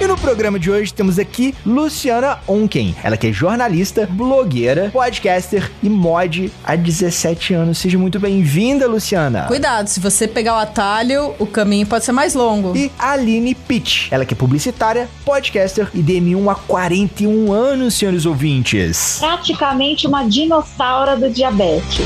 e 0.00 0.06
no 0.06 0.16
programa 0.16 0.58
de 0.58 0.70
hoje 0.70 0.94
temos 0.94 1.18
aqui 1.18 1.54
Luciana 1.64 2.38
Onken. 2.48 2.96
Ela 3.02 3.18
que 3.18 3.26
é 3.26 3.32
jornalista, 3.32 4.08
blogueira, 4.10 4.88
podcaster 4.90 5.70
e 5.82 5.90
mod 5.90 6.50
há 6.64 6.74
17 6.74 7.52
anos. 7.52 7.76
Seja 7.76 7.98
muito 7.98 8.18
bem-vinda, 8.18 8.88
Luciana. 8.88 9.42
Cuidado, 9.42 9.88
se 9.88 10.00
você 10.00 10.26
pegar 10.26 10.54
o 10.54 10.58
atalho, 10.58 11.34
o 11.38 11.46
caminho 11.46 11.86
pode 11.86 12.06
ser 12.06 12.12
mais 12.12 12.34
longo. 12.34 12.74
E 12.74 12.90
Aline 12.98 13.54
Pitt. 13.54 14.08
Ela 14.10 14.24
que 14.24 14.32
é 14.32 14.36
publicitária, 14.36 15.06
podcaster 15.22 15.88
e 15.92 16.02
DM1 16.02 16.50
há 16.50 16.54
41 16.54 17.52
anos, 17.52 17.94
senhores 17.94 18.24
ouvintes. 18.24 19.18
Praticamente 19.20 20.06
uma 20.06 20.24
dinossauro 20.24 21.20
do 21.20 21.28
diabetes. 21.28 22.00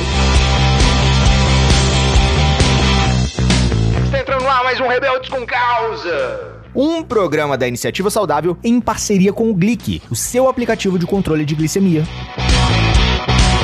Está 4.04 4.18
entrando 4.20 4.44
lá 4.44 4.64
mais 4.64 4.80
um 4.80 4.88
Rebeldes 4.88 5.28
com 5.28 5.46
Causa 5.46 6.53
um 6.74 7.02
programa 7.02 7.56
da 7.56 7.68
Iniciativa 7.68 8.10
Saudável 8.10 8.56
em 8.64 8.80
parceria 8.80 9.32
com 9.32 9.50
o 9.50 9.54
Glic, 9.54 10.02
o 10.10 10.16
seu 10.16 10.48
aplicativo 10.48 10.98
de 10.98 11.06
controle 11.06 11.44
de 11.44 11.54
glicemia. 11.54 12.04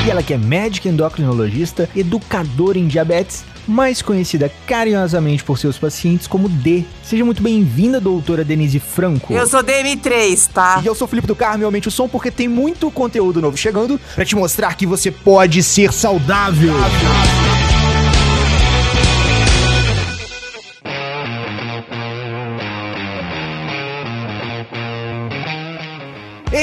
E 0.06 0.10
ela 0.10 0.22
que 0.22 0.32
é 0.32 0.38
médica 0.38 0.88
endocrinologista, 0.88 1.88
educadora 1.94 2.78
em 2.78 2.86
diabetes, 2.86 3.44
mais 3.68 4.00
conhecida 4.00 4.50
carinhosamente 4.66 5.44
por 5.44 5.58
seus 5.58 5.76
pacientes 5.76 6.26
como 6.26 6.48
D. 6.48 6.84
Seja 7.02 7.24
muito 7.24 7.42
bem-vinda, 7.42 8.00
doutora 8.00 8.42
Denise 8.42 8.78
Franco. 8.78 9.32
Eu 9.32 9.46
sou 9.46 9.62
DM3, 9.62 10.48
tá? 10.52 10.80
E 10.82 10.86
eu 10.86 10.94
sou 10.94 11.06
Felipe 11.06 11.26
do 11.26 11.36
Carmo, 11.36 11.64
aumente 11.64 11.88
o 11.88 11.90
som 11.90 12.08
porque 12.08 12.30
tem 12.30 12.48
muito 12.48 12.90
conteúdo 12.90 13.42
novo 13.42 13.56
chegando 13.58 14.00
para 14.14 14.24
te 14.24 14.34
mostrar 14.34 14.74
que 14.74 14.86
você 14.86 15.10
pode 15.10 15.62
ser 15.62 15.92
saudável. 15.92 16.72
saudável. 16.72 17.59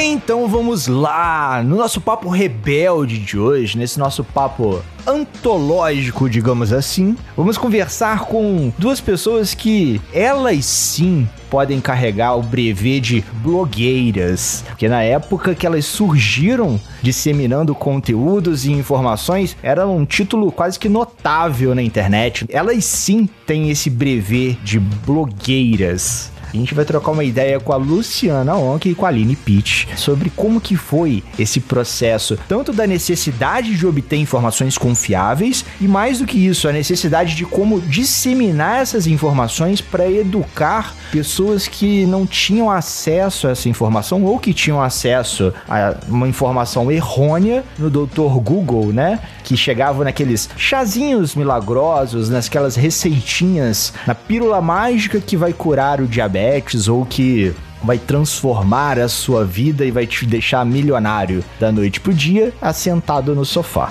Então 0.10 0.48
vamos 0.48 0.88
lá, 0.88 1.62
no 1.62 1.76
nosso 1.76 2.00
papo 2.00 2.30
rebelde 2.30 3.18
de 3.18 3.38
hoje, 3.38 3.78
nesse 3.78 4.00
nosso 4.00 4.24
papo 4.24 4.82
antológico, 5.06 6.30
digamos 6.30 6.72
assim, 6.72 7.18
vamos 7.36 7.58
conversar 7.58 8.22
com 8.22 8.72
duas 8.78 9.02
pessoas 9.02 9.54
que 9.54 10.00
elas 10.14 10.66
sim 10.66 11.28
podem 11.50 11.82
carregar 11.82 12.38
o 12.38 12.42
brevet 12.42 13.02
de 13.02 13.26
blogueiras, 13.44 14.64
porque 14.68 14.88
na 14.88 15.04
época 15.04 15.54
que 15.54 15.68
elas 15.68 15.84
surgiram 15.86 16.80
disseminando 17.02 17.76
conteúdos 17.76 18.66
e 18.66 18.72
informações, 18.72 19.58
era 19.62 19.86
um 19.86 20.06
título 20.06 20.54
quase 20.54 20.80
que 20.80 20.88
notável 20.88 21.76
na 21.76 21.82
internet. 21.82 22.46
Elas 22.50 22.86
sim 22.86 23.28
têm 23.46 23.70
esse 23.70 23.90
brevet 23.90 24.58
de 24.64 24.80
blogueiras. 24.80 26.32
A 26.58 26.60
gente 26.60 26.74
vai 26.74 26.86
trocar 26.86 27.12
uma 27.12 27.24
ideia 27.24 27.60
com 27.60 27.72
a 27.72 27.76
Luciana 27.76 28.56
Onk 28.56 28.90
e 28.90 28.96
com 28.96 29.06
a 29.06 29.10
Aline 29.10 29.36
Pitt 29.36 29.88
sobre 29.96 30.32
como 30.32 30.60
que 30.60 30.76
foi 30.76 31.24
esse 31.38 31.60
processo, 31.60 32.38
tanto 32.48 32.74
da 32.74 32.88
necessidade 32.88 33.76
de 33.76 33.86
obter 33.86 34.18
informações 34.18 34.76
confiáveis 34.76 35.64
e 35.80 35.88
mais 35.88 36.18
do 36.18 36.26
que 36.26 36.48
isso, 36.48 36.68
a 36.68 36.72
necessidade 36.72 37.36
de 37.36 37.46
como 37.46 37.80
disseminar 37.80 38.82
essas 38.82 39.06
informações 39.06 39.82
para 39.82 40.10
educar 40.10 40.96
pessoas 41.12 41.68
que 41.68 42.08
não 42.08 42.26
tinham 42.26 42.72
acesso 42.72 43.48
a 43.48 43.52
essa 43.52 43.70
informação 43.70 44.24
ou 44.24 44.40
que 44.40 44.54
tinham 44.54 44.82
acesso 44.82 45.54
a 45.70 45.96
uma 46.08 46.28
informação 46.28 46.92
errônea 46.92 47.64
no 47.78 47.90
Dr. 47.90 48.40
Google, 48.42 48.92
né? 48.92 49.20
Que 49.48 49.56
chegavam 49.56 50.04
naqueles 50.04 50.50
chazinhos 50.58 51.34
milagrosos, 51.34 52.30
nasquelas 52.30 52.76
receitinhas, 52.76 53.94
na 54.06 54.14
pílula 54.14 54.60
mágica 54.60 55.22
que 55.22 55.38
vai 55.38 55.54
curar 55.54 56.02
o 56.02 56.06
diabetes 56.06 56.90
ou 56.90 57.06
que 57.06 57.56
vai 57.82 57.98
transformar 57.98 59.00
a 59.00 59.08
sua 59.08 59.46
vida 59.46 59.86
e 59.86 59.92
vai 59.92 60.06
te 60.06 60.26
deixar 60.26 60.66
milionário 60.66 61.46
da 61.58 61.72
noite 61.72 62.02
pro 62.02 62.14
dia, 62.14 62.54
assentado 62.62 63.34
no 63.34 63.46
sofá. 63.46 63.90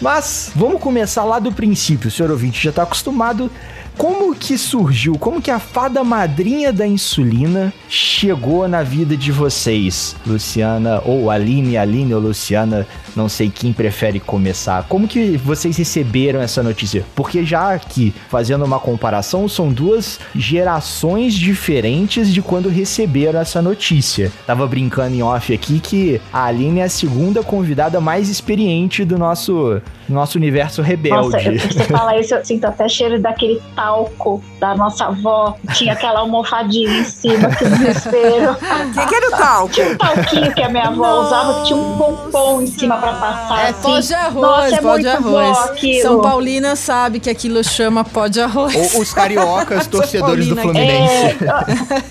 Mas 0.00 0.52
vamos 0.54 0.80
começar 0.80 1.24
lá 1.24 1.40
do 1.40 1.50
princípio, 1.50 2.06
o 2.06 2.10
senhor 2.10 2.30
ouvinte 2.30 2.62
já 2.62 2.70
está 2.70 2.84
acostumado 2.84 3.50
como 3.96 4.34
que 4.34 4.56
surgiu? 4.58 5.16
Como 5.18 5.40
que 5.40 5.50
a 5.50 5.58
fada 5.58 6.02
madrinha 6.02 6.72
da 6.72 6.86
insulina 6.86 7.72
chegou 7.88 8.66
na 8.66 8.82
vida 8.82 9.16
de 9.16 9.30
vocês, 9.30 10.16
Luciana 10.26 11.02
ou 11.04 11.30
Aline, 11.30 11.76
Aline 11.76 12.14
ou 12.14 12.20
Luciana? 12.20 12.86
Não 13.14 13.28
sei 13.28 13.50
quem 13.50 13.72
prefere 13.72 14.18
começar. 14.18 14.86
Como 14.88 15.06
que 15.06 15.36
vocês 15.36 15.76
receberam 15.76 16.40
essa 16.40 16.62
notícia? 16.62 17.04
Porque 17.14 17.44
já 17.44 17.74
aqui, 17.74 18.14
fazendo 18.28 18.64
uma 18.64 18.78
comparação, 18.78 19.48
são 19.48 19.70
duas 19.70 20.18
gerações 20.34 21.34
diferentes 21.34 22.32
de 22.32 22.40
quando 22.40 22.68
receberam 22.68 23.38
essa 23.38 23.60
notícia. 23.60 24.32
Tava 24.46 24.66
brincando 24.66 25.14
em 25.14 25.22
off 25.22 25.52
aqui 25.52 25.78
que 25.78 26.20
a 26.32 26.46
Aline 26.46 26.80
é 26.80 26.84
a 26.84 26.88
segunda 26.88 27.42
convidada 27.42 28.00
mais 28.00 28.28
experiente 28.28 29.04
do 29.04 29.18
nosso, 29.18 29.80
nosso 30.12 30.38
universo 30.38 30.82
rebelde. 30.82 31.30
Nossa, 31.30 31.68
você 31.68 31.84
fala 31.90 32.18
isso, 32.18 32.34
eu 32.34 32.44
sinto 32.44 32.64
até 32.64 32.88
cheiro 32.88 33.20
daquele 33.20 33.60
talco 33.74 34.42
da 34.60 34.74
nossa 34.74 35.06
avó. 35.06 35.56
Tinha 35.74 35.92
aquela 35.94 36.20
almofadinha 36.20 37.00
em 37.00 37.04
cima, 37.04 37.48
que 37.50 37.64
desespero. 37.64 38.56
O 38.82 38.94
que, 38.94 39.06
que 39.06 39.14
era 39.14 39.28
o 39.28 39.30
talco? 39.30 39.68
Tinha 39.72 39.88
um 39.88 39.96
talquinho 39.96 40.54
que 40.54 40.62
a 40.62 40.68
minha 40.68 40.88
avó 40.88 41.02
Nossa. 41.02 41.26
usava, 41.26 41.60
que 41.60 41.66
tinha 41.66 41.78
um 41.78 41.96
pompom 41.96 42.62
em 42.62 42.66
cima 42.66 42.96
pra 42.98 43.12
passar. 43.12 43.66
É 43.66 43.70
assim. 43.70 43.82
pó 43.82 43.98
de 44.00 44.14
arroz, 44.14 44.34
Nossa, 44.34 44.74
é 44.74 44.80
pó 44.80 44.96
de 44.98 45.08
arroz. 45.08 45.58
São 46.02 46.20
Paulina 46.20 46.76
sabe 46.76 47.20
que 47.20 47.30
aquilo 47.30 47.62
chama 47.64 48.04
pó 48.04 48.26
de 48.26 48.40
arroz. 48.40 48.94
Ou 48.94 49.00
os 49.00 49.12
cariocas, 49.12 49.86
torcedores 49.88 50.46
do 50.46 50.56
Fluminense. 50.56 51.36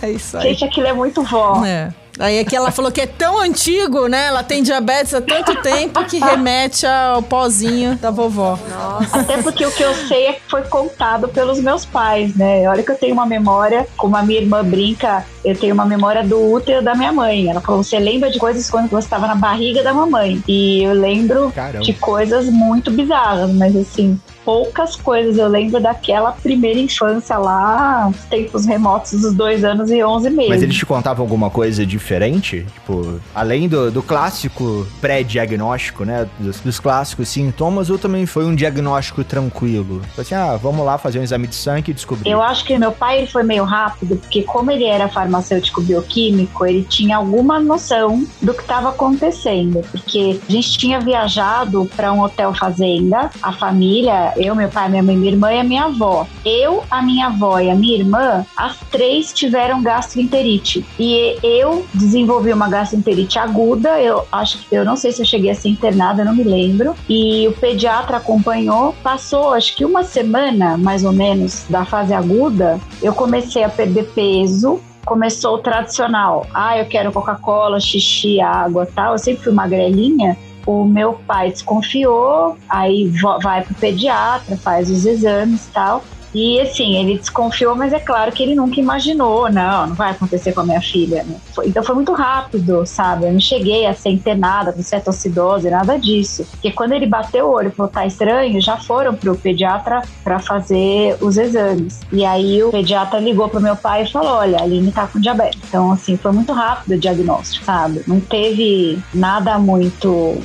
É, 0.01 0.07
é 0.07 0.11
isso 0.11 0.37
aí. 0.37 0.49
Gente, 0.49 0.65
aquilo 0.65 0.87
é 0.87 0.93
muito 0.93 1.23
vó. 1.23 1.63
É. 1.65 1.91
Aí 2.19 2.39
aqui 2.39 2.55
ela 2.55 2.71
falou 2.71 2.91
que 2.91 3.01
é 3.01 3.07
tão 3.07 3.39
antigo, 3.39 4.07
né? 4.07 4.27
Ela 4.27 4.43
tem 4.43 4.61
diabetes 4.61 5.13
há 5.13 5.21
tanto 5.21 5.55
tempo 5.61 6.03
que 6.05 6.19
remete 6.19 6.85
ao 6.85 7.21
pozinho 7.21 7.95
da 7.95 8.11
vovó. 8.11 8.59
Nossa. 8.69 9.19
Até 9.19 9.41
porque 9.41 9.65
o 9.65 9.71
que 9.71 9.83
eu 9.83 9.93
sei 10.07 10.27
é 10.27 10.33
que 10.33 10.41
foi 10.49 10.63
contado 10.63 11.27
pelos 11.27 11.59
meus 11.59 11.85
pais, 11.85 12.35
né? 12.35 12.67
Olha 12.69 12.83
que 12.83 12.91
eu 12.91 12.97
tenho 12.97 13.13
uma 13.13 13.25
memória, 13.25 13.87
como 13.97 14.15
a 14.15 14.23
minha 14.23 14.39
irmã 14.39 14.63
brinca, 14.63 15.25
eu 15.43 15.55
tenho 15.55 15.73
uma 15.73 15.85
memória 15.85 16.23
do 16.23 16.51
útero 16.51 16.83
da 16.83 16.93
minha 16.93 17.11
mãe. 17.11 17.49
Ela 17.49 17.61
falou: 17.61 17.83
você 17.83 17.97
lembra 17.97 18.29
de 18.29 18.37
coisas 18.39 18.69
quando 18.69 18.89
você 18.89 19.05
estava 19.05 19.27
na 19.27 19.35
barriga 19.35 19.81
da 19.83 19.93
mamãe? 19.93 20.41
E 20.47 20.83
eu 20.83 20.93
lembro 20.93 21.51
Caramba. 21.51 21.83
de 21.83 21.93
coisas 21.93 22.45
muito 22.47 22.91
bizarras, 22.91 23.51
mas 23.51 23.75
assim, 23.75 24.19
poucas 24.43 24.95
coisas. 24.95 25.37
Eu 25.37 25.47
lembro 25.47 25.79
daquela 25.79 26.31
primeira 26.31 26.79
infância 26.79 27.37
lá, 27.37 28.11
tempos 28.29 28.65
remotos 28.65 29.21
dos 29.21 29.33
dois 29.33 29.63
anos 29.63 29.89
e 29.91 30.03
onze 30.03 30.29
meses. 30.29 30.49
Mas 30.49 30.63
eles 30.63 30.75
te 30.75 30.85
contavam 30.85 31.23
alguma 31.23 31.49
coisa 31.49 31.85
diferente? 31.85 32.65
Tipo, 32.73 33.19
além 33.33 33.67
do, 33.67 33.91
do 33.91 34.03
clássico 34.03 34.87
pré-diagnóstico, 34.99 36.03
né? 36.03 36.27
Dos, 36.39 36.59
dos, 36.59 36.79
clássicos 36.79 37.29
sintomas, 37.29 37.89
ou 37.89 37.97
também 37.97 38.25
foi 38.25 38.45
um 38.45 38.55
diagnóstico 38.55 39.23
tranquilo? 39.23 40.01
Tipo 40.01 40.21
assim, 40.21 40.35
ah, 40.35 40.57
vamos 40.61 40.85
lá 40.85 40.97
fazer 40.97 41.19
um 41.19 41.23
exame 41.23 41.47
de 41.47 41.55
sangue 41.55 41.91
e 41.91 41.93
descobrir. 41.93 42.29
Eu 42.29 42.41
acho 42.41 42.65
que 42.65 42.77
meu 42.77 42.91
pai 42.91 43.19
ele 43.19 43.27
foi 43.27 43.43
meio 43.43 43.63
rápido, 43.63 44.15
porque 44.17 44.43
como 44.43 44.71
ele 44.71 44.85
era 44.85 45.07
farmacêutico 45.07 45.81
bioquímico, 45.81 46.65
ele 46.65 46.83
tinha 46.83 47.17
alguma 47.17 47.59
noção 47.59 48.25
do 48.41 48.53
que 48.53 48.61
estava 48.61 48.89
acontecendo. 48.89 49.81
Porque 49.91 50.39
a 50.47 50.51
gente 50.51 50.77
tinha 50.77 50.99
viajado 50.99 51.89
para 51.95 52.11
um 52.11 52.21
hotel 52.21 52.53
fazenda, 52.53 53.29
a 53.41 53.51
família 53.51 54.33
eu, 54.41 54.55
meu 54.55 54.69
pai, 54.69 54.89
minha 54.89 55.03
mãe, 55.03 55.15
minha 55.15 55.31
irmã 55.31 55.53
e 55.53 55.59
a 55.59 55.63
minha 55.63 55.85
avó. 55.85 56.27
Eu, 56.45 56.83
a 56.89 57.01
minha 57.01 57.27
avó 57.27 57.59
e 57.59 57.69
a 57.69 57.75
minha 57.75 57.97
irmã, 57.97 58.45
as 58.55 58.77
três 58.91 59.33
tiveram 59.33 59.81
gastroenterite. 59.81 60.85
E 60.99 61.37
eu 61.43 61.85
desenvolvi 61.93 62.51
uma 62.51 62.69
gastroenterite 62.69 63.39
aguda. 63.39 64.01
Eu 64.01 64.25
acho 64.31 64.59
que 64.59 64.75
eu 64.75 64.83
não 64.83 64.95
sei 64.95 65.11
se 65.11 65.21
eu 65.21 65.25
cheguei 65.25 65.51
a 65.51 65.55
ser 65.55 65.69
internada, 65.69 66.25
não 66.25 66.35
me 66.35 66.43
lembro. 66.43 66.95
E 67.07 67.47
o 67.47 67.53
pediatra 67.53 68.17
acompanhou. 68.17 68.95
Passou 69.03 69.53
acho 69.53 69.75
que 69.75 69.85
uma 69.85 70.03
semana, 70.03 70.77
mais 70.77 71.03
ou 71.03 71.11
menos, 71.11 71.65
da 71.69 71.85
fase 71.85 72.13
aguda. 72.13 72.79
Eu 73.01 73.13
comecei 73.13 73.63
a 73.63 73.69
perder 73.69 74.11
peso, 74.13 74.81
começou 75.05 75.55
o 75.55 75.59
tradicional. 75.59 76.47
Ah, 76.53 76.77
eu 76.77 76.85
quero 76.85 77.11
Coca-Cola, 77.11 77.79
xixi, 77.79 78.39
água, 78.39 78.85
tal. 78.85 79.13
Eu 79.13 79.19
sempre 79.19 79.43
fui 79.43 79.53
magrelinha 79.53 80.37
o 80.65 80.85
meu 80.85 81.13
pai 81.13 81.51
desconfiou, 81.51 82.57
aí 82.69 83.11
vai 83.41 83.63
pro 83.63 83.73
pediatra, 83.75 84.57
faz 84.57 84.89
os 84.89 85.05
exames 85.05 85.67
e 85.67 85.71
tal. 85.71 86.03
E 86.33 86.59
assim, 86.59 86.95
ele 86.97 87.17
desconfiou, 87.17 87.75
mas 87.75 87.93
é 87.93 87.99
claro 87.99 88.31
que 88.31 88.41
ele 88.43 88.55
nunca 88.55 88.79
imaginou, 88.79 89.51
não, 89.51 89.87
não 89.87 89.95
vai 89.95 90.11
acontecer 90.11 90.53
com 90.53 90.61
a 90.61 90.65
minha 90.65 90.81
filha. 90.81 91.23
Né? 91.23 91.35
Então 91.65 91.83
foi 91.83 91.95
muito 91.95 92.13
rápido, 92.13 92.85
sabe? 92.85 93.25
Eu 93.25 93.33
não 93.33 93.39
cheguei 93.39 93.85
a 93.85 93.93
ser 93.93 94.09
internada 94.09 94.71
com 94.71 94.81
cetoacidose, 94.81 95.69
nada 95.69 95.97
disso. 95.97 96.45
Porque 96.51 96.71
quando 96.71 96.93
ele 96.93 97.05
bateu 97.05 97.47
o 97.47 97.51
olho 97.51 97.67
e 97.67 97.71
falou, 97.71 97.91
tá 97.91 98.05
estranho, 98.05 98.61
já 98.61 98.77
foram 98.77 99.13
pro 99.13 99.35
pediatra 99.35 100.01
para 100.23 100.39
fazer 100.39 101.17
os 101.21 101.37
exames. 101.37 101.99
E 102.11 102.23
aí 102.23 102.63
o 102.63 102.71
pediatra 102.71 103.19
ligou 103.19 103.49
pro 103.49 103.61
meu 103.61 103.75
pai 103.75 104.03
e 104.03 104.11
falou, 104.11 104.37
olha, 104.37 104.59
a 104.59 104.63
Aline 104.63 104.91
tá 104.91 105.07
com 105.07 105.19
diabetes. 105.19 105.59
Então, 105.67 105.91
assim, 105.91 106.15
foi 106.15 106.31
muito 106.31 106.53
rápido 106.53 106.93
o 106.93 106.99
diagnóstico, 106.99 107.65
sabe? 107.65 108.03
Não 108.07 108.19
teve 108.19 109.01
nada 109.13 109.59
muito, 109.59 110.37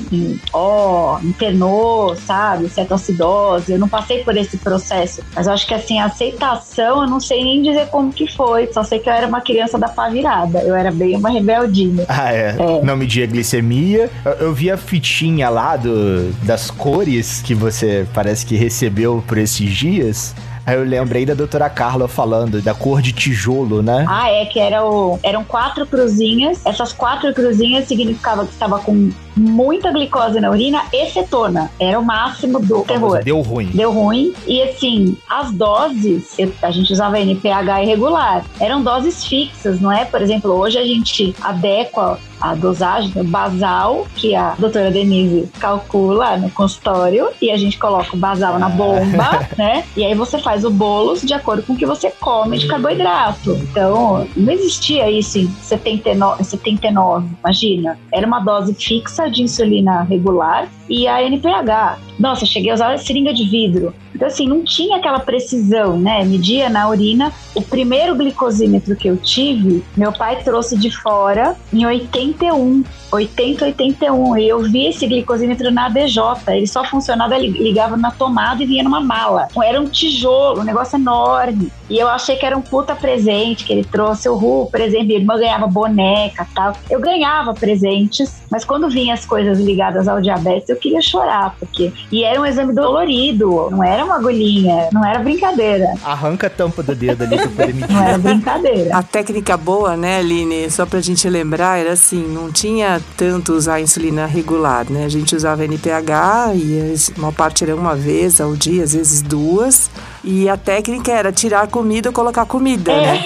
ó, 0.52 1.16
oh, 1.16 1.26
internou, 1.26 2.16
sabe? 2.16 2.68
Cetoacidose. 2.68 3.72
Eu 3.72 3.78
não 3.78 3.88
passei 3.88 4.24
por 4.24 4.36
esse 4.36 4.56
processo. 4.58 5.22
Mas 5.34 5.46
eu 5.46 5.52
acho 5.52 5.66
que, 5.66 5.75
assim, 5.76 5.98
a 5.98 6.06
aceitação, 6.06 7.02
eu 7.02 7.08
não 7.08 7.20
sei 7.20 7.42
nem 7.44 7.62
dizer 7.62 7.88
como 7.88 8.12
que 8.12 8.30
foi. 8.32 8.70
Só 8.72 8.82
sei 8.82 8.98
que 8.98 9.08
eu 9.08 9.12
era 9.12 9.26
uma 9.26 9.40
criança 9.40 9.78
da 9.78 9.88
pá 9.88 10.08
virada. 10.08 10.60
Eu 10.60 10.74
era 10.74 10.90
bem 10.90 11.16
uma 11.16 11.30
rebeldinha. 11.30 12.04
Ah, 12.08 12.32
é. 12.32 12.56
é. 12.58 12.82
Não 12.82 12.96
media 12.96 13.26
glicemia. 13.26 14.10
Eu, 14.24 14.32
eu 14.32 14.54
vi 14.54 14.70
a 14.70 14.76
fitinha 14.76 15.48
lá 15.48 15.76
do, 15.76 16.32
das 16.44 16.70
cores 16.70 17.42
que 17.42 17.54
você 17.54 18.06
parece 18.14 18.44
que 18.44 18.56
recebeu 18.56 19.22
por 19.26 19.38
esses 19.38 19.70
dias. 19.70 20.34
Aí 20.66 20.74
eu 20.74 20.84
lembrei 20.84 21.24
da 21.24 21.32
doutora 21.32 21.70
Carla 21.70 22.08
falando 22.08 22.60
da 22.60 22.74
cor 22.74 23.00
de 23.00 23.12
tijolo, 23.12 23.82
né? 23.82 24.04
Ah, 24.08 24.28
é, 24.28 24.46
que 24.46 24.58
era 24.58 24.84
o, 24.84 25.16
eram 25.22 25.44
quatro 25.44 25.86
cruzinhas. 25.86 26.60
Essas 26.66 26.92
quatro 26.92 27.32
cruzinhas 27.32 27.86
significava 27.86 28.44
que 28.44 28.52
estava 28.52 28.80
com 28.80 29.12
muita 29.36 29.92
glicose 29.92 30.40
na 30.40 30.50
urina 30.50 30.82
e 30.92 31.06
cetona. 31.10 31.70
Era 31.78 31.98
o 31.98 32.04
máximo 32.04 32.58
do 32.60 32.82
terror. 32.82 33.22
Deu 33.22 33.40
ruim. 33.40 33.66
Deu 33.66 33.92
ruim. 33.92 34.32
E 34.46 34.62
assim, 34.62 35.16
as 35.28 35.52
doses, 35.52 36.36
a 36.62 36.70
gente 36.70 36.92
usava 36.92 37.20
NPH 37.20 37.82
irregular. 37.82 38.44
Eram 38.58 38.82
doses 38.82 39.24
fixas, 39.24 39.80
não 39.80 39.92
é? 39.92 40.04
Por 40.04 40.22
exemplo, 40.22 40.52
hoje 40.52 40.78
a 40.78 40.84
gente 40.84 41.34
adequa 41.42 42.18
a 42.40 42.54
dosagem 42.54 43.12
basal, 43.24 44.06
que 44.14 44.34
a 44.34 44.54
doutora 44.58 44.90
Denise 44.90 45.48
calcula 45.58 46.36
no 46.36 46.50
consultório, 46.50 47.30
e 47.40 47.50
a 47.50 47.56
gente 47.56 47.78
coloca 47.78 48.14
o 48.14 48.18
basal 48.18 48.58
na 48.58 48.68
bomba, 48.68 49.48
né? 49.56 49.84
E 49.96 50.04
aí 50.04 50.14
você 50.14 50.38
faz 50.38 50.64
o 50.64 50.70
bolo 50.70 51.16
de 51.16 51.32
acordo 51.32 51.62
com 51.62 51.72
o 51.72 51.76
que 51.76 51.86
você 51.86 52.10
come 52.20 52.58
de 52.58 52.66
carboidrato. 52.66 53.52
Então, 53.54 54.26
não 54.36 54.52
existia 54.52 55.10
isso 55.10 55.38
em 55.38 55.48
79, 55.48 56.44
79 56.44 57.26
imagina. 57.42 57.98
Era 58.12 58.26
uma 58.26 58.40
dose 58.40 58.74
fixa 58.74 59.25
de 59.30 59.42
insulina 59.42 60.02
regular 60.04 60.68
e 60.88 61.06
a 61.08 61.22
NPH. 61.22 62.05
Nossa, 62.18 62.46
cheguei 62.46 62.70
a 62.70 62.74
usar 62.74 62.92
a 62.92 62.98
seringa 62.98 63.32
de 63.32 63.44
vidro. 63.44 63.94
Então, 64.14 64.28
assim, 64.28 64.48
não 64.48 64.64
tinha 64.64 64.96
aquela 64.96 65.20
precisão, 65.20 65.98
né? 65.98 66.24
Media 66.24 66.70
na 66.70 66.88
urina. 66.88 67.32
O 67.54 67.60
primeiro 67.60 68.14
glicosímetro 68.14 68.96
que 68.96 69.08
eu 69.08 69.16
tive, 69.16 69.84
meu 69.96 70.12
pai 70.12 70.42
trouxe 70.42 70.76
de 70.76 70.90
fora 70.90 71.54
em 71.72 71.84
81. 71.84 72.82
80, 73.12 73.64
81. 73.66 74.36
E 74.38 74.48
eu 74.48 74.62
vi 74.62 74.86
esse 74.86 75.06
glicosímetro 75.06 75.70
na 75.70 75.88
DJ. 75.88 76.22
Ele 76.48 76.66
só 76.66 76.84
funcionava, 76.84 77.36
ligava 77.38 77.96
na 77.96 78.10
tomada 78.10 78.62
e 78.62 78.66
vinha 78.66 78.82
numa 78.82 79.00
mala. 79.00 79.48
Era 79.62 79.80
um 79.80 79.86
tijolo, 79.86 80.60
um 80.60 80.64
negócio 80.64 80.96
enorme. 80.96 81.70
E 81.88 81.98
eu 81.98 82.08
achei 82.08 82.36
que 82.36 82.44
era 82.44 82.56
um 82.56 82.62
puta 82.62 82.94
presente 82.94 83.64
que 83.64 83.72
ele 83.72 83.84
trouxe. 83.84 84.28
O 84.28 84.34
Ru, 84.34 84.66
por 84.70 84.80
exemplo, 84.80 85.06
minha 85.06 85.18
irmã 85.18 85.36
ganhava 85.36 85.66
boneca 85.66 86.46
tal. 86.54 86.74
Eu 86.90 87.00
ganhava 87.00 87.54
presentes, 87.54 88.42
mas 88.50 88.64
quando 88.64 88.88
vinha 88.88 89.14
as 89.14 89.24
coisas 89.24 89.58
ligadas 89.58 90.08
ao 90.08 90.20
diabetes, 90.20 90.68
eu 90.68 90.76
queria 90.76 91.00
chorar, 91.00 91.54
porque. 91.58 91.92
E 92.10 92.22
era 92.22 92.40
um 92.40 92.46
exame 92.46 92.72
dolorido, 92.72 93.68
não 93.70 93.82
era 93.82 94.04
uma 94.04 94.16
agulhinha, 94.16 94.88
não 94.92 95.04
era 95.04 95.18
brincadeira. 95.18 95.94
Arranca 96.04 96.46
a 96.46 96.50
tampa 96.50 96.82
do 96.82 96.94
dedo 96.94 97.24
ali 97.24 97.36
pra 97.36 97.48
poder 97.48 97.74
medir. 97.74 97.92
Não 97.92 98.02
era 98.02 98.18
brincadeira. 98.18 98.96
A 98.96 99.02
técnica 99.02 99.56
boa, 99.56 99.96
né, 99.96 100.18
Aline? 100.18 100.70
Só 100.70 100.86
pra 100.86 101.00
gente 101.00 101.28
lembrar, 101.28 101.78
era 101.78 101.92
assim: 101.92 102.22
não 102.22 102.52
tinha 102.52 103.00
tanto 103.16 103.52
usar 103.52 103.80
insulina 103.80 104.26
regular, 104.26 104.86
né? 104.88 105.04
A 105.04 105.08
gente 105.08 105.34
usava 105.34 105.64
NPH 105.64 106.54
e 106.54 106.94
uma 107.18 107.32
parte 107.32 107.64
era 107.64 107.74
uma 107.74 107.96
vez 107.96 108.40
ao 108.40 108.54
dia, 108.54 108.84
às 108.84 108.92
vezes 108.92 109.22
duas. 109.22 109.90
E 110.26 110.48
a 110.48 110.56
técnica 110.56 111.12
era 111.12 111.30
tirar 111.30 111.68
comida 111.68 112.08
ou 112.08 112.12
colocar 112.12 112.44
comida, 112.44 112.90
é. 112.90 113.00
né? 113.00 113.24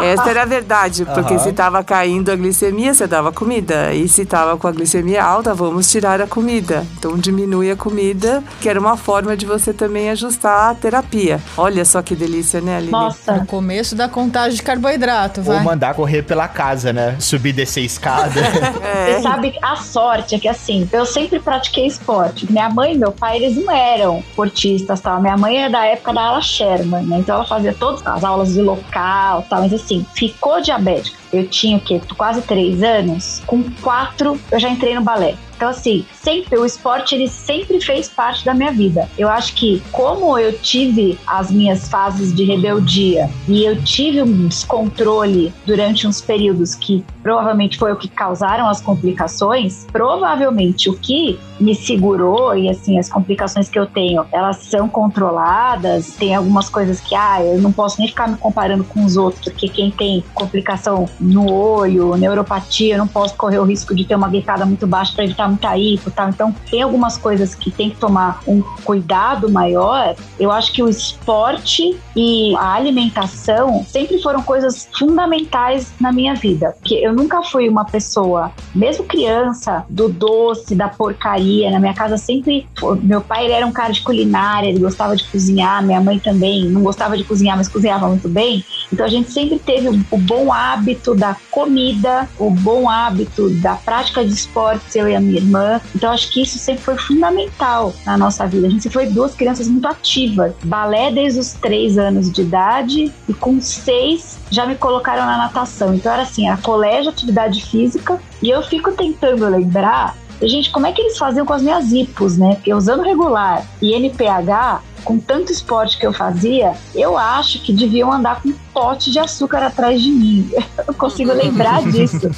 Essa 0.00 0.30
era 0.30 0.42
a 0.42 0.46
verdade, 0.46 1.04
porque 1.04 1.34
uhum. 1.34 1.40
se 1.40 1.48
estava 1.48 1.82
caindo 1.82 2.30
a 2.30 2.36
glicemia, 2.36 2.94
você 2.94 3.04
dava 3.04 3.32
comida. 3.32 3.92
E 3.92 4.08
se 4.08 4.22
estava 4.22 4.56
com 4.56 4.68
a 4.68 4.70
glicemia 4.70 5.24
alta, 5.24 5.52
vamos 5.52 5.90
tirar 5.90 6.20
a 6.20 6.28
comida. 6.28 6.86
Então 6.96 7.18
diminui 7.18 7.68
a 7.68 7.74
comida, 7.74 8.44
que 8.60 8.68
era 8.68 8.78
uma 8.78 8.96
forma 8.96 9.36
de 9.36 9.44
você 9.44 9.72
também 9.72 10.08
ajustar 10.10 10.70
a 10.70 10.74
terapia. 10.74 11.40
Olha 11.56 11.84
só 11.84 12.00
que 12.00 12.14
delícia, 12.14 12.60
né, 12.60 12.76
Aline? 12.76 12.92
Nossa, 12.92 13.32
no 13.32 13.46
começo 13.46 13.96
da 13.96 14.08
contagem 14.08 14.54
de 14.54 14.62
carboidrato, 14.62 15.42
vai. 15.42 15.58
Ou 15.58 15.64
mandar 15.64 15.94
correr 15.94 16.22
pela 16.22 16.46
casa, 16.46 16.92
né? 16.92 17.16
Subir, 17.18 17.52
descer 17.52 17.84
escada. 17.84 18.40
é. 18.86 19.14
Você 19.14 19.22
sabe, 19.22 19.58
a 19.60 19.74
sorte 19.74 20.36
é 20.36 20.38
que 20.38 20.46
assim, 20.46 20.88
eu 20.92 21.04
sempre 21.04 21.40
pratiquei 21.40 21.86
esporte. 21.86 22.50
Minha 22.50 22.70
mãe 22.70 22.94
e 22.94 22.98
meu 22.98 23.10
pai, 23.10 23.38
eles 23.42 23.56
não 23.56 23.74
eram 23.74 24.20
esportistas, 24.20 25.00
tal. 25.00 25.20
Minha 25.20 25.36
mãe 25.36 25.64
é 25.64 25.68
da 25.68 25.84
época 25.84 26.12
da 26.12 26.19
ala 26.20 26.40
Sherman, 26.40 27.02
né? 27.04 27.18
Então 27.18 27.36
ela 27.36 27.44
fazia 27.44 27.74
todas 27.74 28.06
as 28.06 28.24
aulas 28.24 28.52
de 28.52 28.62
local 28.62 29.44
tal, 29.48 29.60
mas 29.60 29.72
assim, 29.72 30.04
ficou 30.14 30.60
diabética. 30.60 31.19
Eu 31.32 31.46
tinha 31.46 31.76
o 31.76 31.80
quê? 31.80 32.00
Quase 32.16 32.42
três 32.42 32.82
anos. 32.82 33.42
Com 33.46 33.62
quatro, 33.82 34.38
eu 34.50 34.58
já 34.58 34.68
entrei 34.68 34.94
no 34.94 35.02
balé. 35.02 35.36
Então, 35.60 35.68
assim, 35.68 36.06
sempre 36.10 36.58
o 36.58 36.64
esporte 36.64 37.14
ele 37.14 37.28
sempre 37.28 37.78
fez 37.82 38.08
parte 38.08 38.46
da 38.46 38.54
minha 38.54 38.72
vida. 38.72 39.06
Eu 39.18 39.28
acho 39.28 39.54
que 39.54 39.82
como 39.92 40.38
eu 40.38 40.58
tive 40.58 41.18
as 41.26 41.50
minhas 41.50 41.86
fases 41.86 42.34
de 42.34 42.44
rebeldia 42.44 43.28
e 43.46 43.62
eu 43.62 43.84
tive 43.84 44.22
um 44.22 44.48
descontrole 44.48 45.52
durante 45.66 46.06
uns 46.06 46.18
períodos 46.18 46.74
que 46.74 47.04
provavelmente 47.22 47.76
foi 47.76 47.92
o 47.92 47.96
que 47.96 48.08
causaram 48.08 48.66
as 48.70 48.80
complicações, 48.80 49.86
provavelmente 49.92 50.88
o 50.88 50.94
que 50.94 51.38
me 51.60 51.74
segurou 51.74 52.56
e 52.56 52.70
assim 52.70 52.98
as 52.98 53.10
complicações 53.10 53.68
que 53.68 53.78
eu 53.78 53.84
tenho, 53.84 54.24
elas 54.32 54.64
são 54.64 54.88
controladas. 54.88 56.14
Tem 56.14 56.34
algumas 56.34 56.70
coisas 56.70 57.02
que 57.02 57.14
ah, 57.14 57.44
eu 57.44 57.60
não 57.60 57.70
posso 57.70 57.98
nem 57.98 58.08
ficar 58.08 58.28
me 58.28 58.38
comparando 58.38 58.82
com 58.82 59.04
os 59.04 59.18
outros, 59.18 59.44
porque 59.44 59.68
quem 59.68 59.90
tem 59.90 60.24
complicação 60.32 61.06
no 61.20 61.52
olho, 61.52 62.16
neuropatia, 62.16 62.94
eu 62.94 62.98
não 62.98 63.06
posso 63.06 63.36
correr 63.36 63.58
o 63.58 63.64
risco 63.64 63.94
de 63.94 64.04
ter 64.04 64.14
uma 64.14 64.28
glicada 64.28 64.64
muito 64.64 64.86
baixa 64.86 65.12
para 65.14 65.24
evitar 65.24 65.48
muita 65.48 65.76
hipo, 65.76 66.10
tá? 66.10 66.28
Então, 66.28 66.54
tem 66.70 66.82
algumas 66.82 67.18
coisas 67.18 67.54
que 67.54 67.70
tem 67.70 67.90
que 67.90 67.96
tomar 67.96 68.40
um 68.46 68.62
cuidado 68.84 69.50
maior. 69.50 70.14
Eu 70.38 70.50
acho 70.50 70.72
que 70.72 70.82
o 70.82 70.88
esporte 70.88 71.98
e 72.16 72.56
a 72.56 72.74
alimentação 72.74 73.84
sempre 73.86 74.20
foram 74.22 74.42
coisas 74.42 74.88
fundamentais 74.98 75.92
na 76.00 76.10
minha 76.12 76.34
vida. 76.34 76.74
Porque 76.78 76.94
eu 76.94 77.12
nunca 77.12 77.42
fui 77.42 77.68
uma 77.68 77.84
pessoa, 77.84 78.52
mesmo 78.74 79.04
criança, 79.04 79.84
do 79.88 80.08
doce, 80.08 80.74
da 80.74 80.88
porcaria. 80.88 81.70
Na 81.70 81.78
minha 81.78 81.94
casa 81.94 82.16
sempre. 82.16 82.66
Meu 83.02 83.20
pai 83.20 83.50
era 83.50 83.66
um 83.66 83.72
cara 83.72 83.92
de 83.92 84.02
culinária, 84.02 84.68
ele 84.68 84.78
gostava 84.78 85.14
de 85.14 85.24
cozinhar, 85.24 85.84
minha 85.84 86.00
mãe 86.00 86.18
também 86.18 86.64
não 86.64 86.82
gostava 86.82 87.16
de 87.16 87.24
cozinhar, 87.24 87.56
mas 87.56 87.68
cozinhava 87.68 88.08
muito 88.08 88.28
bem. 88.28 88.64
Então 88.92 89.06
a 89.06 89.08
gente 89.08 89.30
sempre 89.30 89.58
teve 89.58 89.88
o 89.88 90.18
bom 90.18 90.52
hábito 90.52 91.14
da 91.14 91.36
comida, 91.50 92.28
o 92.38 92.50
bom 92.50 92.88
hábito 92.88 93.50
da 93.60 93.74
prática 93.74 94.24
de 94.24 94.32
esportes, 94.32 94.94
eu 94.94 95.08
e 95.08 95.14
a 95.14 95.20
minha 95.20 95.38
irmã. 95.38 95.80
Então 95.94 96.12
acho 96.12 96.30
que 96.32 96.42
isso 96.42 96.58
sempre 96.58 96.82
foi 96.82 96.96
fundamental 96.96 97.94
na 98.04 98.16
nossa 98.16 98.46
vida. 98.46 98.66
A 98.66 98.70
gente 98.70 98.88
foi 98.90 99.06
duas 99.06 99.34
crianças 99.34 99.68
muito 99.68 99.86
ativas. 99.86 100.52
Balé 100.64 101.10
desde 101.10 101.40
os 101.40 101.52
três 101.52 101.98
anos 101.98 102.30
de 102.30 102.42
idade 102.42 103.12
e 103.28 103.34
com 103.34 103.60
seis 103.60 104.38
já 104.50 104.66
me 104.66 104.74
colocaram 104.74 105.24
na 105.24 105.36
natação. 105.36 105.94
Então 105.94 106.12
era 106.12 106.22
assim, 106.22 106.48
era 106.48 106.56
colégio, 106.56 107.10
atividade 107.10 107.64
física. 107.64 108.20
E 108.42 108.50
eu 108.50 108.62
fico 108.62 108.92
tentando 108.92 109.48
lembrar 109.48 110.16
Gente, 110.42 110.70
como 110.70 110.86
é 110.86 110.92
que 110.92 111.02
eles 111.02 111.18
faziam 111.18 111.44
com 111.44 111.52
as 111.52 111.62
minhas 111.62 111.92
hipos, 111.92 112.38
né? 112.38 112.54
Porque 112.54 112.72
usando 112.72 113.02
regular 113.02 113.66
e 113.82 113.92
NPH, 113.92 114.82
com 115.04 115.18
tanto 115.18 115.52
esporte 115.52 115.98
que 115.98 116.06
eu 116.06 116.12
fazia, 116.12 116.72
eu 116.94 117.16
acho 117.16 117.60
que 117.62 117.72
deviam 117.72 118.12
andar 118.12 118.42
com 118.42 118.50
um 118.50 118.54
pote 118.72 119.10
de 119.10 119.18
açúcar 119.18 119.62
atrás 119.62 120.00
de 120.00 120.10
mim. 120.10 120.50
Eu 120.86 120.94
consigo 120.94 121.32
lembrar 121.32 121.82
disso. 121.90 122.30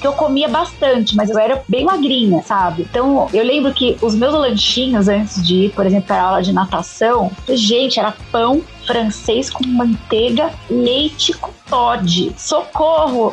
Que 0.00 0.06
eu 0.06 0.12
comia 0.12 0.48
bastante, 0.48 1.14
mas 1.14 1.30
eu 1.30 1.38
era 1.38 1.62
bem 1.68 1.84
magrinha, 1.84 2.42
sabe? 2.42 2.86
Então, 2.88 3.28
eu 3.32 3.44
lembro 3.44 3.72
que 3.72 3.96
os 4.00 4.14
meus 4.14 4.32
lanchinhos 4.32 5.08
antes 5.08 5.42
de 5.46 5.66
ir, 5.66 5.70
por 5.72 5.86
exemplo, 5.86 6.06
para 6.06 6.22
aula 6.22 6.42
de 6.42 6.52
natação, 6.52 7.30
gente, 7.48 8.00
era 8.00 8.14
pão 8.30 8.62
francês 8.86 9.48
com 9.50 9.64
manteiga, 9.66 10.50
leite 10.68 11.32
com 11.34 11.50
Todd. 11.68 12.32
Socorro! 12.36 13.32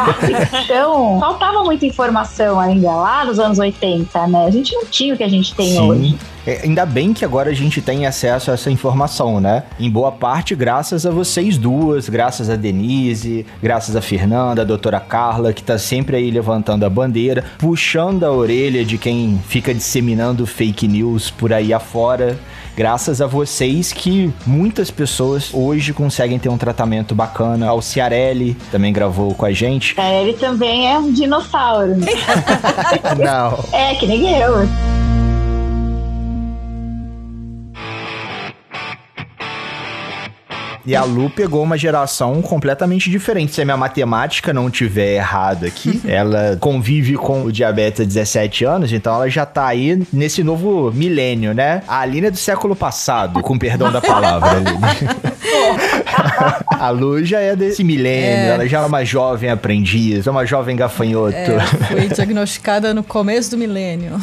então, 0.64 1.18
faltava 1.18 1.64
muita 1.64 1.86
informação 1.86 2.60
ainda 2.60 2.90
lá 2.90 3.24
nos 3.24 3.38
anos 3.38 3.58
80, 3.58 4.26
né? 4.28 4.46
A 4.46 4.50
gente 4.50 4.72
não 4.74 4.86
tinha 4.86 5.14
o 5.14 5.16
que 5.16 5.24
a 5.24 5.28
gente 5.28 5.54
tem 5.54 5.72
Sim. 5.72 5.80
hoje. 5.80 6.18
É, 6.46 6.60
ainda 6.64 6.84
bem 6.84 7.12
que 7.12 7.24
agora 7.24 7.50
a 7.50 7.54
gente 7.54 7.80
tem 7.80 8.06
acesso 8.06 8.50
a 8.50 8.54
essa 8.54 8.70
informação, 8.70 9.40
né? 9.40 9.64
Em 9.78 9.90
boa 9.90 10.12
parte, 10.12 10.54
graças 10.54 11.06
a 11.06 11.10
vocês 11.10 11.56
duas, 11.56 12.08
graças 12.08 12.50
a 12.50 12.56
Denise, 12.56 13.46
graças 13.62 13.96
a 13.96 14.02
Fernanda, 14.02 14.62
a 14.62 14.64
doutora 14.64 15.00
Carla, 15.00 15.52
que 15.52 15.62
tá 15.62 15.78
sempre 15.78 16.16
aí 16.16 16.30
levantando 16.30 16.84
a 16.84 16.90
bandeira, 16.90 17.44
puxando 17.58 18.24
a 18.24 18.30
orelha 18.30 18.84
de 18.84 18.98
quem 18.98 19.40
fica 19.48 19.72
disseminando 19.72 20.46
fake 20.46 20.86
news 20.86 21.30
por 21.30 21.52
aí 21.52 21.72
afora 21.72 22.38
graças 22.76 23.20
a 23.20 23.26
vocês 23.26 23.92
que 23.92 24.32
muitas 24.46 24.90
pessoas 24.90 25.50
hoje 25.52 25.92
conseguem 25.92 26.38
ter 26.38 26.48
um 26.48 26.58
tratamento 26.58 27.14
bacana. 27.14 27.72
O 27.72 27.80
Ciarelli 27.80 28.56
também 28.70 28.92
gravou 28.92 29.34
com 29.34 29.46
a 29.46 29.52
gente. 29.52 29.94
Ele 29.98 30.34
também 30.34 30.90
é 30.90 30.98
um 30.98 31.12
dinossauro. 31.12 31.94
Não. 33.18 33.64
É, 33.72 33.94
que 33.94 34.06
nem 34.06 34.38
eu. 34.38 34.54
E 40.86 40.94
a 40.94 41.02
Lu 41.04 41.30
pegou 41.30 41.62
uma 41.62 41.78
geração 41.78 42.42
completamente 42.42 43.08
diferente. 43.10 43.54
Se 43.54 43.62
a 43.62 43.64
minha 43.64 43.76
matemática 43.76 44.52
não 44.52 44.70
tiver 44.70 45.14
errado 45.16 45.64
aqui, 45.64 46.00
ela 46.06 46.56
convive 46.60 47.14
com 47.14 47.44
o 47.44 47.52
diabetes 47.52 48.00
há 48.00 48.04
17 48.04 48.64
anos, 48.64 48.92
então 48.92 49.14
ela 49.14 49.28
já 49.30 49.46
tá 49.46 49.66
aí 49.66 50.02
nesse 50.12 50.42
novo 50.42 50.90
milênio, 50.92 51.54
né? 51.54 51.82
A 51.88 52.00
Aline 52.00 52.26
é 52.26 52.30
do 52.30 52.36
século 52.36 52.76
passado, 52.76 53.40
com 53.40 53.58
perdão 53.58 53.90
da 53.90 54.00
palavra, 54.00 54.50
Aline. 54.58 54.74
a 56.68 56.90
Lu 56.90 57.24
já 57.24 57.40
é 57.40 57.54
desse 57.56 57.82
milênio, 57.84 58.24
É. 58.28 58.48
ela 58.48 58.68
já 58.68 58.80
é 58.82 58.86
uma 58.86 59.04
jovem 59.04 59.50
aprendiz, 59.50 60.26
é 60.26 60.30
uma 60.30 60.44
jovem 60.44 60.76
gafanhoto. 60.76 61.34
É, 61.36 61.60
fui 61.88 62.08
diagnosticada 62.08 62.92
no 62.92 63.02
começo 63.02 63.50
do 63.50 63.58
milênio, 63.58 64.20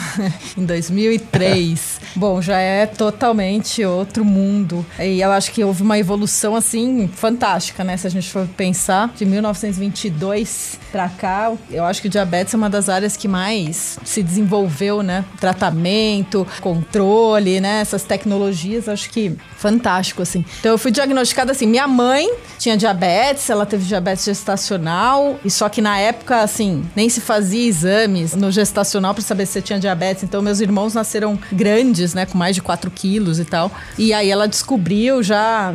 em 0.58 0.66
2003. 0.66 2.00
Bom, 2.16 2.42
já 2.42 2.60
é 2.60 2.86
totalmente 2.86 3.84
outro 3.86 4.24
mundo. 4.26 4.86
E 5.00 5.22
eu 5.22 5.32
acho 5.32 5.52
que 5.52 5.64
houve 5.64 5.82
uma 5.82 5.98
evolução, 5.98 6.51
assim, 6.56 7.10
fantástica, 7.14 7.84
né? 7.84 7.98
Se 7.98 8.08
a 8.08 8.10
gente 8.10 8.30
for 8.30 8.48
pensar, 8.58 9.12
de 9.16 9.26
1922 9.26 10.80
pra 10.92 11.10
cá, 11.10 11.52
eu 11.70 11.84
acho 11.84 12.02
que 12.02 12.08
o 12.08 12.12
diabetes 12.12 12.54
é 12.54 12.58
uma 12.58 12.70
das 12.70 12.90
áreas 12.90 13.16
que 13.16 13.28
mais 13.28 13.98
se 14.04 14.22
desenvolveu, 14.22 15.02
né? 15.02 15.24
Tratamento, 15.40 16.48
controle, 16.60 17.60
né? 17.60 17.82
Essas 17.82 18.04
tecnologias, 18.04 18.90
acho 18.90 19.10
que 19.10 19.36
fantástico, 19.58 20.22
assim. 20.22 20.44
Então 20.60 20.72
eu 20.72 20.78
fui 20.78 20.92
diagnosticada 20.92 21.52
assim, 21.52 21.68
minha 21.68 21.88
mãe 21.88 22.28
tinha 22.58 22.76
diabetes, 22.76 23.50
ela 23.50 23.66
teve 23.66 23.86
diabetes 23.86 24.26
gestacional, 24.26 25.40
e 25.46 25.50
só 25.50 25.70
que 25.70 25.82
na 25.82 25.98
época, 25.98 26.42
assim, 26.42 26.84
nem 26.96 27.10
se 27.10 27.22
fazia 27.22 27.68
exames 27.68 28.36
no 28.36 28.52
gestacional 28.52 29.14
pra 29.14 29.24
saber 29.24 29.46
se 29.46 29.54
você 29.54 29.62
tinha 29.62 29.80
diabetes. 29.80 30.24
Então 30.24 30.42
meus 30.42 30.60
irmãos 30.60 30.94
nasceram 30.94 31.38
grandes, 31.52 32.14
né, 32.14 32.26
com 32.26 32.38
mais 32.38 32.56
de 32.56 32.62
4 32.62 32.90
quilos 32.92 33.40
e 33.40 33.46
tal. 33.46 33.72
E 33.98 34.14
aí 34.14 34.30
ela 34.30 34.48
descobriu, 34.48 35.22
já 35.24 35.74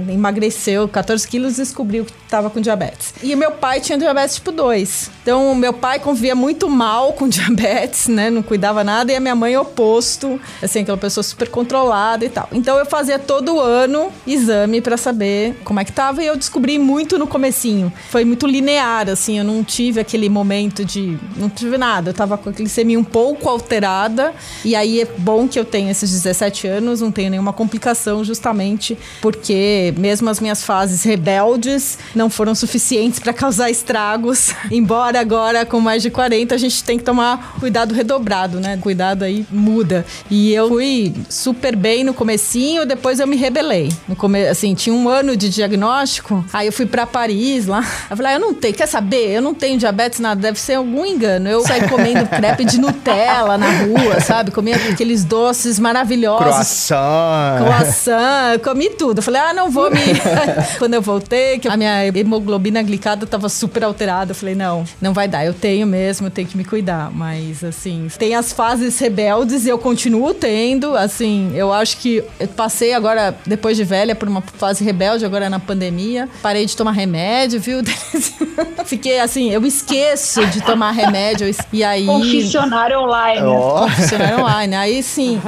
emagreceu 0.67 0.89
14 0.89 1.27
quilos 1.29 1.55
e 1.55 1.63
descobriu 1.63 2.05
que 2.05 2.13
tava 2.29 2.51
com 2.51 2.61
diabetes. 2.61 3.15
E 3.23 3.35
meu 3.37 3.53
pai 3.53 3.81
tinha 3.81 3.97
diabetes 3.97 4.37
tipo 4.37 4.51
2. 4.51 5.11
Então 5.23 5.55
meu 5.55 5.73
pai 5.73 6.01
convivia 6.01 6.35
muito 6.35 6.69
mal 6.69 7.13
com 7.13 7.29
diabetes, 7.29 8.09
né, 8.09 8.31
não 8.31 8.43
cuidava 8.43 8.83
nada, 8.83 9.13
e 9.13 9.17
a 9.17 9.21
minha 9.21 9.35
mãe 9.35 9.57
oposto, 9.57 10.41
assim, 10.63 10.81
aquela 10.81 10.97
pessoa 10.97 11.23
super 11.23 11.49
controlada 11.49 12.25
e 12.25 12.29
tal. 12.29 12.49
Então 12.53 12.77
eu 12.79 12.87
fazia 12.87 13.19
todo 13.19 13.61
ano 13.61 14.11
exame 14.27 14.81
pra 14.81 14.97
saber 14.97 15.57
como 15.65 15.81
é 15.81 15.85
que 15.85 15.93
tava 15.93 16.23
e 16.23 16.27
eu 16.27 16.37
descobri 16.37 16.79
muito 16.79 17.19
no 17.19 17.27
comecinho. 17.27 17.93
Foi 18.11 18.25
muito 18.25 18.47
linear, 18.47 19.09
assim, 19.09 19.39
eu 19.39 19.45
não 19.45 19.63
tive 19.63 20.01
aquele 20.01 20.29
momento 20.29 20.85
de. 20.85 21.19
Não 21.37 21.49
tive 21.49 21.79
nada. 21.79 22.11
Eu 22.11 22.15
tava 22.15 22.37
com 22.37 22.49
a 22.49 22.53
glicemia 22.53 22.99
um 22.99 23.05
pouco 23.05 23.49
alterada. 23.49 24.35
E 24.65 24.75
aí 24.75 25.01
é 25.01 25.05
bom 25.05 25.47
que 25.47 25.59
eu 25.59 25.65
tenho 25.65 25.91
esses 25.91 26.11
17 26.11 26.67
anos, 26.67 27.01
não 27.01 27.13
tenho 27.13 27.31
nenhuma 27.31 27.53
complicação, 27.53 28.25
justamente 28.25 28.97
porque 29.21 29.95
mesmo 29.97 30.29
as 30.29 30.41
minhas 30.41 30.56
fases 30.63 31.03
rebeldes 31.03 31.99
não 32.15 32.29
foram 32.29 32.55
suficientes 32.55 33.19
pra 33.19 33.33
causar 33.33 33.71
estragos. 33.71 34.55
Embora 34.71 35.21
agora, 35.21 35.65
com 35.65 35.81
mais 35.81 36.03
de 36.03 36.11
40, 36.11 36.55
a 36.55 36.59
gente 36.59 36.83
tem 36.85 36.99
que 36.99 37.05
tomar 37.05 37.57
cuidado 37.59 37.95
redobrado, 37.95 38.61
né? 38.61 38.79
Cuidado 38.81 39.25
aí 39.25 39.47
muda. 39.51 40.05
E 40.31 40.53
eu 40.53 40.69
fui 40.69 41.15
super 41.29 41.75
bem 41.77 42.05
no 42.05 42.15
comecinho, 42.15 42.87
depois 42.87 43.21
eu 43.21 43.27
me 43.27 43.37
rebelei. 43.37 43.93
No 44.09 44.17
come... 44.17 44.47
Assim, 44.47 44.75
tinha 44.75 44.95
um 44.95 45.09
ano 45.09 45.37
de 45.37 45.49
diagnóstico, 45.49 46.45
aí 46.53 46.67
eu 46.67 46.73
fui 46.73 46.87
pra 46.87 47.07
Paris 47.07 47.67
lá. 47.67 47.85
Eu 48.11 48.17
falei, 48.17 48.33
ah, 48.33 48.37
eu 48.37 48.41
não 48.41 48.55
tenho, 48.55 48.75
quer 48.75 48.87
saber? 48.87 49.31
Eu 49.31 49.43
não 49.43 49.55
tenho 49.55 49.79
diabetes, 49.79 50.21
nada, 50.21 50.41
deve 50.41 50.59
ser 50.59 50.75
algum 50.75 51.05
engano. 51.05 51.49
Eu 51.49 51.63
saí 51.63 51.89
comendo 51.89 52.27
crepe 52.29 52.65
de 52.65 52.79
Nutella 52.79 53.59
na 53.59 53.71
rua, 53.71 54.21
sabe? 54.21 54.51
Comia 54.51 54.77
aqueles 54.77 55.25
doces 55.25 55.79
maravilhosos. 55.79 56.45
Croissant. 56.45 57.59
Croissant, 57.59 58.59
comi 58.63 58.91
tudo. 58.91 59.19
Eu 59.19 59.23
falei, 59.23 59.41
ah, 59.41 59.53
não 59.53 59.71
vou 59.71 59.91
me. 59.91 60.01
Quando 60.79 60.95
eu 60.95 61.03
voltei, 61.03 61.59
que 61.59 61.69
a 61.69 61.77
minha 61.77 62.07
hemoglobina 62.07 62.83
glicada 62.83 63.27
tava 63.27 63.49
super 63.49 63.85
alterada. 63.85 64.33
Eu 64.33 64.35
falei, 64.35 64.55
não, 64.55 64.85
não 65.01 65.13
vai 65.13 65.29
dar. 65.29 65.45
Eu 65.45 65.55
tenho 65.55 65.87
mesmo, 65.87 66.27
eu 66.27 66.31
tenho 66.31 66.49
que 66.49 66.57
me 66.57 66.65
cuidar. 66.65 67.11
Mas, 67.11 67.63
assim, 67.65 68.09
tem 68.19 68.35
as 68.35 68.53
fases 68.53 68.99
rebeldes 68.99 69.67
e 69.67 69.69
eu 69.69 69.79
continuo 69.79 70.35
tendo. 70.35 70.97
Assim, 70.97 71.53
eu 71.55 71.73
acho 71.73 71.99
que 71.99 72.23
eu 72.39 72.49
passei 72.49 72.93
agora, 72.95 73.35
depois 73.47 73.77
de 73.77 73.85
velha, 73.85 74.15
por 74.15 74.29
uma 74.29 74.43
fase 74.43 74.85
rebelde, 74.85 75.25
agora 75.25 75.49
na 75.49 75.61
pandemia. 75.61 76.29
Parei 76.43 76.67
de 76.67 76.77
tomar 76.77 76.93
remédio, 76.93 77.61
viu? 77.61 77.79
Fiquei 78.85 79.21
assim, 79.21 79.51
eu 79.51 79.65
esqueço 79.67 80.47
de 80.47 80.61
tomar 80.63 80.93
remédio. 80.93 81.49
E 81.73 81.85
aí. 81.85 82.07
Confessionário 82.07 83.01
online. 83.01 83.41
Confessionário 83.41 84.41
online. 84.41 84.75
Aí 84.75 85.03
sim, 85.03 85.41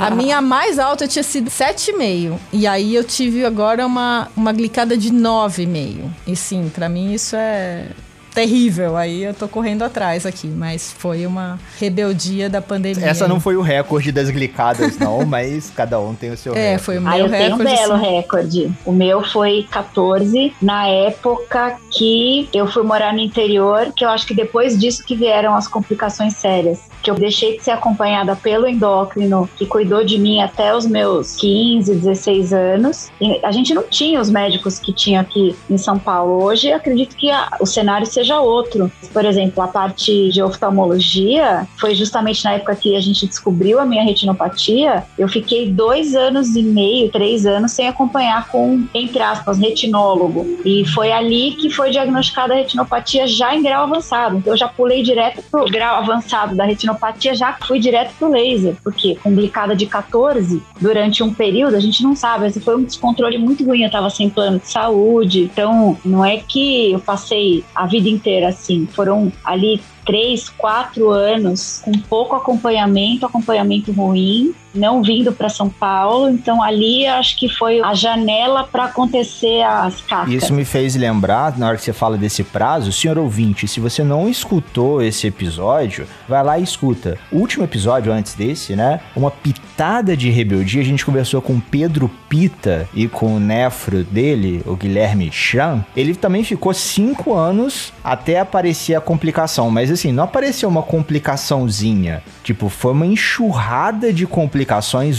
a 0.00 0.10
minha 0.10 0.40
mais 0.40 0.78
alta 0.78 1.06
tinha 1.06 1.22
sido 1.22 1.50
7,5. 1.50 2.36
E 2.52 2.66
aí 2.66 2.94
eu 2.94 3.04
tive 3.04 3.44
agora 3.44 3.86
uma, 3.86 4.28
uma 4.40 4.52
glicada 4.52 4.96
de 4.96 5.10
9,5. 5.12 6.08
E 6.26 6.34
sim, 6.34 6.70
pra 6.74 6.88
mim 6.88 7.12
isso 7.12 7.36
é 7.36 7.86
terrível. 8.34 8.96
Aí 8.96 9.24
eu 9.24 9.34
tô 9.34 9.48
correndo 9.48 9.82
atrás 9.82 10.24
aqui. 10.24 10.46
Mas 10.46 10.92
foi 10.96 11.26
uma 11.26 11.58
rebeldia 11.78 12.48
da 12.48 12.62
pandemia. 12.62 13.04
Essa 13.06 13.26
não 13.26 13.40
foi 13.40 13.56
o 13.56 13.60
recorde 13.60 14.12
das 14.12 14.30
glicadas, 14.30 14.96
não, 14.98 15.24
mas 15.26 15.70
cada 15.74 15.98
um 16.00 16.14
tem 16.14 16.30
o 16.30 16.36
seu 16.36 16.54
É, 16.54 16.70
recorde. 16.76 16.84
foi 16.84 16.98
o 16.98 17.00
meu 17.02 17.12
Ah, 17.12 17.18
eu 17.18 17.28
tenho 17.28 17.54
um 17.54 17.58
recorde. 17.58 17.76
belo 17.76 17.96
recorde. 17.96 18.72
O 18.86 18.92
meu 18.92 19.22
foi 19.24 19.66
14, 19.70 20.52
na 20.62 20.86
época 20.86 21.76
que 21.90 22.48
eu 22.54 22.66
fui 22.68 22.82
morar 22.84 23.12
no 23.12 23.18
interior, 23.20 23.92
que 23.94 24.04
eu 24.04 24.08
acho 24.08 24.26
que 24.26 24.34
depois 24.34 24.78
disso 24.78 25.04
que 25.04 25.16
vieram 25.16 25.54
as 25.54 25.66
complicações 25.66 26.34
sérias. 26.36 26.88
Que 27.02 27.10
eu 27.10 27.14
deixei 27.14 27.56
de 27.56 27.62
ser 27.64 27.70
acompanhada 27.70 28.36
pelo 28.36 28.66
endócrino, 28.68 29.48
que 29.56 29.66
cuidou 29.66 30.04
de 30.04 30.18
mim 30.18 30.40
até 30.40 30.74
os 30.74 30.86
meus 30.86 31.36
15, 31.36 31.94
16 31.94 32.52
anos. 32.52 33.10
E 33.20 33.40
a 33.44 33.50
gente 33.52 33.72
não 33.74 33.82
tinha 33.84 34.20
os 34.20 34.30
médicos 34.30 34.78
que 34.78 34.92
tinha 34.92 35.20
aqui 35.20 35.54
em 35.68 35.78
São 35.78 35.98
Paulo. 35.98 36.42
Hoje, 36.44 36.72
acredito 36.72 37.16
que 37.16 37.30
a- 37.30 37.48
o 37.60 37.66
cenário 37.66 38.06
seja 38.06 38.40
outro. 38.40 38.90
Por 39.12 39.24
exemplo, 39.24 39.62
a 39.62 39.68
parte 39.68 40.30
de 40.30 40.42
oftalmologia 40.42 41.66
foi 41.78 41.94
justamente 41.94 42.44
na 42.44 42.52
época 42.54 42.74
que 42.76 42.96
a 42.96 43.00
gente 43.00 43.26
descobriu 43.26 43.78
a 43.80 43.86
minha 43.86 44.02
retinopatia. 44.04 45.04
Eu 45.18 45.28
fiquei 45.28 45.70
dois 45.70 46.14
anos 46.14 46.54
e 46.56 46.62
meio, 46.62 47.10
três 47.10 47.46
anos 47.46 47.72
sem 47.72 47.88
acompanhar 47.88 48.48
com, 48.48 48.84
entre 48.94 49.22
aspas, 49.22 49.58
retinólogo. 49.58 50.58
E 50.64 50.84
foi 50.86 51.12
ali 51.12 51.52
que 51.52 51.70
foi 51.70 51.90
diagnosticada 51.90 52.54
a 52.54 52.56
retinopatia 52.56 53.26
já 53.26 53.54
em 53.54 53.62
grau 53.62 53.84
avançado. 53.84 54.36
Então 54.36 54.52
eu 54.52 54.56
já 54.56 54.68
pulei 54.68 55.02
direto 55.02 55.42
pro 55.50 55.64
grau 55.66 55.96
avançado 55.96 56.54
da 56.56 56.64
retinopatia, 56.64 56.89
já 57.34 57.52
fui 57.66 57.78
direto 57.78 58.14
pro 58.18 58.30
laser. 58.30 58.76
Porque 58.82 59.16
com 59.22 59.34
glicada 59.34 59.74
de 59.74 59.86
14, 59.86 60.62
durante 60.80 61.22
um 61.22 61.32
período, 61.32 61.76
a 61.76 61.80
gente 61.80 62.02
não 62.02 62.14
sabe. 62.14 62.46
Esse 62.46 62.60
foi 62.60 62.76
um 62.76 62.84
descontrole 62.84 63.38
muito 63.38 63.64
ruim. 63.64 63.82
Eu 63.82 63.90
tava 63.90 64.10
sem 64.10 64.28
plano 64.28 64.58
de 64.58 64.68
saúde. 64.68 65.42
Então, 65.42 65.96
não 66.04 66.24
é 66.24 66.38
que 66.38 66.92
eu 66.92 67.00
passei 67.00 67.64
a 67.74 67.86
vida 67.86 68.08
inteira 68.08 68.48
assim. 68.48 68.86
Foram 68.86 69.32
ali 69.44 69.80
três, 70.04 70.48
quatro 70.48 71.10
anos 71.10 71.80
com 71.84 71.92
pouco 71.92 72.34
acompanhamento, 72.34 73.26
acompanhamento 73.26 73.92
ruim, 73.92 74.52
não 74.74 75.02
vindo 75.02 75.32
para 75.32 75.48
São 75.48 75.68
Paulo. 75.68 76.28
Então 76.28 76.62
ali 76.62 77.06
acho 77.06 77.38
que 77.38 77.48
foi 77.48 77.80
a 77.80 77.94
janela 77.94 78.64
para 78.64 78.84
acontecer 78.84 79.62
as 79.62 80.00
cacas. 80.02 80.32
Isso 80.32 80.52
me 80.52 80.64
fez 80.64 80.96
lembrar, 80.96 81.58
na 81.58 81.68
hora 81.68 81.76
que 81.76 81.82
você 81.82 81.92
fala 81.92 82.16
desse 82.16 82.42
prazo, 82.42 82.92
senhor 82.92 83.18
ouvinte, 83.18 83.66
se 83.66 83.80
você 83.80 84.02
não 84.02 84.28
escutou 84.28 85.02
esse 85.02 85.26
episódio, 85.26 86.06
vai 86.28 86.42
lá 86.42 86.58
e 86.58 86.62
escuta. 86.62 87.18
O 87.30 87.38
último 87.38 87.64
episódio 87.64 88.12
antes 88.12 88.34
desse, 88.34 88.76
né? 88.76 89.00
Uma 89.14 89.30
pitada 89.30 90.16
de 90.16 90.30
rebeldia, 90.30 90.80
a 90.80 90.84
gente 90.84 91.04
conversou 91.04 91.40
com 91.40 91.58
Pedro 91.58 92.10
Pita 92.28 92.88
e 92.94 93.08
com 93.08 93.36
o 93.36 93.40
nefro 93.40 94.04
dele, 94.04 94.62
o 94.66 94.76
Guilherme 94.76 95.30
Chan. 95.32 95.84
Ele 95.96 96.14
também 96.14 96.44
ficou 96.44 96.72
cinco 96.72 97.34
anos 97.34 97.92
até 98.04 98.38
aparecer 98.40 98.94
a 98.94 99.00
complicação, 99.00 99.70
mas 99.70 99.90
assim, 99.90 100.12
não 100.12 100.24
apareceu 100.24 100.68
uma 100.68 100.82
complicaçãozinha. 100.82 102.22
Tipo, 102.44 102.68
foi 102.68 102.92
uma 102.92 103.06
enxurrada 103.06 104.12
de 104.12 104.26
complicações, 104.26 104.59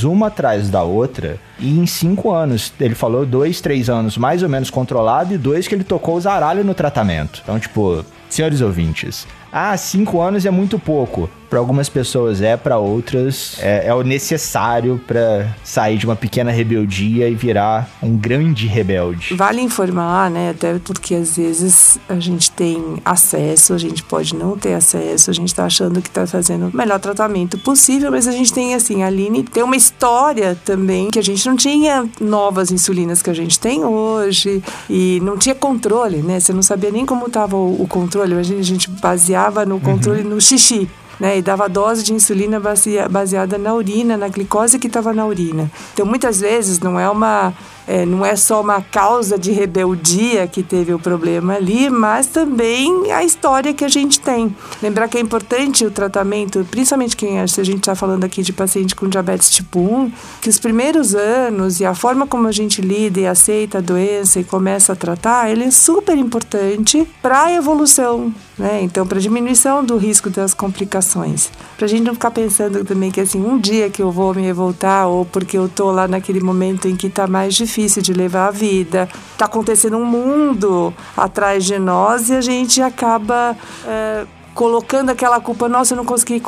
uma 0.03 0.27
atrás 0.27 0.69
da 0.69 0.83
outra. 0.83 1.39
E 1.59 1.77
em 1.77 1.85
cinco 1.85 2.31
anos, 2.31 2.73
ele 2.79 2.95
falou 2.95 3.25
dois, 3.25 3.61
três 3.61 3.89
anos 3.89 4.17
mais 4.17 4.43
ou 4.43 4.49
menos 4.49 4.69
controlado 4.69 5.33
e 5.33 5.37
dois 5.37 5.67
que 5.67 5.75
ele 5.75 5.83
tocou 5.83 6.15
o 6.15 6.21
zaralho 6.21 6.63
no 6.63 6.73
tratamento. 6.73 7.41
Então, 7.43 7.59
tipo, 7.59 8.05
Senhores 8.31 8.61
ouvintes, 8.61 9.27
ah, 9.51 9.75
cinco 9.75 10.21
anos 10.21 10.45
é 10.45 10.49
muito 10.49 10.79
pouco. 10.79 11.29
Para 11.51 11.59
algumas 11.59 11.89
pessoas 11.89 12.41
é, 12.41 12.55
para 12.55 12.77
outras 12.77 13.57
é, 13.59 13.87
é, 13.87 13.93
o 13.93 14.03
necessário 14.03 15.01
para 15.05 15.53
sair 15.65 15.97
de 15.97 16.05
uma 16.05 16.15
pequena 16.15 16.49
rebeldia 16.49 17.27
e 17.27 17.35
virar 17.35 17.89
um 18.01 18.15
grande 18.15 18.67
rebelde. 18.67 19.35
Vale 19.35 19.59
informar, 19.59 20.31
né? 20.31 20.51
Até 20.51 20.79
porque 20.79 21.13
às 21.13 21.35
vezes 21.35 21.99
a 22.07 22.17
gente 22.21 22.49
tem 22.51 23.01
acesso, 23.03 23.73
a 23.73 23.77
gente 23.77 24.01
pode 24.01 24.33
não 24.33 24.57
ter 24.57 24.75
acesso, 24.75 25.29
a 25.29 25.33
gente 25.33 25.49
está 25.49 25.65
achando 25.65 26.01
que 26.01 26.07
está 26.07 26.25
fazendo 26.25 26.69
o 26.69 26.77
melhor 26.77 27.01
tratamento 27.01 27.57
possível, 27.57 28.11
mas 28.11 28.29
a 28.29 28.31
gente 28.31 28.53
tem 28.53 28.73
assim, 28.73 29.03
a 29.03 29.07
Aline 29.07 29.43
tem 29.43 29.61
uma 29.61 29.75
história 29.75 30.57
também 30.63 31.09
que 31.09 31.19
a 31.19 31.23
gente 31.23 31.45
não 31.45 31.57
tinha 31.57 32.09
novas 32.21 32.71
insulinas 32.71 33.21
que 33.21 33.29
a 33.29 33.33
gente 33.33 33.59
tem 33.59 33.83
hoje 33.83 34.63
e 34.89 35.19
não 35.21 35.37
tinha 35.37 35.53
controle, 35.53 36.19
né? 36.19 36.39
Você 36.39 36.53
não 36.53 36.63
sabia 36.63 36.91
nem 36.91 37.05
como 37.05 37.27
estava 37.27 37.57
o, 37.57 37.81
o 37.81 37.85
controle, 37.89 38.35
a 38.35 38.41
gente, 38.41 38.61
a 38.61 38.63
gente 38.63 38.89
baseava 38.89 39.65
no 39.65 39.81
controle 39.81 40.21
uhum. 40.21 40.29
no 40.29 40.39
xixi 40.39 40.89
né? 41.21 41.37
E 41.37 41.41
dava 41.43 41.69
dose 41.69 42.01
de 42.03 42.13
insulina 42.13 42.59
baseada 43.07 43.55
na 43.55 43.75
urina, 43.75 44.17
na 44.17 44.27
glicose 44.27 44.79
que 44.79 44.87
estava 44.87 45.13
na 45.13 45.23
urina. 45.23 45.69
Então, 45.93 46.03
muitas 46.03 46.39
vezes 46.39 46.79
não 46.79 46.99
é 46.99 47.07
uma 47.07 47.53
é, 47.91 48.05
não 48.05 48.25
é 48.25 48.37
só 48.37 48.61
uma 48.61 48.81
causa 48.81 49.37
de 49.37 49.51
rebeldia 49.51 50.47
que 50.47 50.63
teve 50.63 50.93
o 50.93 50.99
problema 50.99 51.55
ali, 51.55 51.89
mas 51.89 52.25
também 52.25 53.11
a 53.11 53.21
história 53.21 53.73
que 53.73 53.83
a 53.83 53.89
gente 53.89 54.17
tem. 54.17 54.55
Lembrar 54.81 55.09
que 55.09 55.17
é 55.17 55.19
importante 55.19 55.85
o 55.85 55.91
tratamento, 55.91 56.65
principalmente 56.71 57.17
quem 57.17 57.45
se 57.47 57.59
a 57.59 57.65
gente 57.65 57.79
está 57.79 57.93
falando 57.93 58.23
aqui 58.23 58.43
de 58.43 58.53
paciente 58.53 58.95
com 58.95 59.09
diabetes 59.09 59.49
tipo 59.49 59.79
1, 59.79 60.09
que 60.39 60.47
os 60.47 60.57
primeiros 60.57 61.13
anos 61.13 61.81
e 61.81 61.85
a 61.85 61.93
forma 61.93 62.25
como 62.25 62.47
a 62.47 62.51
gente 62.53 62.81
lida 62.81 63.19
e 63.19 63.27
aceita 63.27 63.79
a 63.79 63.81
doença 63.81 64.39
e 64.39 64.43
começa 64.45 64.93
a 64.93 64.95
tratar, 64.95 65.51
ele 65.51 65.65
é 65.65 65.71
super 65.71 66.17
importante 66.17 67.05
para 67.21 67.43
a 67.43 67.53
evolução, 67.53 68.33
né? 68.57 68.79
Então, 68.81 69.05
para 69.05 69.19
diminuição 69.19 69.83
do 69.83 69.97
risco 69.97 70.29
das 70.29 70.53
complicações. 70.53 71.49
Para 71.75 71.87
a 71.87 71.89
gente 71.89 72.03
não 72.03 72.13
ficar 72.13 72.31
pensando 72.31 72.85
também 72.85 73.11
que 73.11 73.19
assim, 73.19 73.43
um 73.43 73.59
dia 73.59 73.89
que 73.89 74.01
eu 74.01 74.11
vou 74.11 74.33
me 74.33 74.43
revoltar 74.43 75.09
ou 75.09 75.25
porque 75.25 75.57
eu 75.57 75.67
tô 75.67 75.91
lá 75.91 76.07
naquele 76.07 76.39
momento 76.39 76.87
em 76.87 76.95
que 76.95 77.07
está 77.07 77.27
mais 77.27 77.53
difícil 77.53 77.80
difícil 77.81 78.01
de 78.01 78.13
levar 78.13 78.47
a 78.47 78.51
vida. 78.51 79.09
Está 79.31 79.45
acontecendo 79.45 79.97
um 79.97 80.05
mundo 80.05 80.93
atrás 81.15 81.65
de 81.65 81.79
nós 81.79 82.29
e 82.29 82.35
a 82.35 82.41
gente 82.41 82.81
acaba. 82.81 83.55
É, 83.85 84.25
colocando 84.53 85.09
aquela 85.09 85.39
culpa, 85.39 85.69
nossa, 85.69 85.93
eu 85.93 85.95
não 85.95 86.03
consegui, 86.03 86.43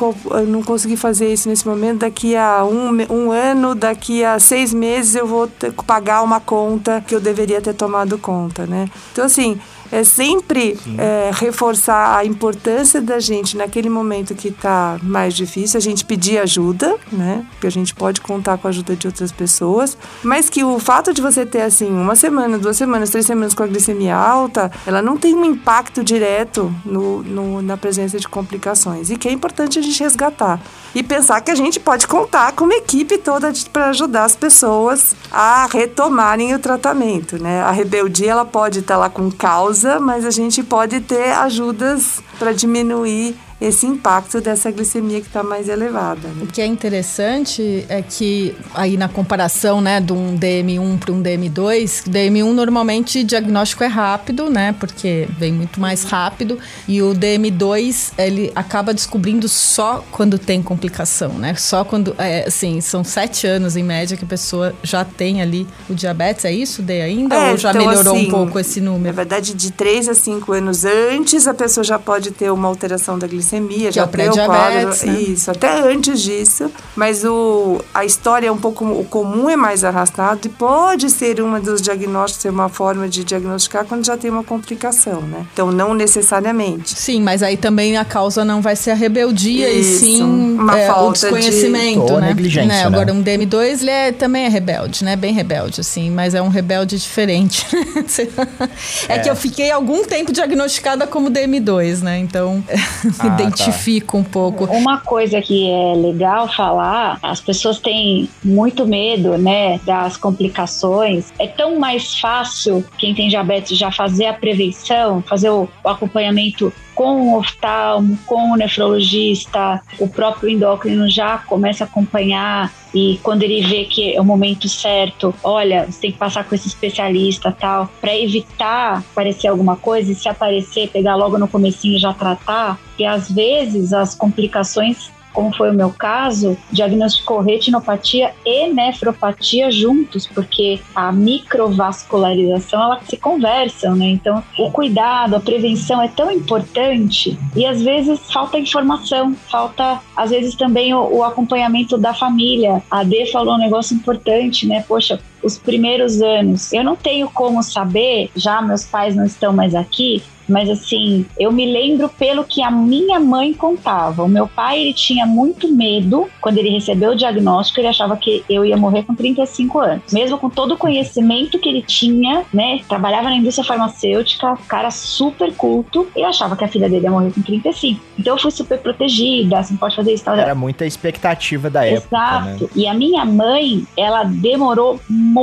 não 0.46 0.62
consegui 0.62 0.94
fazer 0.94 1.32
isso 1.32 1.48
nesse 1.48 1.66
momento, 1.66 2.00
daqui 2.00 2.36
a 2.36 2.62
um, 2.62 2.90
um 3.10 3.32
ano, 3.32 3.74
daqui 3.74 4.22
a 4.22 4.38
seis 4.38 4.74
meses 4.74 5.14
eu 5.14 5.26
vou 5.26 5.46
ter, 5.46 5.72
pagar 5.72 6.20
uma 6.20 6.38
conta 6.38 7.02
que 7.06 7.14
eu 7.14 7.20
deveria 7.20 7.62
ter 7.62 7.72
tomado 7.72 8.18
conta, 8.18 8.66
né? 8.66 8.90
Então, 9.10 9.24
assim, 9.24 9.58
é 9.90 10.04
sempre 10.04 10.78
é, 10.98 11.30
reforçar 11.32 12.16
a 12.18 12.24
importância 12.24 13.00
da 13.00 13.18
gente 13.18 13.56
naquele 13.56 13.88
momento 13.88 14.34
que 14.34 14.48
está 14.48 14.98
mais 15.02 15.34
difícil, 15.34 15.78
a 15.78 15.80
gente 15.80 16.04
pedir 16.04 16.38
ajuda, 16.38 16.96
né? 17.12 17.44
Porque 17.52 17.66
a 17.66 17.70
gente 17.70 17.94
pode 17.94 18.20
contar 18.20 18.58
com 18.58 18.66
a 18.66 18.70
ajuda 18.70 18.96
de 18.96 19.06
outras 19.06 19.32
pessoas, 19.32 19.96
mas 20.22 20.48
que 20.48 20.64
o 20.64 20.78
fato 20.78 21.12
de 21.12 21.20
você 21.20 21.44
ter 21.46 21.62
assim 21.62 21.90
uma 21.90 22.16
semana, 22.16 22.58
duas 22.58 22.76
semanas, 22.76 23.10
três 23.10 23.26
semanas 23.26 23.54
com 23.54 23.62
a 23.62 23.66
glicemia 23.66 24.16
alta, 24.16 24.70
ela 24.86 25.02
não 25.02 25.16
tem 25.16 25.34
um 25.34 25.44
impacto 25.44 26.02
direto 26.02 26.74
no, 26.84 27.22
no 27.22 27.62
na 27.62 27.76
presença 27.76 28.18
de 28.18 28.28
complicações. 28.28 29.10
E 29.10 29.16
que 29.16 29.28
é 29.28 29.32
importante 29.32 29.78
a 29.78 29.82
gente 29.82 30.02
resgatar 30.02 30.60
e 30.94 31.02
pensar 31.02 31.40
que 31.40 31.50
a 31.50 31.54
gente 31.54 31.80
pode 31.80 32.06
contar 32.06 32.52
com 32.52 32.64
uma 32.64 32.74
equipe 32.74 33.18
toda 33.18 33.52
para 33.72 33.88
ajudar 33.88 34.24
as 34.24 34.36
pessoas 34.36 35.14
a 35.30 35.66
retomarem 35.66 36.54
o 36.54 36.58
tratamento, 36.58 37.42
né? 37.42 37.62
A 37.62 37.70
rebeldia 37.70 38.30
ela 38.30 38.44
pode 38.44 38.80
estar 38.80 38.94
tá 38.94 39.00
lá 39.00 39.10
com 39.10 39.30
causa, 39.30 39.98
mas 39.98 40.24
a 40.24 40.30
gente 40.30 40.62
pode 40.62 41.00
ter 41.00 41.32
ajudas 41.32 42.22
para 42.38 42.52
diminuir 42.52 43.36
esse 43.60 43.86
impacto 43.86 44.40
dessa 44.40 44.70
glicemia 44.70 45.20
que 45.20 45.26
está 45.26 45.42
mais 45.42 45.68
elevada. 45.68 46.28
Né? 46.28 46.42
O 46.42 46.46
que 46.46 46.60
é 46.60 46.66
interessante 46.66 47.84
é 47.88 48.02
que 48.02 48.54
aí 48.74 48.96
na 48.96 49.08
comparação, 49.08 49.80
né, 49.80 50.00
de 50.00 50.12
um 50.12 50.36
DM1 50.36 50.98
para 50.98 51.12
um 51.12 51.22
DM2, 51.22 52.08
DM1 52.08 52.52
normalmente 52.52 53.20
o 53.20 53.24
diagnóstico 53.24 53.84
é 53.84 53.86
rápido, 53.86 54.50
né, 54.50 54.74
porque 54.78 55.28
vem 55.38 55.52
muito 55.52 55.80
mais 55.80 56.04
rápido, 56.04 56.58
e 56.88 57.00
o 57.00 57.14
DM2 57.14 58.12
ele 58.18 58.52
acaba 58.54 58.92
descobrindo 58.92 59.48
só 59.48 60.04
quando 60.10 60.38
tem 60.38 60.62
complicação, 60.62 61.30
né? 61.34 61.54
Só 61.54 61.84
quando, 61.84 62.14
é, 62.18 62.44
assim, 62.46 62.80
são 62.80 63.04
sete 63.04 63.46
anos 63.46 63.76
em 63.76 63.82
média 63.82 64.16
que 64.16 64.24
a 64.24 64.28
pessoa 64.28 64.74
já 64.82 65.04
tem 65.04 65.40
ali 65.40 65.66
o 65.88 65.94
diabetes, 65.94 66.44
é 66.44 66.52
isso, 66.52 66.82
Dei 66.82 67.02
ainda? 67.02 67.34
É, 67.34 67.50
ou 67.52 67.56
já 67.56 67.70
então, 67.70 67.86
melhorou 67.86 68.16
assim, 68.16 68.26
um 68.26 68.30
pouco 68.30 68.58
esse 68.58 68.80
número? 68.80 69.04
Na 69.04 69.12
verdade, 69.12 69.54
de 69.54 69.72
três 69.72 70.08
a 70.08 70.14
cinco 70.14 70.52
anos 70.52 70.84
antes, 70.84 71.46
a 71.46 71.54
pessoa 71.54 71.84
já 71.84 71.98
pode 71.98 72.30
ter 72.30 72.50
uma 72.50 72.68
alteração 72.68 73.18
da 73.18 73.26
glicemia 73.26 73.43
glicemia, 73.44 73.88
que 73.88 73.94
já 73.94 74.02
é 74.02 74.04
o 74.04 74.08
pré-diabetes, 74.08 75.02
né? 75.02 75.20
Isso, 75.20 75.50
até 75.50 75.80
antes 75.80 76.20
disso. 76.22 76.70
Mas 76.96 77.24
o, 77.24 77.80
a 77.92 78.04
história 78.04 78.48
é 78.48 78.52
um 78.52 78.56
pouco... 78.56 78.84
O 78.84 79.04
comum 79.04 79.48
é 79.50 79.56
mais 79.56 79.84
arrastado 79.84 80.40
e 80.44 80.48
pode 80.48 81.10
ser 81.10 81.40
uma 81.40 81.60
dos 81.60 81.82
diagnósticos, 81.82 82.42
ser 82.42 82.50
uma 82.50 82.68
forma 82.68 83.08
de 83.08 83.22
diagnosticar 83.24 83.84
quando 83.84 84.04
já 84.06 84.16
tem 84.16 84.30
uma 84.30 84.44
complicação, 84.44 85.20
né? 85.22 85.46
Então, 85.52 85.70
não 85.70 85.94
necessariamente. 85.94 86.98
Sim, 86.98 87.22
mas 87.22 87.42
aí 87.42 87.56
também 87.56 87.96
a 87.96 88.04
causa 88.04 88.44
não 88.44 88.62
vai 88.62 88.76
ser 88.76 88.92
a 88.92 88.94
rebeldia 88.94 89.70
Isso, 89.70 90.04
e 90.04 90.16
sim 90.16 90.22
uma 90.54 90.78
é, 90.78 90.86
falta 90.86 91.08
o 91.08 91.12
desconhecimento, 91.12 92.06
de... 92.06 92.20
né? 92.20 92.28
negligência, 92.28 92.68
né? 92.68 92.84
Agora, 92.84 93.12
um 93.12 93.22
DM2, 93.22 93.80
ele 93.80 93.90
é, 93.90 94.12
também 94.12 94.44
é 94.44 94.48
rebelde, 94.48 95.04
né? 95.04 95.16
Bem 95.16 95.32
rebelde, 95.32 95.80
assim, 95.80 96.10
mas 96.10 96.34
é 96.34 96.40
um 96.40 96.48
rebelde 96.48 96.98
diferente. 96.98 97.66
é, 99.08 99.14
é, 99.14 99.18
que 99.18 99.28
eu 99.28 99.36
fiquei 99.36 99.70
algum 99.70 100.04
tempo 100.04 100.32
diagnosticada 100.32 101.06
como 101.06 101.30
DM2, 101.30 102.02
né? 102.02 102.18
Então, 102.18 102.62
ah, 103.18 103.33
identifico 103.42 104.16
tá. 104.16 104.18
um 104.18 104.24
pouco. 104.24 104.64
Uma 104.64 104.98
coisa 104.98 105.40
que 105.40 105.70
é 105.70 105.94
legal 105.94 106.48
falar, 106.48 107.18
as 107.22 107.40
pessoas 107.40 107.78
têm 107.78 108.28
muito 108.42 108.86
medo, 108.86 109.36
né, 109.38 109.78
das 109.84 110.16
complicações. 110.16 111.32
É 111.38 111.46
tão 111.46 111.78
mais 111.78 112.18
fácil 112.18 112.84
quem 112.98 113.14
tem 113.14 113.28
diabetes 113.28 113.76
já 113.76 113.90
fazer 113.90 114.26
a 114.26 114.32
prevenção, 114.32 115.22
fazer 115.22 115.50
o 115.50 115.68
acompanhamento 115.84 116.72
com 116.94 117.28
o 117.28 117.38
oftalmo, 117.38 118.18
com 118.26 118.52
o 118.52 118.56
nefrologista, 118.56 119.80
o 119.98 120.08
próprio 120.08 120.48
endócrino 120.48 121.08
já 121.10 121.38
começa 121.38 121.84
a 121.84 121.86
acompanhar 121.86 122.72
e 122.94 123.18
quando 123.22 123.42
ele 123.42 123.60
vê 123.60 123.84
que 123.84 124.14
é 124.14 124.20
o 124.20 124.24
momento 124.24 124.68
certo, 124.68 125.34
olha, 125.42 125.86
você 125.86 126.02
tem 126.02 126.12
que 126.12 126.18
passar 126.18 126.44
com 126.44 126.54
esse 126.54 126.68
especialista 126.68 127.50
tal, 127.50 127.90
para 128.00 128.16
evitar 128.16 128.98
aparecer 128.98 129.48
alguma 129.48 129.76
coisa 129.76 130.12
e 130.12 130.14
se 130.14 130.28
aparecer, 130.28 130.88
pegar 130.90 131.16
logo 131.16 131.36
no 131.36 131.48
comecinho 131.48 131.96
e 131.96 131.98
já 131.98 132.12
tratar, 132.12 132.78
e 132.96 133.04
às 133.04 133.30
vezes 133.30 133.92
as 133.92 134.14
complicações 134.14 135.10
como 135.34 135.54
foi 135.54 135.70
o 135.70 135.74
meu 135.74 135.90
caso, 135.90 136.56
diagnosticou 136.70 137.40
retinopatia 137.40 138.32
e 138.46 138.72
nefropatia 138.72 139.70
juntos, 139.70 140.26
porque 140.26 140.80
a 140.94 141.12
microvascularização 141.12 142.80
ela 142.80 143.00
se 143.04 143.16
conversam, 143.16 143.96
né? 143.96 144.06
Então, 144.06 144.42
o 144.58 144.70
cuidado, 144.70 145.36
a 145.36 145.40
prevenção 145.40 146.00
é 146.00 146.08
tão 146.08 146.30
importante 146.30 147.36
e 147.54 147.66
às 147.66 147.82
vezes 147.82 148.32
falta 148.32 148.58
informação, 148.58 149.34
falta 149.50 150.00
às 150.16 150.30
vezes 150.30 150.54
também 150.54 150.94
o, 150.94 151.16
o 151.16 151.24
acompanhamento 151.24 151.98
da 151.98 152.14
família. 152.14 152.82
A 152.90 153.02
D 153.02 153.26
falou 153.26 153.56
um 153.56 153.58
negócio 153.58 153.96
importante, 153.96 154.66
né? 154.66 154.84
Poxa, 154.86 155.20
os 155.44 155.58
primeiros 155.58 156.22
anos. 156.22 156.72
Eu 156.72 156.82
não 156.82 156.96
tenho 156.96 157.28
como 157.30 157.62
saber, 157.62 158.30
já 158.34 158.62
meus 158.62 158.84
pais 158.84 159.14
não 159.14 159.24
estão 159.24 159.52
mais 159.52 159.74
aqui, 159.74 160.22
mas 160.48 160.68
assim, 160.68 161.26
eu 161.38 161.50
me 161.50 161.70
lembro 161.70 162.08
pelo 162.08 162.44
que 162.44 162.62
a 162.62 162.70
minha 162.70 163.18
mãe 163.18 163.52
contava. 163.52 164.22
O 164.22 164.28
meu 164.28 164.46
pai, 164.46 164.80
ele 164.80 164.92
tinha 164.92 165.26
muito 165.26 165.72
medo 165.72 166.28
quando 166.40 166.58
ele 166.58 166.70
recebeu 166.70 167.12
o 167.12 167.16
diagnóstico, 167.16 167.80
ele 167.80 167.88
achava 167.88 168.16
que 168.16 168.44
eu 168.48 168.64
ia 168.64 168.76
morrer 168.76 169.04
com 169.04 169.14
35 169.14 169.78
anos. 169.80 170.12
Mesmo 170.12 170.38
com 170.38 170.50
todo 170.50 170.74
o 170.74 170.76
conhecimento 170.76 171.58
que 171.58 171.68
ele 171.68 171.82
tinha, 171.82 172.44
né? 172.52 172.80
Trabalhava 172.88 173.30
na 173.30 173.36
indústria 173.36 173.66
farmacêutica, 173.66 174.56
cara 174.68 174.90
super 174.90 175.52
culto, 175.54 176.06
ele 176.14 176.24
achava 176.24 176.56
que 176.56 176.64
a 176.64 176.68
filha 176.68 176.88
dele 176.88 177.04
ia 177.04 177.10
morrer 177.10 177.32
com 177.32 177.42
35. 177.42 178.00
Então 178.18 178.34
eu 178.34 178.40
fui 178.40 178.50
super 178.50 178.78
protegida, 178.78 179.58
assim, 179.58 179.76
pode 179.76 179.96
fazer 179.96 180.12
isso. 180.12 180.24
Tal. 180.24 180.36
Era 180.36 180.54
muita 180.54 180.86
expectativa 180.86 181.68
da 181.68 181.86
época. 181.86 182.16
Exato. 182.16 182.64
Né? 182.64 182.70
E 182.76 182.86
a 182.86 182.94
minha 182.94 183.24
mãe, 183.24 183.86
ela 183.96 184.24
demorou 184.24 185.00
muito 185.08 185.33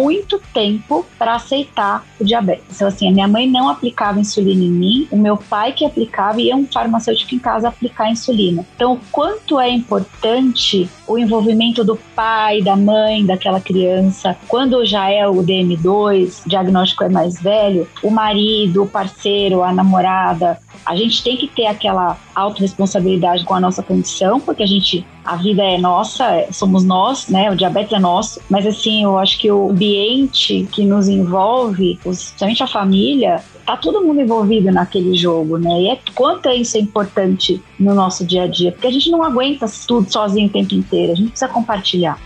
tempo 0.54 1.06
para 1.18 1.36
aceitar 1.36 2.06
o 2.20 2.24
diabetes. 2.24 2.76
Então, 2.76 2.88
assim, 2.88 3.08
a 3.08 3.12
minha 3.12 3.28
mãe 3.28 3.50
não 3.50 3.70
aplicava 3.70 4.20
insulina 4.20 4.64
em 4.64 4.70
mim 4.70 5.08
o 5.12 5.18
meu 5.18 5.38
pai 5.38 5.74
que 5.74 5.86
aplicava 5.86 6.42
e 6.42 6.54
um 6.54 6.66
farmacêutico 6.66 7.36
em 7.36 7.40
casa 7.40 7.68
aplicar 7.68 8.10
insulina. 8.10 8.66
Então, 8.76 8.94
o 8.94 9.00
quanto 9.12 9.60
é 9.60 9.70
importante 9.70 10.90
o 11.08 11.18
envolvimento 11.18 11.84
do 11.84 11.98
pai, 12.16 12.62
da 12.62 12.76
mãe, 12.76 13.26
daquela 13.26 13.60
criança, 13.60 14.38
quando 14.48 14.86
já 14.86 15.10
é 15.10 15.28
o 15.28 15.36
DM2, 15.36 16.46
o 16.46 16.50
diagnóstico 16.50 17.04
é 17.04 17.10
mais 17.10 17.42
velho, 17.42 17.88
o 18.02 18.10
marido, 18.10 18.84
o 18.84 18.88
parceiro, 18.88 19.64
a 19.64 19.74
namorada, 19.74 20.60
a 20.86 20.96
gente 20.96 21.24
tem 21.24 21.38
que 21.38 21.48
ter 21.48 21.68
aquela 21.68 22.18
autorresponsabilidade 22.34 23.44
com 23.44 23.54
a 23.54 23.60
nossa 23.60 23.84
condição, 23.84 24.40
porque 24.40 24.64
a 24.64 24.68
gente, 24.68 25.06
a 25.24 25.36
vida 25.36 25.64
é 25.64 25.78
nossa, 25.78 26.26
é, 26.26 26.52
somos 26.52 26.84
nós, 26.84 27.28
né? 27.28 27.52
O 27.52 27.56
diabetes 27.56 27.94
é 27.94 28.00
nosso, 28.00 28.42
mas 28.50 28.66
assim, 28.66 29.04
eu 29.04 29.18
acho 29.18 29.40
que 29.40 29.52
o 29.52 29.70
ambiente 29.70 30.68
que 30.72 30.84
nos 30.86 31.08
envolve, 31.08 32.00
principalmente 32.04 32.64
a 32.64 32.68
família, 32.68 33.44
tá 33.66 33.78
todo 33.78 34.02
mundo 34.02 34.22
envolvido 34.22 34.72
naquele 34.72 35.16
jogo, 35.16 35.58
né? 35.58 35.82
E 35.82 35.90
é 35.90 36.00
quanto 36.16 36.50
isso 36.50 36.78
é 36.78 36.80
importante 36.80 37.62
no 37.80 37.94
nosso 37.94 38.26
dia 38.26 38.44
a 38.44 38.48
dia, 38.48 38.72
porque 38.72 38.88
a 38.88 38.92
gente 38.92 39.10
não 39.10 39.24
aguenta 39.24 39.66
tudo 39.88 40.12
sozinho 40.12 40.48
o 40.48 40.52
tempo 40.52 40.74
inteiro, 40.74 41.14
a 41.14 41.16
gente 41.16 41.30
precisa 41.30 41.52
compartilhar. 41.52 42.20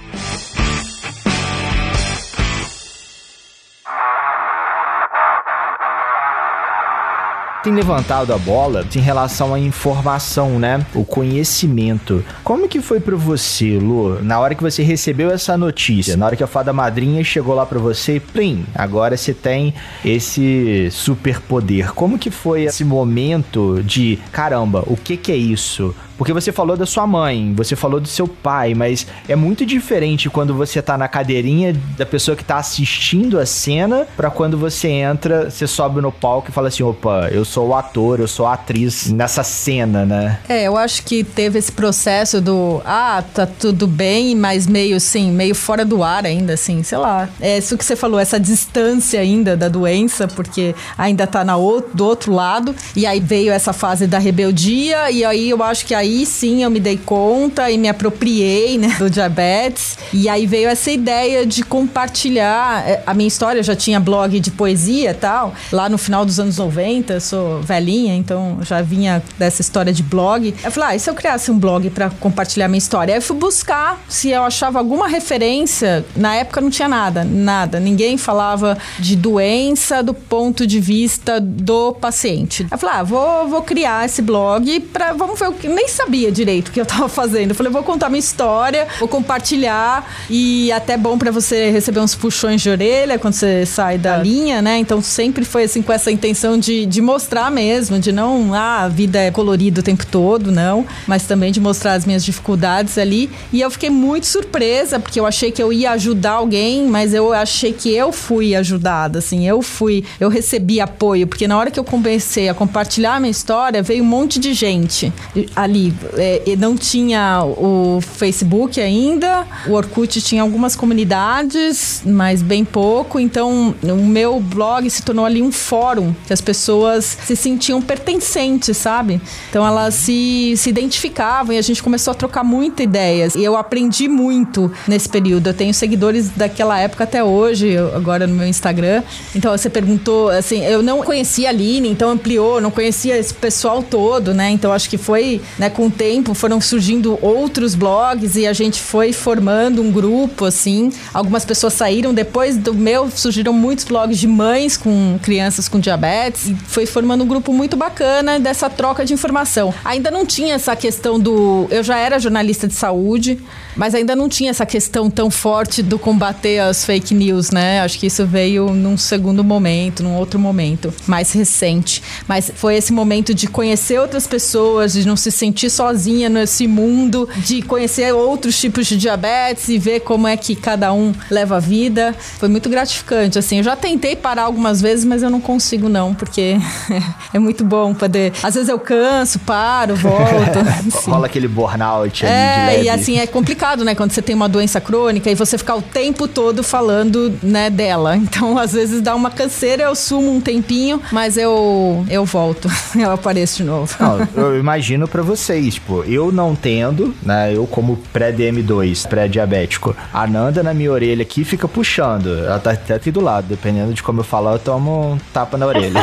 Tem 7.66 7.74
levantado 7.74 8.32
a 8.32 8.38
bola 8.38 8.86
em 8.96 9.00
relação 9.00 9.52
à 9.52 9.60
informação, 9.60 10.60
né? 10.60 10.86
O 10.94 11.04
conhecimento. 11.04 12.24
Como 12.44 12.70
que 12.70 12.80
foi 12.80 13.00
para 13.00 13.16
você, 13.16 13.80
Lu, 13.80 14.22
na 14.22 14.40
hora 14.40 14.54
que 14.54 14.62
você 14.62 14.84
recebeu 14.84 15.32
essa 15.32 15.58
notícia, 15.58 16.16
na 16.16 16.28
hora 16.28 16.36
que 16.36 16.44
a 16.44 16.48
fada 16.48 16.72
madrinha 16.72 17.24
chegou 17.24 17.56
lá 17.56 17.66
para 17.66 17.80
você 17.80 18.18
e 18.18 18.20
plim, 18.20 18.68
agora 18.76 19.18
você 19.18 19.34
tem 19.34 19.74
esse 20.04 20.90
superpoder. 20.92 21.92
Como 21.96 22.20
que 22.20 22.30
foi 22.30 22.66
esse 22.66 22.86
momento 22.86 23.82
de, 23.84 24.20
caramba, 24.32 24.84
o 24.86 24.96
que 24.96 25.18
que 25.18 25.32
é 25.32 25.36
isso? 25.36 25.96
Porque 26.18 26.32
você 26.32 26.52
falou 26.52 26.78
da 26.78 26.86
sua 26.86 27.06
mãe, 27.06 27.54
você 27.54 27.76
falou 27.76 28.00
do 28.00 28.08
seu 28.08 28.28
pai, 28.28 28.74
mas 28.74 29.06
é 29.28 29.36
muito 29.36 29.66
diferente 29.66 30.30
quando 30.30 30.54
você 30.54 30.82
tá 30.82 30.98
na 30.98 31.08
cadeirinha 31.08 31.76
da 31.98 32.06
pessoa 32.06 32.38
que 32.38 32.44
tá 32.44 32.58
assistindo 32.58 33.40
a 33.40 33.46
cena 33.46 34.08
para 34.16 34.30
quando 34.30 34.58
você 34.58 34.88
entra, 34.88 35.50
você 35.50 35.68
sobe 35.68 36.00
no 36.02 36.12
palco 36.12 36.50
e 36.50 36.54
fala 36.54 36.70
assim: 36.70 36.84
opa, 36.84 37.30
eu 37.32 37.44
sou 37.44 37.70
o 37.70 37.76
ator, 37.76 38.20
eu 38.20 38.28
sou 38.28 38.46
a 38.46 38.54
atriz 38.54 39.12
nessa 39.12 39.44
cena, 39.44 40.06
né? 40.06 40.40
É, 40.48 40.64
eu 40.64 40.78
acho 40.78 41.04
que 41.04 41.24
teve 41.24 41.60
esse 41.60 41.72
processo 41.72 42.40
do 42.40 42.82
ah, 42.86 43.24
tá 43.34 43.46
tudo 43.46 43.88
bem, 43.88 44.36
mas 44.36 44.68
meio 44.68 44.98
assim, 44.98 45.32
meio 45.32 45.56
fora 45.56 45.84
do 45.84 46.04
ar 46.04 46.26
ainda, 46.26 46.54
assim, 46.54 46.82
sei 46.84 46.98
lá. 46.98 47.28
É 47.42 47.58
isso 47.58 47.78
que 47.78 47.84
você 47.84 47.96
falou, 47.96 48.20
essa 48.20 48.40
distância 48.40 49.20
ainda 49.20 49.58
da 49.58 49.68
doença, 49.68 50.28
porque 50.28 50.74
ainda 50.98 51.28
tá 51.28 51.44
na 51.44 51.56
do 51.94 52.06
outro 52.06 52.34
lado, 52.34 52.76
e 52.96 53.06
aí 53.06 53.20
veio 53.20 53.52
essa 53.52 53.72
fase 53.72 54.06
da 54.06 54.20
rebeldia, 54.20 55.10
e 55.10 55.24
aí 55.24 55.50
eu 55.50 55.64
acho 55.64 55.86
que 55.86 55.96
aí 55.96 56.05
aí 56.06 56.26
sim 56.26 56.64
eu 56.64 56.70
me 56.70 56.80
dei 56.80 56.98
conta 56.98 57.70
e 57.70 57.78
me 57.78 57.90
apropriei 57.90 58.78
né, 58.78 58.96
do 58.98 59.10
diabetes. 59.10 59.98
E 60.14 60.30
aí 60.30 60.46
veio 60.46 60.70
essa 60.70 60.92
ideia 60.92 61.46
de 61.46 61.64
compartilhar 61.64 62.88
é, 62.88 63.04
a 63.06 63.14
minha 63.14 63.28
história. 63.28 63.60
Eu 63.60 63.64
já 63.64 63.76
tinha 63.76 64.00
blog 64.00 64.40
de 64.40 64.52
poesia 64.52 65.12
e 65.12 65.14
tal, 65.14 65.54
lá 65.72 65.90
no 65.90 65.98
final 65.98 66.24
dos 66.26 66.40
anos 66.40 66.58
90. 66.58 67.14
Eu 67.14 67.22
sou 67.22 67.62
velhinha, 67.62 68.16
então 68.16 68.60
já 68.62 68.82
vinha 68.82 69.22
dessa 69.38 69.62
história 69.62 69.92
de 69.92 70.04
blog. 70.04 70.54
Eu 70.64 70.72
falei, 70.72 70.90
ah, 70.90 70.96
e 70.96 71.00
se 71.00 71.10
eu 71.10 71.16
criasse 71.16 71.52
um 71.52 71.58
blog 71.58 71.90
para 71.90 72.10
compartilhar 72.10 72.68
minha 72.68 72.78
história? 72.78 73.14
Aí 73.14 73.18
eu 73.18 73.22
fui 73.22 73.36
buscar 73.36 74.00
se 74.08 74.30
eu 74.30 74.44
achava 74.44 74.80
alguma 74.80 75.08
referência. 75.08 76.06
Na 76.16 76.36
época 76.36 76.62
não 76.62 76.70
tinha 76.70 76.88
nada, 76.88 77.24
nada. 77.24 77.80
Ninguém 77.80 78.18
falava 78.18 78.78
de 79.00 79.16
doença 79.16 80.04
do 80.04 80.14
ponto 80.14 80.68
de 80.68 80.80
vista 80.80 81.42
do 81.42 81.94
paciente. 81.94 82.68
Eu 82.72 82.78
falei, 82.78 82.96
ah, 82.98 83.04
vou, 83.04 83.48
vou 83.48 83.62
criar 83.62 84.06
esse 84.06 84.22
blog 84.22 84.80
para 84.80 85.14
vamos 85.14 85.40
ver 85.40 85.50
o 85.50 85.54
que 85.54 85.68
nem 85.68 85.88
sabia 85.96 86.32
direito 86.32 86.70
o 86.70 86.72
que 86.72 86.82
eu 86.82 86.86
tava 86.86 87.08
fazendo. 87.08 87.52
Eu 87.52 87.56
falei, 87.56 87.72
vou 87.72 87.84
contar 87.84 88.10
minha 88.10 88.20
história, 88.20 88.88
vou 89.00 89.08
compartilhar 89.08 90.10
e 90.30 90.72
até 90.72 90.98
bom 90.98 91.18
para 91.18 91.32
você 91.32 91.72
receber 91.72 92.00
uns 92.00 92.14
puxões 92.14 92.62
de 92.62 92.70
orelha 92.70 93.18
quando 93.18 93.34
você 93.34 93.66
sai 93.66 93.98
da 93.98 94.18
é. 94.18 94.24
linha, 94.24 94.62
né? 94.62 94.78
Então 94.78 95.02
sempre 95.02 95.46
foi 95.46 95.64
assim 95.64 95.82
com 95.82 95.94
essa 95.94 96.12
intenção 96.12 96.58
de, 96.58 96.86
de 96.86 97.02
mostrar 97.02 97.50
mesmo, 97.50 98.00
de 98.00 98.12
não, 98.12 98.54
ah, 98.54 98.84
a 98.84 98.88
vida 98.88 99.20
é 99.20 99.32
colorida 99.32 99.80
o 99.80 99.84
tempo 99.84 100.06
todo, 100.06 100.52
não, 100.52 100.86
mas 101.08 101.24
também 101.24 101.52
de 101.52 101.60
mostrar 101.60 101.94
as 101.94 102.06
minhas 102.06 102.24
dificuldades 102.24 102.98
ali. 102.98 103.30
E 103.52 103.62
eu 103.62 103.70
fiquei 103.70 103.90
muito 103.90 104.26
surpresa, 104.26 105.00
porque 105.00 105.20
eu 105.20 105.26
achei 105.26 105.52
que 105.52 105.62
eu 105.62 105.72
ia 105.72 105.92
ajudar 105.92 106.32
alguém, 106.32 106.86
mas 106.88 107.14
eu 107.14 107.34
achei 107.34 107.72
que 107.74 107.94
eu 107.94 108.12
fui 108.12 108.56
ajudada, 108.56 109.20
assim, 109.20 109.48
eu 109.48 109.62
fui, 109.62 110.04
eu 110.20 110.30
recebi 110.30 110.82
apoio, 110.82 111.28
porque 111.28 111.48
na 111.48 111.58
hora 111.58 111.72
que 111.72 111.80
eu 111.80 111.84
comecei 111.84 112.50
a 112.50 112.54
compartilhar 112.54 113.16
a 113.16 113.20
minha 113.20 113.32
história, 113.32 113.82
veio 113.82 114.04
um 114.04 114.08
monte 114.08 114.40
de 114.40 114.54
gente 114.54 115.14
ali 115.56 115.85
é, 116.14 116.56
não 116.58 116.76
tinha 116.76 117.44
o 117.44 118.00
Facebook 118.02 118.80
ainda, 118.80 119.46
o 119.68 119.74
Orkut 119.74 120.22
tinha 120.22 120.42
algumas 120.42 120.76
comunidades, 120.76 122.02
mas 122.06 122.42
bem 122.42 122.64
pouco. 122.64 123.20
Então, 123.20 123.74
o 123.84 124.06
meu 124.06 124.40
blog 124.40 124.90
se 124.90 125.02
tornou 125.02 125.26
ali 125.26 125.42
um 125.42 125.52
fórum 125.52 126.14
que 126.26 126.34
as 126.34 126.42
pessoas 126.42 127.18
se 127.26 127.36
sentiam 127.36 127.82
pertencentes, 127.82 128.78
sabe? 128.78 129.22
Então, 129.50 129.66
elas 129.66 129.94
se, 129.96 130.54
se 130.58 130.70
identificavam 130.70 131.54
e 131.56 131.58
a 131.58 131.62
gente 131.62 131.82
começou 131.82 132.12
a 132.12 132.16
trocar 132.16 132.44
muitas 132.44 132.84
ideias. 132.84 133.36
E 133.36 133.44
eu 133.44 133.56
aprendi 133.56 134.08
muito 134.08 134.72
nesse 134.88 135.10
período. 135.10 135.48
Eu 135.48 135.54
tenho 135.54 135.74
seguidores 135.74 136.30
daquela 136.30 136.80
época 136.80 137.04
até 137.04 137.24
hoje, 137.24 137.78
agora 137.96 138.28
no 138.28 138.36
meu 138.36 138.48
Instagram. 138.48 139.04
Então, 139.36 139.52
você 139.52 139.70
perguntou, 139.70 140.30
assim, 140.30 140.64
eu 140.64 140.82
não 140.82 141.02
conhecia 141.02 141.50
a 141.50 141.52
Aline, 141.52 141.90
então 141.90 142.10
ampliou, 142.10 142.60
não 142.60 142.72
conhecia 142.72 143.18
esse 143.18 143.34
pessoal 143.34 143.82
todo, 143.82 144.34
né? 144.34 144.50
Então, 144.50 144.72
acho 144.72 144.90
que 144.90 144.98
foi 144.98 145.42
né, 145.58 145.70
com 145.76 145.88
o 145.88 145.92
tempo 145.92 146.34
foram 146.34 146.62
surgindo 146.62 147.20
outros 147.22 147.76
blogs 147.76 148.36
e 148.38 148.48
a 148.48 148.54
gente 148.54 148.82
foi 148.82 149.12
formando 149.12 149.82
um 149.82 149.92
grupo, 149.92 150.46
assim. 150.46 150.92
Algumas 151.14 151.44
pessoas 151.44 151.74
saíram 151.74 152.14
depois 152.14 152.56
do 152.56 152.74
meu, 152.74 153.12
surgiram 153.12 153.52
muitos 153.52 153.84
blogs 153.84 154.18
de 154.18 154.28
mães 154.28 154.78
com 154.78 155.20
crianças 155.22 155.68
com 155.68 155.80
diabetes 155.80 156.48
e 156.48 156.56
foi 156.56 156.86
formando 156.86 157.24
um 157.26 157.28
grupo 157.28 157.52
muito 157.52 157.76
bacana 157.76 158.40
dessa 158.40 158.70
troca 158.70 159.04
de 159.04 159.14
informação. 159.14 159.74
Ainda 159.84 160.10
não 160.10 160.26
tinha 160.26 160.56
essa 160.56 160.76
questão 160.76 161.20
do. 161.20 161.68
Eu 161.70 161.84
já 161.84 161.98
era 161.98 162.18
jornalista 162.18 162.68
de 162.68 162.74
saúde, 162.74 163.38
mas 163.76 163.94
ainda 163.94 164.16
não 164.16 164.30
tinha 164.30 164.50
essa 164.50 164.66
questão 164.66 165.10
tão 165.10 165.30
forte 165.30 165.84
do 165.84 166.00
combater 166.00 166.60
as 166.60 166.86
fake 166.86 167.14
news, 167.14 167.52
né? 167.52 167.82
Acho 167.82 168.00
que 168.00 168.08
isso 168.08 168.26
veio 168.26 168.70
num 168.74 168.98
segundo 168.98 169.44
momento, 169.44 170.04
num 170.04 170.16
outro 170.16 170.40
momento, 170.40 170.94
mais 171.06 171.32
recente. 171.32 172.02
Mas 172.28 172.52
foi 172.56 172.76
esse 172.76 172.94
momento 172.94 173.34
de 173.34 173.48
conhecer 173.48 174.00
outras 174.00 174.26
pessoas, 174.26 174.94
de 174.94 175.06
não 175.06 175.16
se 175.16 175.32
sentir 175.32 175.70
sozinha 175.70 176.30
nesse 176.30 176.68
mundo, 176.68 177.28
de 177.38 177.62
conhecer 177.62 178.14
outros 178.14 178.60
tipos 178.60 178.88
de 178.88 178.98
diabetes 178.98 179.68
e 179.70 179.78
ver 179.78 180.02
como 180.02 180.28
é 180.28 180.38
que 180.38 180.56
cada 180.56 180.94
um 180.94 181.14
leva 181.30 181.58
a 181.58 181.60
vida. 181.60 182.16
Foi 182.18 182.48
muito 182.48 182.70
gratificante, 182.70 183.38
assim. 183.38 183.58
Eu 183.58 183.64
já 183.64 183.76
tentei 183.76 184.16
parar 184.16 184.44
algumas 184.44 184.82
vezes, 184.82 185.04
mas 185.06 185.22
eu 185.24 185.30
não 185.30 185.42
consigo 185.42 185.90
não, 185.90 186.14
porque 186.14 186.58
é 187.34 187.40
muito 187.40 187.64
bom 187.64 187.94
poder... 187.94 188.34
Às 188.42 188.54
vezes 188.54 188.70
eu 188.70 188.80
canso, 188.80 189.40
paro, 189.40 189.96
volto. 189.96 190.60
Rola 191.06 191.26
aquele 191.26 191.48
burnout 191.48 192.26
ali 192.26 192.34
é, 192.34 192.60
de 192.60 192.72
leve. 192.72 192.84
e 192.84 192.90
assim, 192.90 193.20
é 193.20 193.28
complicado 193.28 193.65
complicado, 193.66 193.84
né? 193.84 193.96
Quando 193.96 194.12
você 194.12 194.22
tem 194.22 194.36
uma 194.36 194.48
doença 194.48 194.80
crônica 194.80 195.30
e 195.30 195.36
você 195.36 195.58
ficar 195.58 195.76
o 195.76 195.82
tempo 195.82 196.28
todo 196.28 196.64
falando, 196.64 197.34
né, 197.42 197.70
dela. 197.70 198.16
Então, 198.36 198.58
às 198.58 198.74
vezes 198.74 199.02
dá 199.02 199.16
uma 199.16 199.32
canseira, 199.32 199.84
eu 199.84 199.96
sumo 199.96 200.30
um 200.30 200.42
tempinho, 200.42 201.02
mas 201.12 201.38
eu 201.38 202.06
eu 202.10 202.26
volto, 202.26 202.70
eu 203.00 203.12
apareço 203.12 203.58
de 203.58 203.64
novo. 203.64 203.96
Não, 204.00 204.28
eu 204.36 204.60
imagino 204.60 205.08
para 205.08 205.22
vocês, 205.22 205.76
tipo, 205.76 206.04
eu 206.04 206.32
não 206.32 206.54
tendo, 206.54 207.16
né, 207.24 207.56
eu 207.56 207.66
como 207.66 207.98
pré-DM2, 208.12 209.08
pré-diabético, 209.08 209.96
a 210.14 210.28
Nanda 210.28 210.62
na 210.62 210.74
minha 210.74 210.92
orelha 210.92 211.22
aqui 211.22 211.46
fica 211.46 211.68
puxando. 211.68 212.40
Ela 212.40 212.60
tá 212.60 212.72
até 212.72 212.96
aqui 212.96 213.10
do 213.10 213.22
lado, 213.22 213.46
dependendo 213.48 213.94
de 213.94 214.04
como 214.04 214.20
eu 214.20 214.24
falar, 214.24 214.54
eu 214.54 214.60
tomo 214.60 215.14
um 215.14 215.18
tapa 215.32 215.58
na 215.58 215.68
orelha. 215.68 216.02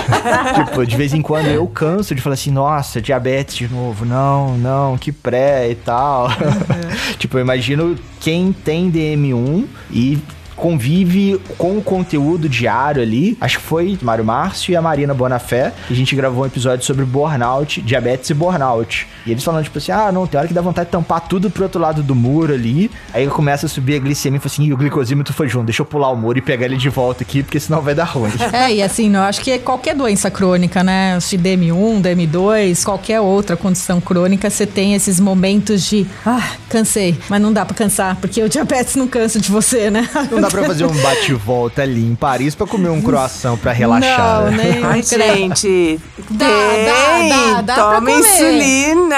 tipo, 0.55 0.87
de 0.87 0.97
vez 0.97 1.13
em 1.13 1.21
quando 1.21 1.49
eu 1.49 1.67
canso 1.67 2.15
de 2.15 2.23
falar 2.23 2.35
assim, 2.35 2.51
nossa, 2.51 3.03
diabetes 3.03 3.57
de 3.57 3.69
novo, 3.69 4.07
não, 4.07 4.57
não, 4.57 4.97
que 4.97 5.13
pré 5.13 5.71
e 5.71 5.75
tal. 5.75 6.29
Uhum. 6.29 7.17
tipo, 7.19 7.37
eu 7.37 7.43
imagino 7.53 7.99
quem 8.19 8.51
tem 8.51 8.91
DM1 8.91 9.67
e 9.91 10.19
convive 10.63 11.41
com 11.59 11.77
o 11.77 11.83
conteúdo 11.83 12.49
diário 12.49 13.03
ali. 13.03 13.37
Acho 13.41 13.59
que 13.59 13.65
foi 13.65 13.99
Mário 14.01 14.25
Márcio 14.25 14.71
e 14.71 14.77
a 14.77 14.81
Marina 14.81 15.13
Bonafé. 15.13 15.73
A 15.91 15.93
gente 15.93 16.15
gravou 16.15 16.45
um 16.45 16.47
episódio 16.47 16.87
sobre 16.87 17.05
burnout, 17.05 17.83
diabetes 17.83 18.31
e 18.31 18.35
burnout. 18.35 19.09
E 19.27 19.33
eles 19.33 19.43
falando, 19.43 19.65
tipo 19.65 19.79
assim, 19.79 19.91
ah, 19.91 20.13
não, 20.13 20.25
tem 20.25 20.39
hora 20.39 20.47
que 20.47 20.55
dá 20.55 20.61
vontade 20.61 20.87
de 20.87 20.93
tampar 20.93 21.23
tudo 21.23 21.51
pro 21.51 21.65
outro 21.65 21.81
lado 21.81 22.01
do 22.01 22.15
muro 22.15 22.55
ali. 22.55 22.89
Aí 23.13 23.27
começa 23.27 23.67
a 23.67 23.69
subir 23.69 23.97
a 23.97 23.99
glicemia 23.99 24.37
e 24.37 24.41
fala 24.41 24.53
assim, 24.53 24.65
e 24.67 24.73
o 24.73 24.77
glicosímetro 24.77 25.35
foi 25.35 25.49
junto, 25.49 25.65
deixa 25.65 25.83
eu 25.83 25.87
pular 25.87 26.13
o 26.13 26.17
muro 26.17 26.39
e 26.39 26.41
pegar 26.41 26.67
ele 26.67 26.77
de 26.77 26.89
volta 26.89 27.25
aqui, 27.25 27.43
porque 27.43 27.59
senão 27.59 27.83
vai 27.83 27.95
dar 27.95 28.05
ruim. 28.05 28.31
É, 28.53 28.73
e 28.73 28.83
assim, 28.83 29.13
eu 29.13 29.23
acho 29.23 29.41
que 29.41 29.59
qualquer 29.59 29.95
doença 29.97 30.31
crônica, 30.31 30.85
né? 30.85 31.19
Se 31.21 31.39
DM1, 31.39 32.03
DM2, 32.03 32.85
qualquer 32.85 33.19
outra 33.19 33.57
condição 33.57 33.99
crônica, 33.99 34.49
você 34.51 34.67
tem 34.67 34.95
esses 34.95 35.19
momentos 35.19 35.87
de, 35.87 36.07
ah, 36.25 36.51
cansei. 36.69 37.19
Mas 37.31 37.41
não 37.41 37.51
dá 37.51 37.65
pra 37.65 37.75
cansar, 37.75 38.17
porque 38.17 38.43
o 38.43 38.49
diabetes 38.49 38.95
não 38.95 39.09
cansa 39.09 39.41
de 39.41 39.51
você, 39.51 39.91
né? 39.91 40.09
Não 40.31 40.41
dá 40.41 40.51
pra 40.53 40.65
fazer 40.65 40.85
um 40.85 40.95
bate-volta 41.03 41.83
ali 41.83 42.05
em 42.05 42.15
Paris 42.15 42.55
pra 42.55 42.67
comer 42.67 42.91
um 42.91 43.01
croissant 43.01 43.57
pra 43.57 43.73
relaxar. 43.73 44.45
Não, 44.45 44.51
né? 44.51 44.73
nem 44.75 44.85
Ai, 44.85 45.03
gente. 45.03 46.01
Dá, 46.31 46.47
dá, 46.47 47.29
dá, 47.29 47.63
dá 47.63 47.75
Toma 47.75 48.11
insulina! 48.11 49.17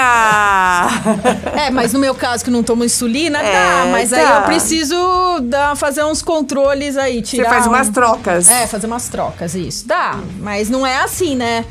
é, 1.55 1.69
mas 1.69 1.93
no 1.93 1.99
meu 1.99 2.15
caso 2.15 2.43
que 2.43 2.49
não 2.49 2.63
tomo 2.63 2.83
insulina, 2.83 3.39
é, 3.39 3.51
dá. 3.51 3.91
Mas 3.91 4.09
dá. 4.09 4.17
aí 4.17 4.37
eu 4.37 4.41
preciso 4.43 4.95
dar, 5.43 5.75
fazer 5.75 6.03
uns 6.05 6.21
controles 6.21 6.97
aí, 6.97 7.21
tirar... 7.21 7.43
Você 7.43 7.49
faz 7.49 7.67
um... 7.67 7.69
umas 7.69 7.89
trocas. 7.89 8.49
É, 8.49 8.65
fazer 8.65 8.87
umas 8.87 9.07
trocas, 9.09 9.53
isso. 9.55 9.87
Dá, 9.87 10.17
mas 10.39 10.69
não 10.69 10.87
é 10.87 10.97
assim, 10.97 11.35
né? 11.35 11.65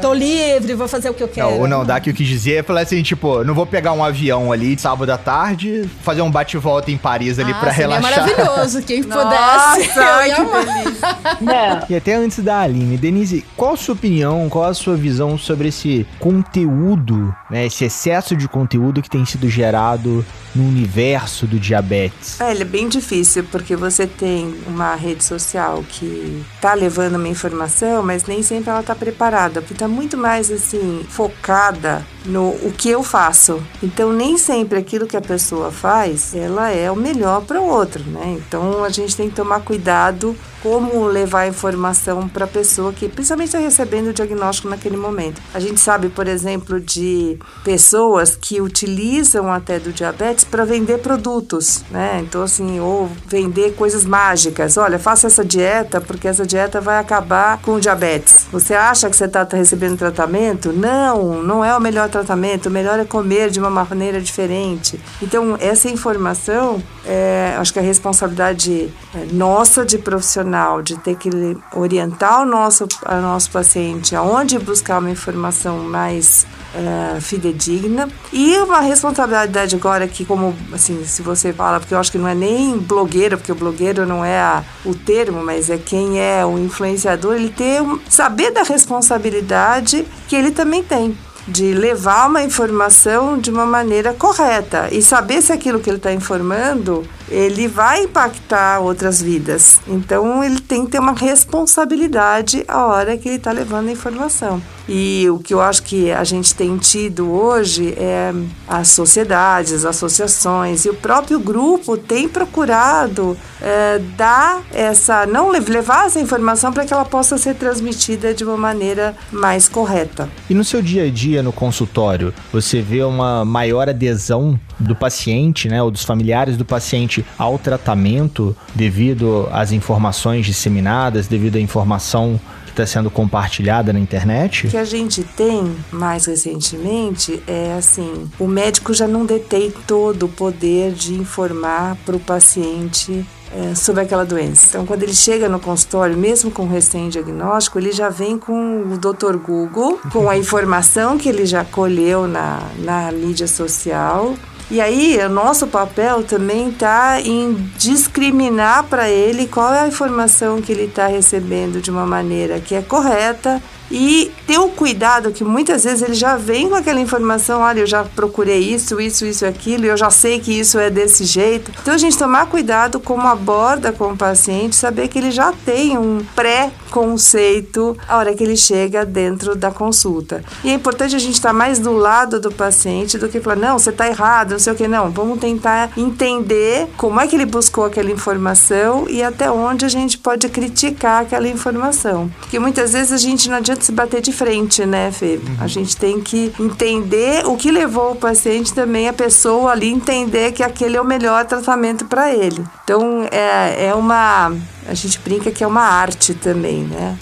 Tô 0.00 0.12
livre, 0.12 0.74
vou 0.74 0.86
fazer 0.88 1.10
o 1.10 1.14
que 1.14 1.22
eu 1.22 1.28
quero. 1.28 1.50
Não, 1.50 1.60
o 1.60 1.66
não 1.66 1.84
dá 1.84 1.98
que 2.00 2.10
eu 2.10 2.14
quis 2.14 2.26
dizer 2.26 2.56
é 2.56 2.62
falar 2.62 2.82
assim, 2.82 3.02
tipo, 3.02 3.42
não 3.44 3.54
vou 3.54 3.66
pegar 3.66 3.92
um 3.92 4.04
avião 4.04 4.52
ali 4.52 4.78
sábado 4.78 5.10
à 5.10 5.18
tarde, 5.18 5.88
fazer 6.02 6.22
um 6.22 6.30
bate-volta 6.30 6.90
em 6.90 6.96
Paris 6.96 7.38
ali 7.38 7.52
ah, 7.52 7.54
pra 7.56 7.70
relaxar. 7.70 8.26
maravilhoso, 8.26 8.82
quem 8.82 9.02
Nossa, 9.08 9.76
pudesse. 9.76 9.98
ai, 9.98 10.30
eu 10.32 10.46
que 10.48 10.64
delícia. 10.66 11.08
Não, 11.40 11.86
E 11.88 11.96
até 11.96 12.14
antes 12.14 12.38
da 12.40 12.60
Aline, 12.60 12.96
Denise, 12.96 13.44
qual 13.56 13.74
a 13.74 13.76
sua 13.76 13.94
opinião, 13.94 14.48
qual 14.48 14.64
a 14.64 14.74
sua 14.74 14.96
visão 14.96 15.36
sobre 15.36 15.68
esse 15.68 16.06
conteúdo, 16.18 17.34
né, 17.50 17.66
esse 17.66 17.84
excesso 17.84 18.36
de 18.36 18.48
conteúdo 18.48 19.02
que 19.02 19.10
tem 19.10 19.24
sido 19.24 19.48
gerado 19.48 20.24
no 20.54 20.66
universo 20.66 21.46
do 21.46 21.58
diabetes? 21.58 22.40
É, 22.40 22.50
ele 22.50 22.62
é 22.62 22.64
bem 22.64 22.88
difícil, 22.88 23.44
porque 23.44 23.76
você 23.76 24.06
tem 24.06 24.54
uma 24.66 24.94
rede 24.94 25.24
social 25.24 25.84
que 25.88 26.44
tá 26.60 26.74
levando 26.74 27.16
uma 27.16 27.28
informação, 27.28 28.02
mas 28.02 28.24
nem 28.24 28.42
sempre 28.42 28.70
ela 28.70 28.82
tá 28.82 28.94
preparada, 28.94 29.60
porque 29.60 29.74
tá 29.74 29.88
muito 29.88 30.16
mais 30.16 30.50
assim, 30.50 31.04
focada 31.08 32.04
no 32.24 32.48
o 32.48 32.72
que 32.76 32.88
eu 32.88 33.02
faço. 33.02 33.62
Então, 33.82 34.12
nem 34.12 34.36
sempre 34.38 34.78
aquilo 34.78 35.06
que 35.06 35.16
a 35.16 35.20
pessoa 35.20 35.70
faz, 35.70 36.34
ela 36.34 36.70
é 36.70 36.90
o 36.90 36.96
melhor 36.96 37.42
para 37.42 37.60
o 37.60 37.66
outro, 37.66 38.02
né? 38.04 38.38
Então, 38.38 38.84
a 38.84 38.88
gente 38.88 39.16
tem 39.16 39.28
que 39.28 39.36
tomar 39.36 39.60
cuidado 39.60 40.36
como 40.62 41.06
levar 41.06 41.40
a 41.40 41.48
informação 41.48 42.28
para 42.28 42.44
a 42.44 42.48
pessoa 42.48 42.92
que 42.92 43.08
principalmente 43.08 43.48
está 43.48 43.58
recebendo 43.58 44.08
o 44.08 44.12
diagnóstico 44.12 44.68
naquele 44.68 44.96
momento. 44.96 45.40
A 45.54 45.60
gente 45.60 45.80
sabe, 45.80 46.08
por 46.08 46.26
exemplo, 46.26 46.80
de 46.80 47.38
pessoas 47.64 48.36
que 48.36 48.60
utilizam 48.60 49.52
até 49.52 49.78
do 49.78 49.92
diabetes 49.92 50.44
para 50.44 50.64
vender 50.64 50.98
produtos, 50.98 51.84
né? 51.90 52.20
Então 52.22 52.42
assim, 52.42 52.80
ou 52.80 53.10
vender 53.26 53.74
coisas 53.74 54.04
mágicas. 54.04 54.76
Olha, 54.76 54.98
faça 54.98 55.26
essa 55.26 55.44
dieta 55.44 56.00
porque 56.00 56.26
essa 56.26 56.44
dieta 56.44 56.80
vai 56.80 56.98
acabar 56.98 57.58
com 57.58 57.74
o 57.74 57.80
diabetes. 57.80 58.46
Você 58.50 58.74
acha 58.74 59.08
que 59.08 59.16
você 59.16 59.24
está 59.24 59.46
recebendo 59.52 59.96
tratamento? 59.96 60.72
Não, 60.72 61.42
não 61.42 61.64
é 61.64 61.76
o 61.76 61.80
melhor 61.80 62.08
tratamento. 62.08 62.66
O 62.66 62.70
melhor 62.70 62.98
é 62.98 63.04
comer 63.04 63.50
de 63.50 63.60
uma 63.60 63.70
maneira 63.70 64.20
diferente. 64.20 65.00
Então 65.22 65.56
essa 65.60 65.88
informação, 65.88 66.82
é, 67.06 67.54
acho 67.58 67.72
que 67.72 67.78
a 67.78 67.82
responsabilidade 67.82 68.92
é, 69.14 69.26
nossa 69.32 69.84
de 69.84 69.98
profissional 69.98 70.47
de 70.82 70.96
ter 70.98 71.16
que 71.16 71.30
orientar 71.74 72.42
o 72.42 72.44
nosso, 72.44 72.84
o 72.84 73.20
nosso 73.20 73.50
paciente 73.50 74.16
aonde 74.16 74.58
buscar 74.58 74.98
uma 74.98 75.10
informação 75.10 75.78
mais 75.78 76.46
é, 76.74 77.20
fidedigna. 77.20 78.08
E 78.32 78.56
uma 78.58 78.80
responsabilidade 78.80 79.74
agora 79.74 80.06
que 80.06 80.24
como 80.24 80.54
assim 80.72 81.04
se 81.04 81.22
você 81.22 81.52
fala 81.52 81.80
porque 81.80 81.94
eu 81.94 81.98
acho 81.98 82.12
que 82.12 82.18
não 82.18 82.28
é 82.28 82.34
nem 82.34 82.76
blogueiro 82.78 83.38
porque 83.38 83.52
o 83.52 83.54
blogueiro 83.54 84.06
não 84.06 84.24
é 84.24 84.38
a, 84.38 84.62
o 84.84 84.94
termo 84.94 85.42
mas 85.42 85.70
é 85.70 85.78
quem 85.78 86.20
é 86.20 86.44
o 86.44 86.58
influenciador 86.58 87.34
ele 87.34 87.48
ter 87.48 87.82
saber 88.08 88.50
da 88.50 88.62
responsabilidade 88.62 90.06
que 90.28 90.36
ele 90.36 90.50
também 90.50 90.82
tem 90.82 91.16
de 91.46 91.72
levar 91.72 92.28
uma 92.28 92.42
informação 92.42 93.38
de 93.38 93.50
uma 93.50 93.64
maneira 93.64 94.12
correta 94.12 94.88
e 94.92 95.00
saber 95.00 95.40
se 95.40 95.52
aquilo 95.52 95.80
que 95.80 95.88
ele 95.88 95.96
está 95.96 96.12
informando 96.12 97.08
ele 97.30 97.68
vai 97.68 98.04
impactar 98.04 98.80
outras 98.80 99.20
vidas. 99.20 99.80
Então 99.86 100.42
ele 100.42 100.60
tem 100.60 100.84
que 100.84 100.92
ter 100.92 100.98
uma 100.98 101.12
responsabilidade 101.12 102.64
a 102.66 102.86
hora 102.86 103.16
que 103.16 103.28
ele 103.28 103.36
está 103.36 103.52
levando 103.52 103.88
a 103.88 103.92
informação. 103.92 104.62
E 104.88 105.28
o 105.28 105.38
que 105.38 105.52
eu 105.52 105.60
acho 105.60 105.82
que 105.82 106.10
a 106.10 106.24
gente 106.24 106.54
tem 106.54 106.78
tido 106.78 107.30
hoje 107.30 107.92
é 107.98 108.32
as 108.66 108.88
sociedades, 108.88 109.72
as 109.72 109.84
associações 109.84 110.86
e 110.86 110.88
o 110.88 110.94
próprio 110.94 111.38
grupo 111.38 111.98
tem 111.98 112.26
procurado 112.26 113.36
é, 113.60 114.00
dar 114.16 114.62
essa, 114.72 115.26
não 115.26 115.50
levar 115.50 116.06
essa 116.06 116.18
informação 116.18 116.72
para 116.72 116.86
que 116.86 116.92
ela 116.94 117.04
possa 117.04 117.36
ser 117.36 117.54
transmitida 117.56 118.32
de 118.32 118.44
uma 118.44 118.56
maneira 118.56 119.14
mais 119.30 119.68
correta. 119.68 120.26
E 120.48 120.54
no 120.54 120.64
seu 120.64 120.80
dia 120.80 121.04
a 121.04 121.10
dia 121.10 121.42
no 121.42 121.52
consultório, 121.52 122.32
você 122.50 122.80
vê 122.80 123.02
uma 123.02 123.44
maior 123.44 123.90
adesão 123.90 124.58
do 124.78 124.94
paciente, 124.94 125.68
né, 125.68 125.82
ou 125.82 125.90
dos 125.90 126.04
familiares 126.04 126.56
do 126.56 126.64
paciente 126.64 127.17
ao 127.36 127.58
tratamento 127.58 128.56
devido 128.74 129.48
às 129.52 129.72
informações 129.72 130.46
disseminadas, 130.46 131.26
devido 131.26 131.56
à 131.56 131.60
informação 131.60 132.40
está 132.82 132.86
sendo 132.86 133.10
compartilhada 133.10 133.92
na 133.92 133.98
internet? 133.98 134.66
O 134.66 134.70
que 134.70 134.76
a 134.76 134.84
gente 134.84 135.24
tem 135.24 135.74
mais 135.90 136.26
recentemente 136.26 137.42
é 137.46 137.74
assim: 137.76 138.30
o 138.38 138.46
médico 138.46 138.94
já 138.94 139.08
não 139.08 139.26
detém 139.26 139.72
todo 139.86 140.26
o 140.26 140.28
poder 140.28 140.92
de 140.92 141.14
informar 141.14 141.96
para 142.06 142.14
o 142.14 142.20
paciente 142.20 143.26
é, 143.52 143.74
sobre 143.74 144.02
aquela 144.02 144.24
doença. 144.24 144.68
Então, 144.68 144.86
quando 144.86 145.02
ele 145.02 145.14
chega 145.14 145.48
no 145.48 145.58
consultório, 145.58 146.16
mesmo 146.16 146.50
com 146.50 146.66
recém-diagnóstico, 146.66 147.78
ele 147.78 147.92
já 147.92 148.08
vem 148.08 148.38
com 148.38 148.82
o 148.82 148.98
Dr. 148.98 149.36
Google, 149.36 149.98
com 150.12 150.28
a 150.28 150.36
informação 150.38 151.18
que 151.18 151.28
ele 151.28 151.46
já 151.46 151.64
colheu 151.64 152.28
na, 152.28 152.60
na 152.78 153.10
mídia 153.10 153.48
social. 153.48 154.34
E 154.70 154.82
aí, 154.82 155.18
o 155.24 155.30
nosso 155.30 155.66
papel 155.66 156.22
também 156.24 156.68
está 156.68 157.18
em 157.22 157.54
discriminar 157.78 158.84
para 158.84 159.08
ele 159.08 159.46
qual 159.46 159.72
é 159.72 159.80
a 159.80 159.88
informação 159.88 160.60
que 160.60 160.70
ele 160.70 160.84
está 160.84 161.06
recebendo 161.06 161.80
de 161.80 161.90
uma 161.90 162.04
maneira 162.04 162.60
que 162.60 162.74
é 162.74 162.82
correta 162.82 163.62
e 163.90 164.30
ter 164.46 164.58
o 164.58 164.68
cuidado 164.68 165.32
que 165.32 165.44
muitas 165.44 165.84
vezes 165.84 166.02
ele 166.02 166.14
já 166.14 166.36
vem 166.36 166.68
com 166.68 166.74
aquela 166.74 167.00
informação, 167.00 167.60
olha, 167.60 167.80
eu 167.80 167.86
já 167.86 168.04
procurei 168.04 168.58
isso, 168.58 169.00
isso, 169.00 169.24
isso 169.24 169.44
e 169.44 169.48
aquilo, 169.48 169.86
eu 169.86 169.96
já 169.96 170.10
sei 170.10 170.40
que 170.40 170.52
isso 170.52 170.78
é 170.78 170.90
desse 170.90 171.24
jeito. 171.24 171.70
Então 171.82 171.94
a 171.94 171.98
gente 171.98 172.16
tomar 172.16 172.46
cuidado 172.46 173.00
como 173.00 173.26
aborda 173.26 173.92
com 173.92 174.12
o 174.12 174.16
paciente, 174.16 174.76
saber 174.76 175.08
que 175.08 175.18
ele 175.18 175.30
já 175.30 175.52
tem 175.64 175.96
um 175.96 176.24
pré-conceito 176.34 177.96
a 178.08 178.16
hora 178.16 178.34
que 178.34 178.42
ele 178.42 178.56
chega 178.56 179.04
dentro 179.04 179.54
da 179.54 179.70
consulta. 179.70 180.44
E 180.64 180.70
é 180.70 180.74
importante 180.74 181.14
a 181.14 181.18
gente 181.18 181.34
estar 181.34 181.52
mais 181.52 181.78
do 181.78 181.92
lado 181.92 182.40
do 182.40 182.50
paciente 182.50 183.18
do 183.18 183.28
que 183.28 183.40
falar, 183.40 183.56
não, 183.56 183.78
você 183.78 183.90
está 183.90 184.06
errado, 184.06 184.52
não 184.52 184.58
sei 184.58 184.72
o 184.72 184.76
que, 184.76 184.88
não. 184.88 185.10
Vamos 185.10 185.38
tentar 185.38 185.90
entender 185.96 186.88
como 186.96 187.20
é 187.20 187.26
que 187.26 187.36
ele 187.36 187.46
buscou 187.46 187.84
aquela 187.84 188.10
informação 188.10 189.06
e 189.08 189.22
até 189.22 189.50
onde 189.50 189.84
a 189.84 189.88
gente 189.88 190.18
pode 190.18 190.48
criticar 190.48 191.22
aquela 191.22 191.48
informação. 191.48 192.30
Porque 192.40 192.58
muitas 192.58 192.92
vezes 192.92 193.12
a 193.12 193.16
gente 193.16 193.48
não 193.48 193.56
adianta 193.56 193.77
se 193.84 193.92
bater 193.92 194.20
de 194.20 194.32
frente, 194.32 194.84
né, 194.84 195.10
Fê? 195.10 195.40
A 195.60 195.66
gente 195.66 195.96
tem 195.96 196.20
que 196.20 196.52
entender 196.58 197.46
o 197.46 197.56
que 197.56 197.70
levou 197.70 198.12
o 198.12 198.16
paciente 198.16 198.72
também, 198.72 199.08
a 199.08 199.12
pessoa 199.12 199.72
ali, 199.72 199.88
entender 199.88 200.52
que 200.52 200.62
aquele 200.62 200.96
é 200.96 201.00
o 201.00 201.04
melhor 201.04 201.44
tratamento 201.44 202.04
para 202.06 202.34
ele. 202.34 202.64
Então, 202.84 203.26
é, 203.30 203.86
é 203.86 203.94
uma. 203.94 204.52
A 204.88 204.94
gente 204.94 205.20
brinca 205.20 205.50
que 205.50 205.62
é 205.62 205.66
uma 205.66 205.82
arte 205.82 206.32
também, 206.32 206.82
né? 206.82 207.18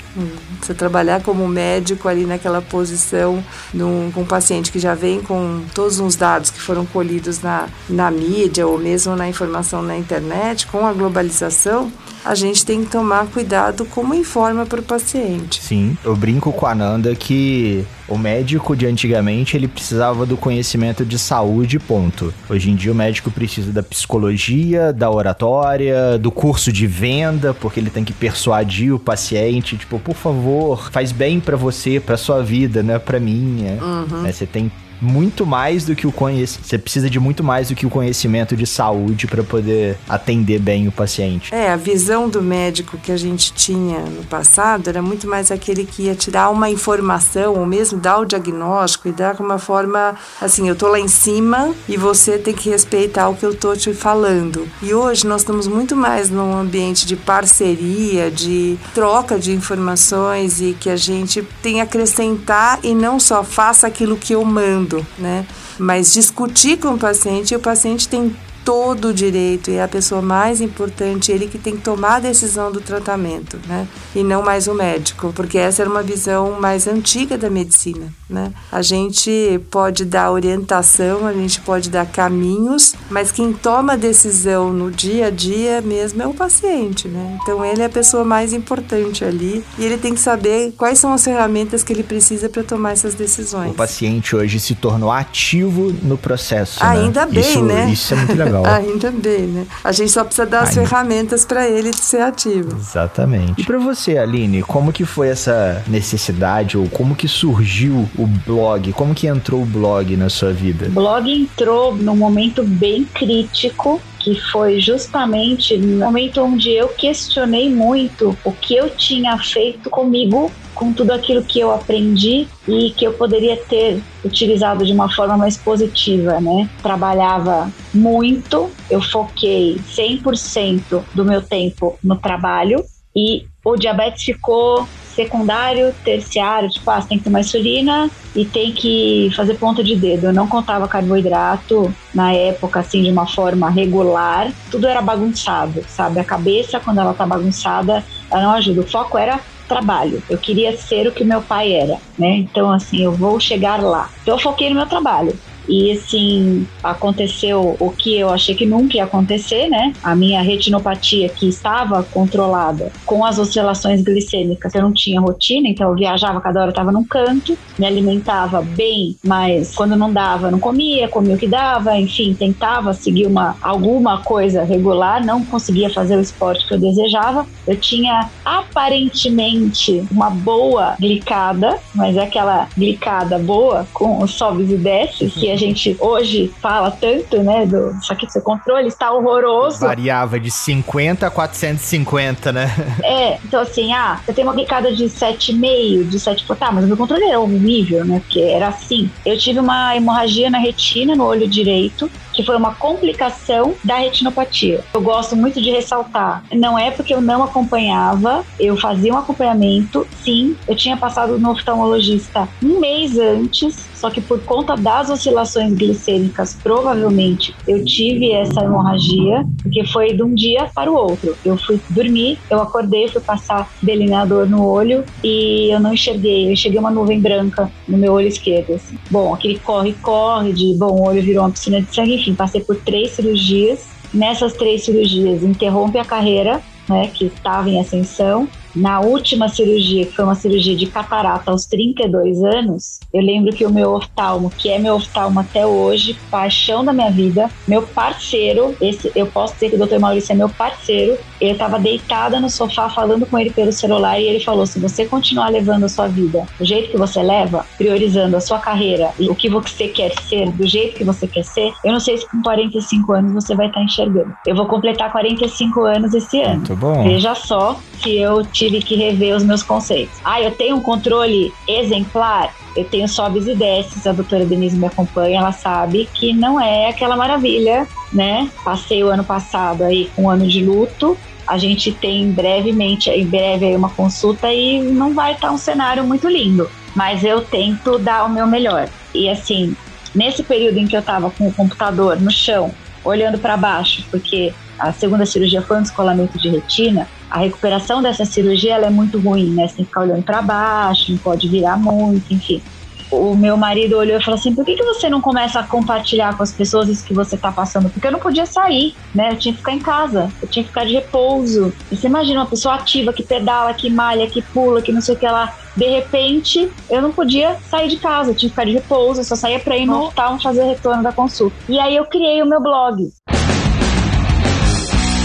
Você 0.62 0.72
trabalhar 0.72 1.22
como 1.22 1.46
médico 1.48 2.08
ali 2.08 2.24
naquela 2.24 2.62
posição 2.62 3.42
num, 3.74 4.10
com 4.12 4.22
um 4.22 4.24
paciente 4.24 4.70
que 4.70 4.78
já 4.78 4.94
vem 4.94 5.20
com 5.20 5.62
todos 5.74 5.98
os 5.98 6.14
dados 6.16 6.50
que 6.50 6.60
foram 6.60 6.86
colhidos 6.86 7.42
na, 7.42 7.68
na 7.88 8.10
mídia 8.10 8.66
ou 8.66 8.78
mesmo 8.78 9.16
na 9.16 9.28
informação 9.28 9.82
na 9.82 9.96
internet, 9.96 10.66
com 10.68 10.86
a 10.86 10.92
globalização, 10.92 11.92
a 12.24 12.34
gente 12.34 12.64
tem 12.64 12.84
que 12.84 12.90
tomar 12.90 13.26
cuidado 13.26 13.84
como 13.84 14.14
informa 14.14 14.64
para 14.64 14.80
o 14.80 14.82
paciente. 14.82 15.62
Sim, 15.62 15.96
eu 16.04 16.16
brinco 16.16 16.52
com 16.52 16.66
a 16.66 16.74
Nanda 16.74 17.14
que 17.14 17.84
o 18.08 18.16
médico 18.16 18.76
de 18.76 18.86
antigamente 18.86 19.56
ele 19.56 19.68
precisava 19.68 20.24
do 20.24 20.36
conhecimento 20.36 21.04
de 21.04 21.18
saúde, 21.18 21.78
ponto. 21.78 22.32
Hoje 22.48 22.70
em 22.70 22.74
dia 22.74 22.92
o 22.92 22.94
médico 22.94 23.30
precisa 23.30 23.72
da 23.72 23.82
psicologia, 23.82 24.92
da 24.92 25.10
oratória, 25.10 26.18
do 26.18 26.30
curso 26.30 26.72
de 26.72 26.86
venda, 26.86 27.52
porque 27.52 27.80
ele 27.80 27.90
tem 27.90 28.04
que 28.04 28.12
persuadir 28.12 28.94
o 28.94 28.98
paciente, 28.98 29.76
tipo, 29.76 29.98
por 29.98 30.14
favor, 30.14 30.90
faz 30.90 31.12
bem 31.12 31.40
para 31.40 31.56
você, 31.56 31.98
para 31.98 32.16
sua 32.16 32.42
vida, 32.42 32.82
não 32.82 32.94
é 32.94 32.98
para 32.98 33.18
minha. 33.18 33.82
Uhum. 33.82 34.22
Né? 34.22 34.32
Você 34.32 34.46
tem 34.46 34.70
muito 35.00 35.46
mais 35.46 35.84
do 35.84 35.94
que 35.94 36.06
o 36.06 36.12
conhecimento. 36.12 36.68
Você 36.68 36.78
precisa 36.78 37.10
de 37.10 37.18
muito 37.18 37.44
mais 37.44 37.68
do 37.68 37.74
que 37.74 37.86
o 37.86 37.90
conhecimento 37.90 38.56
de 38.56 38.66
saúde 38.66 39.26
para 39.26 39.42
poder 39.42 39.96
atender 40.08 40.58
bem 40.58 40.88
o 40.88 40.92
paciente. 40.92 41.54
É, 41.54 41.70
a 41.70 41.76
visão 41.76 42.28
do 42.28 42.42
médico 42.42 42.98
que 42.98 43.12
a 43.12 43.16
gente 43.16 43.52
tinha 43.52 44.00
no 44.00 44.24
passado 44.24 44.88
era 44.88 45.02
muito 45.02 45.26
mais 45.26 45.50
aquele 45.50 45.84
que 45.84 46.04
ia 46.04 46.14
te 46.14 46.30
dar 46.30 46.50
uma 46.50 46.70
informação, 46.70 47.54
ou 47.54 47.66
mesmo 47.66 47.98
dar 47.98 48.18
o 48.18 48.24
diagnóstico 48.24 49.08
e 49.08 49.12
dar 49.12 49.34
de 49.34 49.42
uma 49.42 49.58
forma 49.58 50.14
assim: 50.40 50.68
eu 50.68 50.76
tô 50.76 50.88
lá 50.88 50.98
em 50.98 51.08
cima 51.08 51.74
e 51.88 51.96
você 51.96 52.38
tem 52.38 52.54
que 52.54 52.70
respeitar 52.70 53.28
o 53.28 53.34
que 53.34 53.44
eu 53.44 53.54
tô 53.54 53.74
te 53.76 53.92
falando. 53.92 54.68
E 54.82 54.94
hoje 54.94 55.26
nós 55.26 55.42
estamos 55.42 55.66
muito 55.66 55.96
mais 55.96 56.30
num 56.30 56.56
ambiente 56.56 57.06
de 57.06 57.16
parceria, 57.16 58.30
de 58.30 58.78
troca 58.94 59.38
de 59.38 59.52
informações 59.52 60.60
e 60.60 60.76
que 60.78 60.88
a 60.88 60.96
gente 60.96 61.42
tem 61.62 61.80
a 61.80 61.84
acrescentar 61.84 62.78
e 62.82 62.94
não 62.94 63.18
só 63.18 63.42
faça 63.42 63.86
aquilo 63.86 64.16
que 64.16 64.34
eu 64.34 64.44
mando 64.44 64.85
né? 65.18 65.46
Mas 65.78 66.12
discutir 66.12 66.78
com 66.78 66.94
o 66.94 66.98
paciente, 66.98 67.54
o 67.54 67.60
paciente 67.60 68.08
tem 68.08 68.34
todo 68.66 69.10
o 69.10 69.14
direito 69.14 69.70
e 69.70 69.76
é 69.76 69.82
a 69.84 69.86
pessoa 69.86 70.20
mais 70.20 70.60
importante, 70.60 71.30
ele 71.30 71.46
que 71.46 71.56
tem 71.56 71.76
que 71.76 71.82
tomar 71.82 72.16
a 72.16 72.18
decisão 72.18 72.72
do 72.72 72.80
tratamento, 72.80 73.60
né? 73.68 73.86
E 74.12 74.24
não 74.24 74.42
mais 74.42 74.66
o 74.66 74.74
médico, 74.74 75.32
porque 75.36 75.56
essa 75.56 75.82
era 75.82 75.88
uma 75.88 76.02
visão 76.02 76.60
mais 76.60 76.88
antiga 76.88 77.38
da 77.38 77.48
medicina, 77.48 78.12
né? 78.28 78.52
A 78.72 78.82
gente 78.82 79.60
pode 79.70 80.04
dar 80.04 80.32
orientação, 80.32 81.24
a 81.24 81.32
gente 81.32 81.60
pode 81.60 81.88
dar 81.90 82.06
caminhos, 82.06 82.92
mas 83.08 83.30
quem 83.30 83.52
toma 83.52 83.92
a 83.92 83.96
decisão 83.96 84.72
no 84.72 84.90
dia 84.90 85.26
a 85.26 85.30
dia 85.30 85.80
mesmo 85.80 86.20
é 86.20 86.26
o 86.26 86.34
paciente, 86.34 87.06
né? 87.06 87.38
Então 87.40 87.64
ele 87.64 87.82
é 87.82 87.84
a 87.84 87.90
pessoa 87.90 88.24
mais 88.24 88.52
importante 88.52 89.24
ali 89.24 89.64
e 89.78 89.84
ele 89.84 89.96
tem 89.96 90.12
que 90.12 90.20
saber 90.20 90.74
quais 90.76 90.98
são 90.98 91.12
as 91.12 91.22
ferramentas 91.22 91.84
que 91.84 91.92
ele 91.92 92.02
precisa 92.02 92.48
para 92.48 92.64
tomar 92.64 92.92
essas 92.92 93.14
decisões. 93.14 93.70
O 93.70 93.74
paciente 93.74 94.34
hoje 94.34 94.58
se 94.58 94.74
tornou 94.74 95.12
ativo 95.12 95.94
no 96.02 96.18
processo. 96.18 96.82
Né? 96.82 96.90
Ainda 96.90 97.24
né? 97.26 97.32
bem, 97.32 97.40
isso, 97.42 97.62
né? 97.62 97.90
Isso 97.92 98.12
é 98.12 98.16
muito 98.16 98.34
legal. 98.34 98.55
Ainda 98.64 99.10
bem, 99.10 99.42
né? 99.46 99.66
A 99.82 99.92
gente 99.92 100.10
só 100.10 100.24
precisa 100.24 100.46
dar 100.46 100.62
as 100.62 100.74
ferramentas 100.74 101.44
para 101.44 101.68
ele 101.68 101.92
ser 101.92 102.22
ativo. 102.22 102.76
Exatamente. 102.76 103.60
E 103.60 103.64
para 103.64 103.78
você, 103.78 104.18
Aline, 104.18 104.62
como 104.62 104.92
que 104.92 105.04
foi 105.04 105.28
essa 105.28 105.82
necessidade 105.88 106.78
ou 106.78 106.88
como 106.88 107.14
que 107.14 107.28
surgiu 107.28 108.08
o 108.16 108.26
blog? 108.26 108.92
Como 108.92 109.14
que 109.14 109.26
entrou 109.26 109.62
o 109.62 109.66
blog 109.66 110.16
na 110.16 110.28
sua 110.28 110.52
vida? 110.52 110.86
O 110.86 110.90
blog 110.90 111.30
entrou 111.30 111.94
num 111.94 112.16
momento 112.16 112.62
bem 112.64 113.04
crítico 113.04 114.00
que 114.26 114.34
foi 114.50 114.80
justamente 114.80 115.78
no 115.78 116.04
momento 116.04 116.42
onde 116.42 116.72
eu 116.72 116.88
questionei 116.88 117.72
muito 117.72 118.36
o 118.42 118.50
que 118.50 118.74
eu 118.74 118.90
tinha 118.90 119.38
feito 119.38 119.88
comigo, 119.88 120.50
com 120.74 120.92
tudo 120.92 121.12
aquilo 121.12 121.44
que 121.44 121.60
eu 121.60 121.70
aprendi 121.70 122.48
e 122.66 122.90
que 122.90 123.04
eu 123.04 123.12
poderia 123.12 123.56
ter 123.56 124.02
utilizado 124.24 124.84
de 124.84 124.92
uma 124.92 125.08
forma 125.08 125.36
mais 125.36 125.56
positiva, 125.56 126.40
né? 126.40 126.68
Trabalhava 126.82 127.70
muito, 127.94 128.68
eu 128.90 129.00
foquei 129.00 129.76
100% 129.96 131.04
do 131.14 131.24
meu 131.24 131.40
tempo 131.40 131.96
no 132.02 132.16
trabalho 132.16 132.84
e 133.14 133.46
o 133.64 133.76
diabetes 133.76 134.24
ficou 134.24 134.88
secundário, 135.16 135.94
terciário, 136.04 136.68
tipo, 136.68 136.88
ah, 136.90 137.00
tem 137.00 137.18
que 137.18 137.24
tomar 137.24 137.40
insulina 137.40 138.10
e 138.34 138.44
tem 138.44 138.72
que 138.72 139.30
fazer 139.34 139.54
ponta 139.54 139.82
de 139.82 139.96
dedo. 139.96 140.26
Eu 140.26 140.32
não 140.32 140.46
contava 140.46 140.86
carboidrato 140.86 141.92
na 142.14 142.32
época, 142.32 142.80
assim, 142.80 143.02
de 143.02 143.10
uma 143.10 143.26
forma 143.26 143.70
regular. 143.70 144.52
Tudo 144.70 144.86
era 144.86 145.00
bagunçado, 145.00 145.82
sabe? 145.88 146.20
A 146.20 146.24
cabeça, 146.24 146.78
quando 146.78 147.00
ela 147.00 147.14
tá 147.14 147.26
bagunçada, 147.26 148.04
ela 148.30 148.42
não 148.42 148.52
ajuda. 148.52 148.82
O 148.82 148.86
foco 148.86 149.16
era 149.16 149.40
trabalho. 149.66 150.22
Eu 150.28 150.38
queria 150.38 150.76
ser 150.76 151.08
o 151.08 151.12
que 151.12 151.24
meu 151.24 151.42
pai 151.42 151.72
era, 151.72 151.98
né? 152.18 152.36
Então, 152.36 152.70
assim, 152.70 153.02
eu 153.02 153.12
vou 153.12 153.40
chegar 153.40 153.82
lá. 153.82 154.10
Então, 154.22 154.34
eu 154.34 154.38
foquei 154.38 154.68
no 154.68 154.76
meu 154.76 154.86
trabalho. 154.86 155.36
E 155.68 155.92
assim, 155.92 156.66
aconteceu 156.82 157.76
o 157.78 157.90
que 157.90 158.18
eu 158.18 158.30
achei 158.30 158.54
que 158.54 158.66
nunca 158.66 158.96
ia 158.96 159.04
acontecer, 159.04 159.68
né? 159.68 159.92
A 160.02 160.14
minha 160.14 160.42
retinopatia 160.42 161.28
que 161.28 161.48
estava 161.48 162.02
controlada 162.02 162.92
com 163.04 163.24
as 163.24 163.38
oscilações 163.38 164.02
glicêmicas, 164.02 164.74
eu 164.74 164.82
não 164.82 164.92
tinha 164.92 165.20
rotina, 165.20 165.68
então 165.68 165.90
eu 165.90 165.96
viajava 165.96 166.40
cada 166.40 166.60
hora, 166.60 166.70
estava 166.70 166.92
num 166.92 167.04
canto, 167.04 167.56
me 167.78 167.86
alimentava 167.86 168.62
bem, 168.62 169.16
mas 169.24 169.74
quando 169.74 169.96
não 169.96 170.12
dava, 170.12 170.50
não 170.50 170.58
comia, 170.58 171.08
comia 171.08 171.34
o 171.34 171.38
que 171.38 171.48
dava, 171.48 171.98
enfim, 171.98 172.34
tentava 172.34 172.92
seguir 172.92 173.26
uma 173.26 173.56
alguma 173.60 174.22
coisa 174.22 174.62
regular, 174.62 175.24
não 175.24 175.44
conseguia 175.44 175.90
fazer 175.90 176.16
o 176.16 176.20
esporte 176.20 176.66
que 176.66 176.74
eu 176.74 176.78
desejava. 176.78 177.46
Eu 177.66 177.76
tinha 177.76 178.30
aparentemente 178.44 180.06
uma 180.10 180.30
boa 180.30 180.94
glicada, 181.00 181.78
mas 181.94 182.16
é 182.16 182.22
aquela 182.22 182.68
glicada 182.76 183.38
boa 183.38 183.86
com 183.92 184.22
os 184.22 184.32
sobes 184.32 184.70
e 184.70 184.76
desces 184.76 185.34
que 185.34 185.50
a 185.50 185.55
gente 185.56 185.96
hoje 185.98 186.52
fala 186.60 186.90
tanto, 186.90 187.42
né? 187.42 187.66
Do, 187.66 187.94
só 188.02 188.14
que 188.14 188.30
seu 188.30 188.42
controle 188.42 188.88
está 188.88 189.12
horroroso. 189.12 189.80
Variava 189.80 190.38
de 190.38 190.50
50 190.50 191.26
a 191.26 191.30
450, 191.30 192.52
né? 192.52 192.70
É, 193.02 193.38
então 193.44 193.60
assim, 193.60 193.92
ah, 193.92 194.20
eu 194.26 194.34
tenho 194.34 194.46
uma 194.46 194.54
glicada 194.54 194.92
de 194.92 195.04
7,5, 195.04 196.08
de 196.08 196.18
7, 196.18 196.46
tá, 196.58 196.72
mas 196.72 196.84
o 196.84 196.88
meu 196.88 196.96
controle 196.96 197.24
era 197.24 197.38
horrível, 197.38 198.04
né? 198.04 198.20
Porque 198.20 198.40
era 198.40 198.68
assim. 198.68 199.10
Eu 199.24 199.36
tive 199.38 199.60
uma 199.60 199.96
hemorragia 199.96 200.50
na 200.50 200.58
retina, 200.58 201.14
no 201.14 201.24
olho 201.24 201.48
direito, 201.48 202.10
que 202.36 202.44
foi 202.44 202.56
uma 202.56 202.74
complicação 202.74 203.74
da 203.82 203.96
retinopatia. 203.96 204.84
Eu 204.94 205.00
gosto 205.00 205.34
muito 205.34 205.60
de 205.60 205.70
ressaltar, 205.70 206.44
não 206.52 206.78
é 206.78 206.90
porque 206.90 207.14
eu 207.14 207.20
não 207.20 207.42
acompanhava, 207.42 208.44
eu 208.60 208.76
fazia 208.76 209.12
um 209.12 209.16
acompanhamento, 209.16 210.06
sim, 210.22 210.54
eu 210.68 210.76
tinha 210.76 210.96
passado 210.96 211.38
no 211.38 211.50
oftalmologista 211.50 212.48
um 212.62 212.78
mês 212.78 213.18
antes, 213.18 213.88
só 213.94 214.10
que 214.10 214.20
por 214.20 214.40
conta 214.40 214.76
das 214.76 215.08
oscilações 215.08 215.72
glicêmicas, 215.72 216.54
provavelmente 216.62 217.54
eu 217.66 217.84
tive 217.84 218.32
essa 218.32 218.62
hemorragia, 218.62 219.46
porque 219.62 219.84
foi 219.86 220.12
de 220.12 220.22
um 220.22 220.34
dia 220.34 220.68
para 220.74 220.90
o 220.90 220.94
outro. 220.94 221.36
Eu 221.44 221.56
fui 221.56 221.80
dormir, 221.88 222.38
eu 222.50 222.60
acordei, 222.60 223.08
fui 223.08 223.20
passar 223.20 223.70
delineador 223.82 224.46
no 224.46 224.66
olho 224.66 225.04
e 225.24 225.72
eu 225.72 225.80
não 225.80 225.94
enxerguei, 225.94 226.46
eu 226.46 226.52
enxerguei 226.52 226.78
uma 226.78 226.90
nuvem 226.90 227.20
branca 227.20 227.70
no 227.88 227.96
meu 227.96 228.12
olho 228.12 228.28
esquerdo. 228.28 228.74
Assim. 228.74 228.98
Bom, 229.10 229.32
aquele 229.32 229.58
corre-corre 229.58 230.52
de, 230.52 230.74
bom, 230.74 230.90
o 230.90 231.08
olho 231.08 231.22
virou 231.22 231.44
uma 231.44 231.50
piscina 231.50 231.80
de 231.80 231.94
sangue, 231.94 232.18
enfim, 232.26 232.34
passei 232.34 232.60
por 232.60 232.76
três 232.76 233.12
cirurgias. 233.12 233.86
Nessas 234.12 234.54
três 234.54 234.84
cirurgias, 234.84 235.42
interrompe 235.42 235.98
a 235.98 236.04
carreira, 236.04 236.62
né, 236.88 237.08
que 237.08 237.26
estava 237.26 237.68
em 237.68 237.80
ascensão, 237.80 238.48
na 238.76 239.00
última 239.00 239.48
cirurgia, 239.48 240.04
que 240.04 240.14
foi 240.14 240.24
uma 240.24 240.34
cirurgia 240.34 240.76
de 240.76 240.86
catarata 240.86 241.50
aos 241.50 241.64
32 241.64 242.42
anos, 242.44 243.00
eu 243.12 243.22
lembro 243.22 243.52
que 243.52 243.64
o 243.64 243.72
meu 243.72 243.94
oftalmo, 243.94 244.50
que 244.50 244.68
é 244.68 244.78
meu 244.78 244.96
oftalmo 244.96 245.40
até 245.40 245.66
hoje, 245.66 246.16
paixão 246.30 246.84
da 246.84 246.92
minha 246.92 247.10
vida, 247.10 247.50
meu 247.66 247.82
parceiro, 247.82 248.76
esse 248.80 249.10
eu 249.14 249.26
posso 249.26 249.54
dizer 249.54 249.70
que 249.70 249.76
o 249.76 249.86
Dr. 249.86 249.98
Maurício 249.98 250.32
é 250.32 250.36
meu 250.36 250.48
parceiro, 250.50 251.16
eu 251.40 251.52
estava 251.52 251.78
deitada 251.78 252.38
no 252.38 252.50
sofá 252.50 252.90
falando 252.90 253.24
com 253.24 253.38
ele 253.38 253.50
pelo 253.50 253.72
celular 253.72 254.20
e 254.20 254.24
ele 254.24 254.40
falou: 254.40 254.66
se 254.66 254.78
você 254.78 255.06
continuar 255.06 255.48
levando 255.48 255.84
a 255.84 255.88
sua 255.88 256.08
vida 256.08 256.46
do 256.58 256.64
jeito 256.64 256.90
que 256.90 256.98
você 256.98 257.22
leva, 257.22 257.64
priorizando 257.78 258.36
a 258.36 258.40
sua 258.40 258.58
carreira 258.58 259.10
e 259.18 259.30
o 259.30 259.34
que 259.34 259.48
você 259.48 259.88
quer 259.88 260.12
ser, 260.22 260.50
do 260.52 260.66
jeito 260.66 260.96
que 260.96 261.04
você 261.04 261.26
quer 261.26 261.44
ser, 261.44 261.72
eu 261.82 261.92
não 261.92 262.00
sei 262.00 262.18
se 262.18 262.28
com 262.28 262.42
45 262.42 263.12
anos 263.12 263.32
você 263.32 263.54
vai 263.54 263.68
estar 263.68 263.82
enxergando. 263.82 264.34
Eu 264.46 264.54
vou 264.54 264.66
completar 264.66 265.10
45 265.10 265.80
anos 265.82 266.14
esse 266.14 266.40
ano. 266.42 266.56
Muito 266.56 266.76
bom. 266.76 267.04
Veja 267.04 267.34
só 267.34 267.78
que 267.96 268.20
eu 268.20 268.44
tive 268.44 268.80
que 268.80 268.96
rever 268.96 269.34
os 269.34 269.44
meus 269.44 269.62
conceitos. 269.62 270.18
Ah, 270.24 270.40
eu 270.40 270.52
tenho 270.52 270.76
um 270.76 270.80
controle 270.80 271.52
exemplar, 271.66 272.54
eu 272.76 272.84
tenho 272.84 273.08
sobes 273.08 273.46
e 273.46 273.54
desces, 273.54 274.06
a 274.06 274.12
doutora 274.12 274.44
Denise 274.44 274.76
me 274.76 274.86
acompanha, 274.86 275.38
ela 275.38 275.52
sabe 275.52 276.08
que 276.14 276.32
não 276.32 276.60
é 276.60 276.88
aquela 276.88 277.16
maravilha, 277.16 277.86
né? 278.12 278.50
Passei 278.64 279.02
o 279.02 279.08
ano 279.08 279.24
passado 279.24 279.82
aí 279.82 280.10
com 280.14 280.24
um 280.24 280.30
ano 280.30 280.46
de 280.46 280.64
luto, 280.64 281.16
a 281.46 281.58
gente 281.58 281.92
tem 281.92 282.30
brevemente, 282.30 283.08
em 283.08 283.24
breve 283.24 283.66
aí 283.66 283.76
uma 283.76 283.90
consulta 283.90 284.52
e 284.52 284.82
não 284.82 285.14
vai 285.14 285.32
estar 285.32 285.52
um 285.52 285.58
cenário 285.58 286.04
muito 286.04 286.28
lindo, 286.28 286.68
mas 286.94 287.24
eu 287.24 287.42
tento 287.42 287.98
dar 287.98 288.24
o 288.24 288.28
meu 288.28 288.46
melhor. 288.46 288.88
E 289.14 289.28
assim, 289.28 289.74
nesse 290.14 290.42
período 290.42 290.78
em 290.78 290.86
que 290.86 290.96
eu 290.96 291.00
estava 291.00 291.30
com 291.30 291.46
o 291.46 291.52
computador 291.52 292.20
no 292.20 292.30
chão, 292.30 292.74
olhando 293.04 293.38
para 293.38 293.56
baixo, 293.56 294.04
porque 294.10 294.52
a 294.78 294.92
segunda 294.92 295.24
cirurgia 295.24 295.62
foi 295.62 295.78
um 295.78 295.82
descolamento 295.82 296.38
de 296.38 296.48
retina, 296.48 297.08
a 297.30 297.38
recuperação 297.38 298.02
dessa 298.02 298.24
cirurgia 298.24 298.74
ela 298.74 298.86
é 298.86 298.90
muito 298.90 299.18
ruim, 299.18 299.50
né? 299.50 299.66
Você 299.66 299.76
tem 299.76 299.84
que 299.84 299.90
ficar 299.90 300.02
olhando 300.02 300.22
para 300.22 300.42
baixo, 300.42 301.10
não 301.10 301.18
pode 301.18 301.48
virar 301.48 301.76
muito, 301.76 302.32
enfim. 302.32 302.62
O 303.10 303.36
meu 303.36 303.56
marido 303.56 303.96
olhou 303.96 304.18
e 304.18 304.24
falou 304.24 304.38
assim: 304.38 304.54
por 304.54 304.64
que, 304.64 304.74
que 304.74 304.82
você 304.82 305.08
não 305.08 305.20
começa 305.20 305.60
a 305.60 305.62
compartilhar 305.62 306.36
com 306.36 306.42
as 306.42 306.52
pessoas 306.52 306.88
isso 306.88 307.04
que 307.04 307.14
você 307.14 307.36
está 307.36 307.52
passando? 307.52 307.88
Porque 307.88 308.06
eu 308.06 308.10
não 308.10 308.18
podia 308.18 308.46
sair, 308.46 308.94
né? 309.14 309.30
Eu 309.30 309.36
tinha 309.36 309.52
que 309.52 309.58
ficar 309.58 309.72
em 309.72 309.78
casa, 309.78 310.30
eu 310.42 310.48
tinha 310.48 310.64
que 310.64 310.70
ficar 310.70 310.84
de 310.84 310.94
repouso. 310.94 311.72
E 311.90 311.96
você 311.96 312.08
imagina 312.08 312.40
uma 312.40 312.46
pessoa 312.46 312.74
ativa 312.74 313.12
que 313.12 313.22
pedala, 313.22 313.72
que 313.74 313.88
malha, 313.88 314.26
que 314.28 314.42
pula, 314.42 314.82
que 314.82 314.92
não 314.92 315.00
sei 315.00 315.14
o 315.14 315.18
que 315.18 315.26
lá. 315.26 315.54
De 315.76 315.88
repente, 315.88 316.68
eu 316.90 317.00
não 317.00 317.12
podia 317.12 317.56
sair 317.70 317.88
de 317.88 317.96
casa, 317.96 318.30
eu 318.30 318.34
tinha 318.34 318.48
que 318.48 318.54
ficar 318.54 318.64
de 318.64 318.72
repouso, 318.72 319.20
eu 319.20 319.24
só 319.24 319.36
saía 319.36 319.60
para 319.60 319.76
ir 319.76 319.86
no 319.86 320.00
hospital 320.00 320.40
fazer 320.40 320.64
retorno 320.64 321.02
da 321.02 321.12
consulta. 321.12 321.56
E 321.68 321.78
aí 321.78 321.94
eu 321.94 322.06
criei 322.06 322.42
o 322.42 322.46
meu 322.46 322.60
blog. 322.60 323.08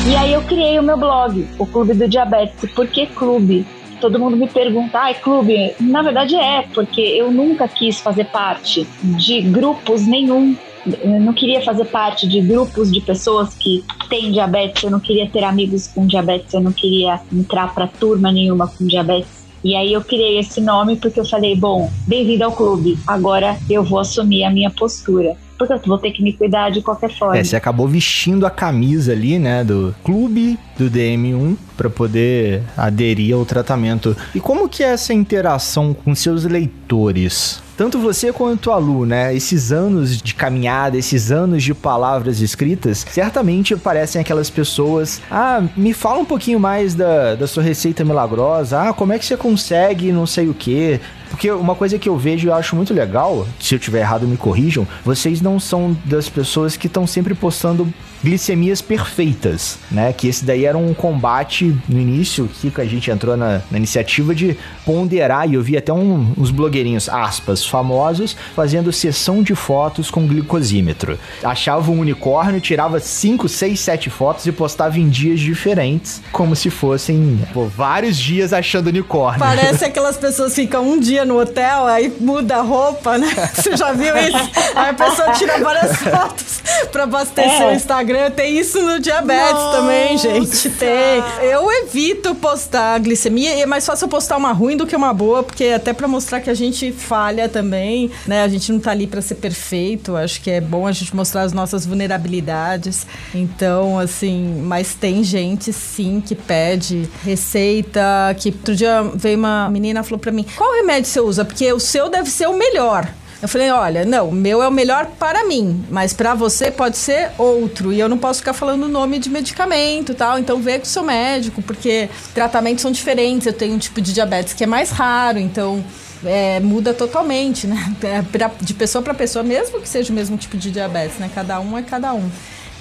E 0.07 0.15
aí 0.15 0.33
eu 0.33 0.41
criei 0.41 0.79
o 0.79 0.83
meu 0.83 0.97
blog, 0.97 1.47
o 1.59 1.65
Clube 1.65 1.93
do 1.93 2.07
Diabetes. 2.07 2.71
Por 2.73 2.87
que 2.87 3.05
clube? 3.05 3.65
Todo 3.99 4.17
mundo 4.17 4.35
me 4.35 4.47
pergunta, 4.47 4.97
ah, 4.97 5.13
clube? 5.13 5.75
Na 5.79 6.01
verdade 6.01 6.35
é, 6.35 6.63
porque 6.73 7.01
eu 7.01 7.31
nunca 7.31 7.67
quis 7.67 7.99
fazer 7.99 8.25
parte 8.25 8.87
de 9.03 9.41
grupos 9.41 10.07
nenhum. 10.07 10.55
Eu 11.03 11.19
não 11.19 11.33
queria 11.33 11.61
fazer 11.61 11.85
parte 11.85 12.27
de 12.27 12.41
grupos 12.41 12.91
de 12.91 12.99
pessoas 12.99 13.53
que 13.53 13.83
têm 14.09 14.31
diabetes, 14.31 14.81
eu 14.81 14.89
não 14.89 14.99
queria 14.99 15.29
ter 15.29 15.43
amigos 15.43 15.85
com 15.85 16.07
diabetes, 16.07 16.51
eu 16.55 16.61
não 16.61 16.71
queria 16.71 17.21
entrar 17.31 17.71
para 17.71 17.85
turma 17.85 18.31
nenhuma 18.31 18.67
com 18.67 18.87
diabetes. 18.87 19.45
E 19.63 19.75
aí 19.75 19.93
eu 19.93 20.01
criei 20.01 20.39
esse 20.39 20.59
nome 20.59 20.95
porque 20.95 21.19
eu 21.19 21.25
falei, 21.25 21.55
bom, 21.55 21.91
bem-vindo 22.07 22.43
ao 22.43 22.51
clube. 22.51 22.97
Agora 23.05 23.55
eu 23.69 23.83
vou 23.83 23.99
assumir 23.99 24.43
a 24.43 24.49
minha 24.49 24.71
postura 24.71 25.37
vou 25.85 25.97
ter 25.97 26.11
que 26.11 26.23
me 26.23 26.33
cuidar 26.33 26.69
de 26.69 26.81
qualquer 26.81 27.11
forma. 27.17 27.37
É, 27.37 27.43
você 27.43 27.55
acabou 27.55 27.87
vestindo 27.87 28.45
a 28.45 28.49
camisa 28.49 29.11
ali, 29.11 29.39
né, 29.39 29.63
do 29.63 29.93
clube 30.03 30.57
do 30.77 30.89
DM1 30.89 31.55
para 31.77 31.89
poder 31.89 32.63
aderir 32.75 33.35
ao 33.35 33.45
tratamento. 33.45 34.15
E 34.33 34.39
como 34.39 34.67
que 34.69 34.83
é 34.83 34.87
essa 34.87 35.13
interação 35.13 35.93
com 35.93 36.13
seus 36.15 36.43
leitores? 36.43 37.61
tanto 37.81 37.97
você 37.97 38.31
quanto 38.31 38.69
a 38.69 38.77
Lu, 38.77 39.07
né? 39.07 39.35
Esses 39.35 39.71
anos 39.71 40.21
de 40.21 40.35
caminhada, 40.35 40.95
esses 40.95 41.31
anos 41.31 41.63
de 41.63 41.73
palavras 41.73 42.39
escritas, 42.39 43.03
certamente 43.09 43.75
parecem 43.75 44.21
aquelas 44.21 44.51
pessoas. 44.51 45.19
Ah, 45.31 45.63
me 45.75 45.91
fala 45.91 46.19
um 46.19 46.25
pouquinho 46.25 46.59
mais 46.59 46.93
da, 46.93 47.33
da 47.33 47.47
sua 47.47 47.63
receita 47.63 48.05
milagrosa. 48.05 48.79
Ah, 48.79 48.93
como 48.93 49.13
é 49.13 49.17
que 49.17 49.25
você 49.25 49.35
consegue 49.35 50.11
não 50.11 50.27
sei 50.27 50.47
o 50.47 50.53
que. 50.53 50.99
Porque 51.31 51.49
uma 51.49 51.73
coisa 51.73 51.97
que 51.97 52.07
eu 52.07 52.17
vejo 52.17 52.47
e 52.47 52.51
acho 52.51 52.75
muito 52.75 52.93
legal, 52.93 53.47
se 53.59 53.73
eu 53.73 53.79
tiver 53.79 54.01
errado 54.01 54.27
me 54.27 54.37
corrijam, 54.37 54.87
vocês 55.03 55.41
não 55.41 55.59
são 55.59 55.97
das 56.05 56.29
pessoas 56.29 56.77
que 56.77 56.87
estão 56.87 57.07
sempre 57.07 57.33
postando 57.33 57.91
glicemias 58.23 58.81
perfeitas, 58.81 59.79
né? 59.89 60.13
Que 60.13 60.27
esse 60.27 60.45
daí 60.45 60.65
era 60.65 60.77
um 60.77 60.93
combate 60.93 61.75
no 61.89 61.99
início, 61.99 62.47
que 62.47 62.71
a 62.79 62.85
gente 62.85 63.09
entrou 63.09 63.35
na, 63.35 63.61
na 63.71 63.77
iniciativa 63.77 64.35
de 64.35 64.55
ponderar, 64.85 65.49
e 65.49 65.55
eu 65.55 65.63
vi 65.63 65.75
até 65.75 65.91
um, 65.91 66.33
uns 66.37 66.51
blogueirinhos, 66.51 67.09
aspas, 67.09 67.65
famosos, 67.65 68.35
fazendo 68.55 68.91
sessão 68.91 69.41
de 69.41 69.55
fotos 69.55 70.11
com 70.11 70.27
glicosímetro. 70.27 71.17
Achava 71.43 71.91
um 71.91 71.99
unicórnio, 71.99 72.61
tirava 72.61 72.99
5, 72.99 73.49
6, 73.49 73.79
7 73.79 74.09
fotos 74.09 74.45
e 74.45 74.51
postava 74.51 74.99
em 74.99 75.09
dias 75.09 75.39
diferentes, 75.39 76.21
como 76.31 76.55
se 76.55 76.69
fossem 76.69 77.39
pô, 77.53 77.65
vários 77.65 78.17
dias 78.17 78.53
achando 78.53 78.87
unicórnio. 78.87 79.39
Parece 79.39 79.85
aquelas 79.85 80.17
pessoas 80.17 80.53
que 80.53 80.61
ficam 80.61 80.87
um 80.87 80.99
dia 80.99 81.20
no 81.25 81.39
hotel, 81.39 81.85
aí 81.85 82.13
muda 82.19 82.57
a 82.57 82.61
roupa, 82.61 83.17
né? 83.17 83.27
Você 83.53 83.75
já 83.75 83.91
viu 83.91 84.15
isso? 84.17 84.51
Aí 84.75 84.89
a 84.89 84.93
pessoa 84.93 85.31
tira 85.31 85.57
várias 85.59 85.95
fotos 85.97 86.61
pra 86.91 87.03
abastecer 87.03 87.61
é. 87.61 87.67
o 87.67 87.71
Instagram. 87.73 88.31
Tem 88.31 88.57
isso 88.57 88.81
no 88.81 88.99
diabetes 88.99 89.53
Nossa. 89.53 89.77
também, 89.77 90.17
gente. 90.17 90.69
Tem. 90.71 91.23
Eu 91.41 91.71
evito 91.71 92.35
postar 92.35 92.99
glicemia 92.99 93.55
e 93.55 93.61
é 93.61 93.65
mais 93.65 93.85
fácil 93.85 94.07
postar 94.07 94.37
uma 94.37 94.51
ruim 94.51 94.77
do 94.77 94.85
que 94.85 94.95
uma 94.95 95.13
boa, 95.13 95.43
porque 95.43 95.65
até 95.65 95.93
pra 95.93 96.07
mostrar 96.07 96.41
que 96.41 96.49
a 96.49 96.53
gente 96.53 96.91
falha 96.91 97.47
também, 97.49 98.11
né? 98.25 98.43
A 98.43 98.47
gente 98.47 98.71
não 98.71 98.79
tá 98.79 98.91
ali 98.91 99.07
pra 99.07 99.21
ser 99.21 99.35
perfeito. 99.35 100.15
Acho 100.15 100.41
que 100.41 100.49
é 100.49 100.61
bom 100.61 100.87
a 100.87 100.91
gente 100.91 101.15
mostrar 101.15 101.41
as 101.43 101.53
nossas 101.53 101.85
vulnerabilidades. 101.85 103.05
Então, 103.33 103.97
assim, 103.99 104.61
mas 104.63 104.93
tem 104.93 105.23
gente 105.23 105.73
sim 105.73 106.21
que 106.25 106.35
pede 106.35 107.09
receita, 107.23 108.01
que 108.37 108.49
outro 108.49 108.75
dia 108.75 109.03
veio 109.15 109.37
uma 109.37 109.69
menina 109.69 110.03
falou 110.03 110.19
pra 110.19 110.31
mim: 110.31 110.45
qual 110.55 110.73
remédio 110.73 111.09
você 111.11 111.19
usa? 111.19 111.45
Porque 111.45 111.71
o 111.71 111.79
seu 111.79 112.09
deve 112.09 112.29
ser 112.29 112.47
o 112.47 112.57
melhor. 112.57 113.07
Eu 113.41 113.47
falei, 113.47 113.71
olha, 113.71 114.05
não, 114.05 114.29
o 114.29 114.31
meu 114.31 114.61
é 114.61 114.67
o 114.67 114.71
melhor 114.71 115.07
para 115.17 115.43
mim, 115.43 115.83
mas 115.89 116.13
para 116.13 116.35
você 116.35 116.69
pode 116.69 116.95
ser 116.95 117.31
outro. 117.39 117.91
E 117.91 117.99
eu 117.99 118.07
não 118.07 118.17
posso 118.17 118.39
ficar 118.39 118.53
falando 118.53 118.83
o 118.83 118.87
nome 118.87 119.17
de 119.17 119.31
medicamento 119.31 120.13
tal. 120.13 120.37
Então 120.37 120.61
vê 120.61 120.77
com 120.77 120.85
o 120.85 120.87
seu 120.87 121.03
médico, 121.03 121.59
porque 121.63 122.07
tratamentos 122.35 122.83
são 122.83 122.91
diferentes. 122.91 123.47
Eu 123.47 123.53
tenho 123.53 123.73
um 123.73 123.79
tipo 123.79 123.99
de 123.99 124.13
diabetes 124.13 124.53
que 124.53 124.63
é 124.63 124.67
mais 124.67 124.91
raro, 124.91 125.39
então 125.39 125.83
é, 126.23 126.59
muda 126.59 126.93
totalmente, 126.93 127.65
né? 127.65 127.95
É, 128.03 128.23
de 128.61 128.73
pessoa 128.73 129.01
para 129.01 129.13
pessoa, 129.13 129.43
mesmo 129.43 129.79
que 129.79 129.89
seja 129.89 130.11
o 130.11 130.15
mesmo 130.15 130.37
tipo 130.37 130.55
de 130.57 130.69
diabetes, 130.69 131.17
né? 131.17 131.29
Cada 131.33 131.59
um 131.59 131.77
é 131.77 131.81
cada 131.81 132.13
um. 132.13 132.29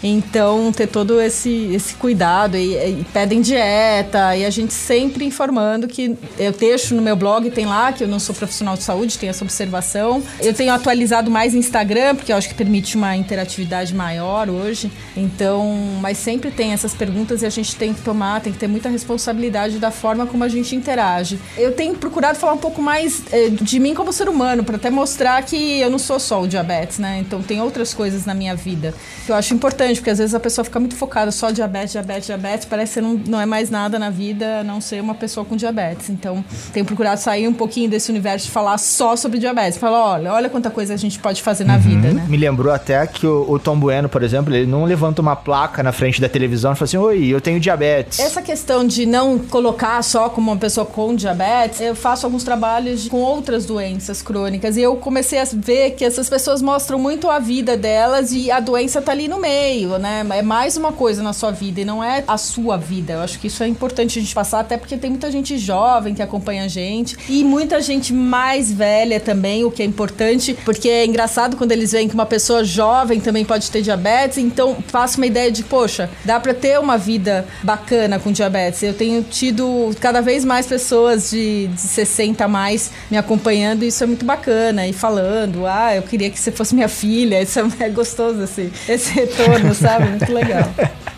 Então, 0.03 0.73
ter 0.73 0.87
todo 0.87 1.21
esse, 1.21 1.71
esse 1.75 1.95
cuidado 1.95 2.57
e, 2.57 2.75
e, 2.75 3.07
pedem 3.13 3.41
dieta 3.41 4.35
e 4.37 4.45
a 4.45 4.51
gente 4.51 4.73
sempre 4.73 5.25
informando 5.25 5.87
que 5.87 6.17
eu 6.39 6.53
deixo 6.53 6.95
no 6.95 7.03
meu 7.03 7.15
blog, 7.15 7.51
tem 7.51 7.67
lá 7.67 7.93
que 7.93 8.05
eu 8.05 8.09
não 8.09 8.19
sou 8.19 8.35
profissional 8.35 8.77
de 8.77 8.83
saúde, 8.83 9.19
tem 9.19 9.29
essa 9.29 9.45
observação. 9.45 10.23
Eu 10.41 10.55
tenho 10.55 10.73
atualizado 10.73 11.31
mais 11.31 11.55
Instagram, 11.55 12.15
porque 12.17 12.33
eu 12.33 12.37
acho 12.37 12.49
que 12.49 12.55
permite 12.55 12.97
uma 12.97 13.15
interatividade 13.15 13.95
maior 13.95 14.49
hoje. 14.49 14.91
Então, 15.17 15.75
mas 16.01 16.17
sempre 16.17 16.51
tem 16.51 16.73
essas 16.73 16.95
perguntas 16.95 17.43
e 17.43 17.47
a 17.47 17.51
gente 17.51 17.77
tem 17.77 17.93
que 17.93 18.01
tomar, 18.01 18.41
tem 18.41 18.53
que 18.53 18.59
ter 18.59 18.69
muita 18.69 18.89
responsabilidade 18.89 19.79
da 19.79 19.91
forma 19.91 20.27
como 20.27 20.45
a 20.45 20.49
gente 20.49 20.75
interage. 20.75 21.39
Eu 21.57 21.73
tenho 21.73 21.95
procurado 21.95 22.39
falar 22.39 22.55
um 22.55 22.59
pouco 22.59 22.81
mais 22.81 23.23
eh, 23.33 23.51
de 23.51 23.79
mim 23.79 23.95
como 23.95 24.13
ser 24.13 24.29
humano, 24.29 24.65
para 24.65 24.77
até 24.77 24.89
mostrar 24.89 25.43
que 25.43 25.81
eu 25.81 25.91
não 25.91 25.99
sou 25.99 26.19
só 26.19 26.41
o 26.43 26.49
diabetes, 26.49 26.99
né? 26.99 27.19
Então, 27.19 27.43
tem 27.43 27.61
outras 27.61 27.93
coisas 27.93 28.25
na 28.25 28.35
minha 28.35 28.55
vida 28.55 28.95
que 29.27 29.33
eu 29.33 29.37
acho 29.37 29.53
importante 29.53 29.90
importante, 29.91 30.01
porque 30.01 30.11
às 30.11 30.19
vezes 30.19 30.35
a 30.35 30.41
pessoa 30.41 30.65
fica 30.65 30.79
muito 30.79 30.95
focada 30.95 31.31
só 31.31 31.51
diabetes, 31.51 31.93
diabetes, 31.93 32.27
diabetes, 32.27 32.65
parece 32.65 32.95
que 32.95 33.01
não, 33.01 33.15
não 33.27 33.41
é 33.41 33.47
mais 33.47 33.71
nada 33.71 33.99
na 33.99 34.11
vida 34.11 34.61
a 34.61 34.65
não 34.65 34.81
ser 34.81 35.01
uma 35.01 35.15
pessoa 35.15 35.45
com 35.45 35.57
diabetes. 35.57 36.09
Então, 36.11 36.45
tenho 36.73 36.87
procurado 36.87 37.21
sair 37.21 37.49
um 37.49 37.53
pouquinho 37.53 37.91
desse 37.91 38.11
universo 38.11 38.47
de 38.47 38.53
falar 38.53 38.79
só 38.79 39.17
sobre 39.17 39.39
diabetes. 39.39 39.79
Falar, 39.79 40.15
olha, 40.15 40.33
olha 40.33 40.49
quanta 40.49 40.71
coisa 40.71 40.95
a 40.95 40.97
gente 40.97 41.19
pode 41.19 41.43
fazer 41.43 41.65
na 41.65 41.75
uhum. 41.75 41.81
vida, 41.81 42.13
né? 42.13 42.25
Me 42.29 42.37
lembrou 42.37 42.73
até 42.73 43.07
que 43.07 43.27
o, 43.27 43.51
o, 43.51 43.59
Tom 43.59 43.79
Bueno, 43.79 44.09
por 44.09 44.23
exemplo, 44.23 44.55
ele 44.55 44.67
não 44.67 44.85
levanta 44.85 45.21
uma 45.21 45.37
placa 45.37 45.83
na 45.83 45.93
frente 45.93 46.21
da 46.21 46.29
televisão 46.29 46.73
e 46.73 46.77
fala 46.77 46.85
assim, 46.85 46.97
oi, 46.97 47.27
eu 47.27 47.41
tenho 47.41 47.61
diabetes. 47.61 48.19
Essa 48.19 48.43
questão 48.43 48.87
de 48.87 49.07
não 49.07 49.39
colocar 49.39 50.03
só 50.03 50.29
como 50.29 50.51
uma 50.51 50.59
pessoa 50.59 50.87
com 50.87 51.15
diabetes, 51.15 51.81
eu 51.81 51.95
faço 51.95 52.27
alguns 52.27 52.45
trabalhos 52.45 53.09
com 53.09 53.19
outras 53.19 53.67
doenças 53.67 54.23
crônicas 54.23 54.77
e 54.77 54.83
eu 54.83 54.97
comecei 54.97 55.39
a 55.39 55.45
ver 55.45 55.93
que 55.93 56.05
essas 56.05 56.29
pessoas 56.29 56.63
mostram 56.63 56.99
muito 56.99 57.29
a 57.29 57.39
vida 57.39 57.77
delas 57.77 58.33
e 58.33 58.51
a 58.51 58.61
doença 58.61 59.01
tá 59.01 59.13
ali 59.13 59.29
no 59.29 59.39
meio 59.39 59.80
né? 59.99 60.25
É 60.31 60.43
mais 60.43 60.77
uma 60.77 60.93
coisa 60.93 61.23
na 61.23 61.33
sua 61.33 61.51
vida 61.51 61.81
e 61.81 61.85
não 61.85 62.03
é 62.03 62.25
a 62.27 62.37
sua 62.37 62.77
vida. 62.77 63.15
Eu 63.15 63.21
acho 63.21 63.39
que 63.39 63.47
isso 63.47 63.63
é 63.63 63.69
importante 63.69 64.19
a 64.19 64.23
gente 64.23 64.35
passar, 64.35 64.61
até 64.61 64.77
porque 64.77 64.97
tem 64.97 65.11
muita 65.11 65.31
gente 65.31 65.59
jovem 65.59 66.15
que 66.15 66.23
acompanha 66.23 66.65
a 66.65 66.69
gente 66.69 67.17
e 67.29 67.45
muita 67.45 67.81
gente 67.81 68.13
mais 68.13 68.73
velha 68.73 69.21
também, 69.21 69.65
o 69.65 69.71
que 69.71 69.83
é 69.83 69.87
importante, 69.87 70.57
porque 70.65 70.89
é 70.89 71.05
engraçado 71.05 71.57
quando 71.57 71.73
eles 71.73 71.93
veem 71.93 72.09
que 72.09 72.15
uma 72.15 72.27
pessoa 72.27 72.65
jovem 72.65 73.21
também 73.21 73.45
pode 73.45 73.71
ter 73.71 73.83
diabetes, 73.83 74.39
então 74.39 74.77
faço 74.89 75.19
uma 75.19 75.27
ideia 75.27 75.51
de, 75.51 75.63
poxa, 75.63 76.11
dá 76.25 76.39
para 76.39 76.55
ter 76.55 76.79
uma 76.79 76.97
vida 76.97 77.47
bacana 77.63 78.19
com 78.19 78.33
diabetes. 78.33 78.83
Eu 78.83 78.95
tenho 78.95 79.23
tido 79.23 79.95
cada 80.01 80.21
vez 80.21 80.45
mais 80.45 80.67
pessoas 80.67 81.31
de, 81.31 81.69
de 81.69 81.81
60 81.81 82.45
a 82.45 82.49
mais 82.49 82.91
me 83.11 83.17
acompanhando 83.17 83.85
e 83.85 83.89
isso 83.89 84.03
é 84.03 84.07
muito 84.07 84.25
bacana 84.25 84.87
e 84.87 84.93
falando, 84.93 85.67
ah, 85.67 85.95
eu 85.95 86.03
queria 86.03 86.31
que 86.31 86.39
você 86.39 86.51
fosse 86.51 86.75
minha 86.75 86.89
filha, 86.89 87.43
isso 87.43 87.59
é 87.79 87.89
gostoso 87.91 88.43
assim, 88.43 88.71
esse 88.89 89.13
retorno 89.13 89.70
sabe? 89.75 90.09
Muito 90.09 90.33
legal. 90.33 90.65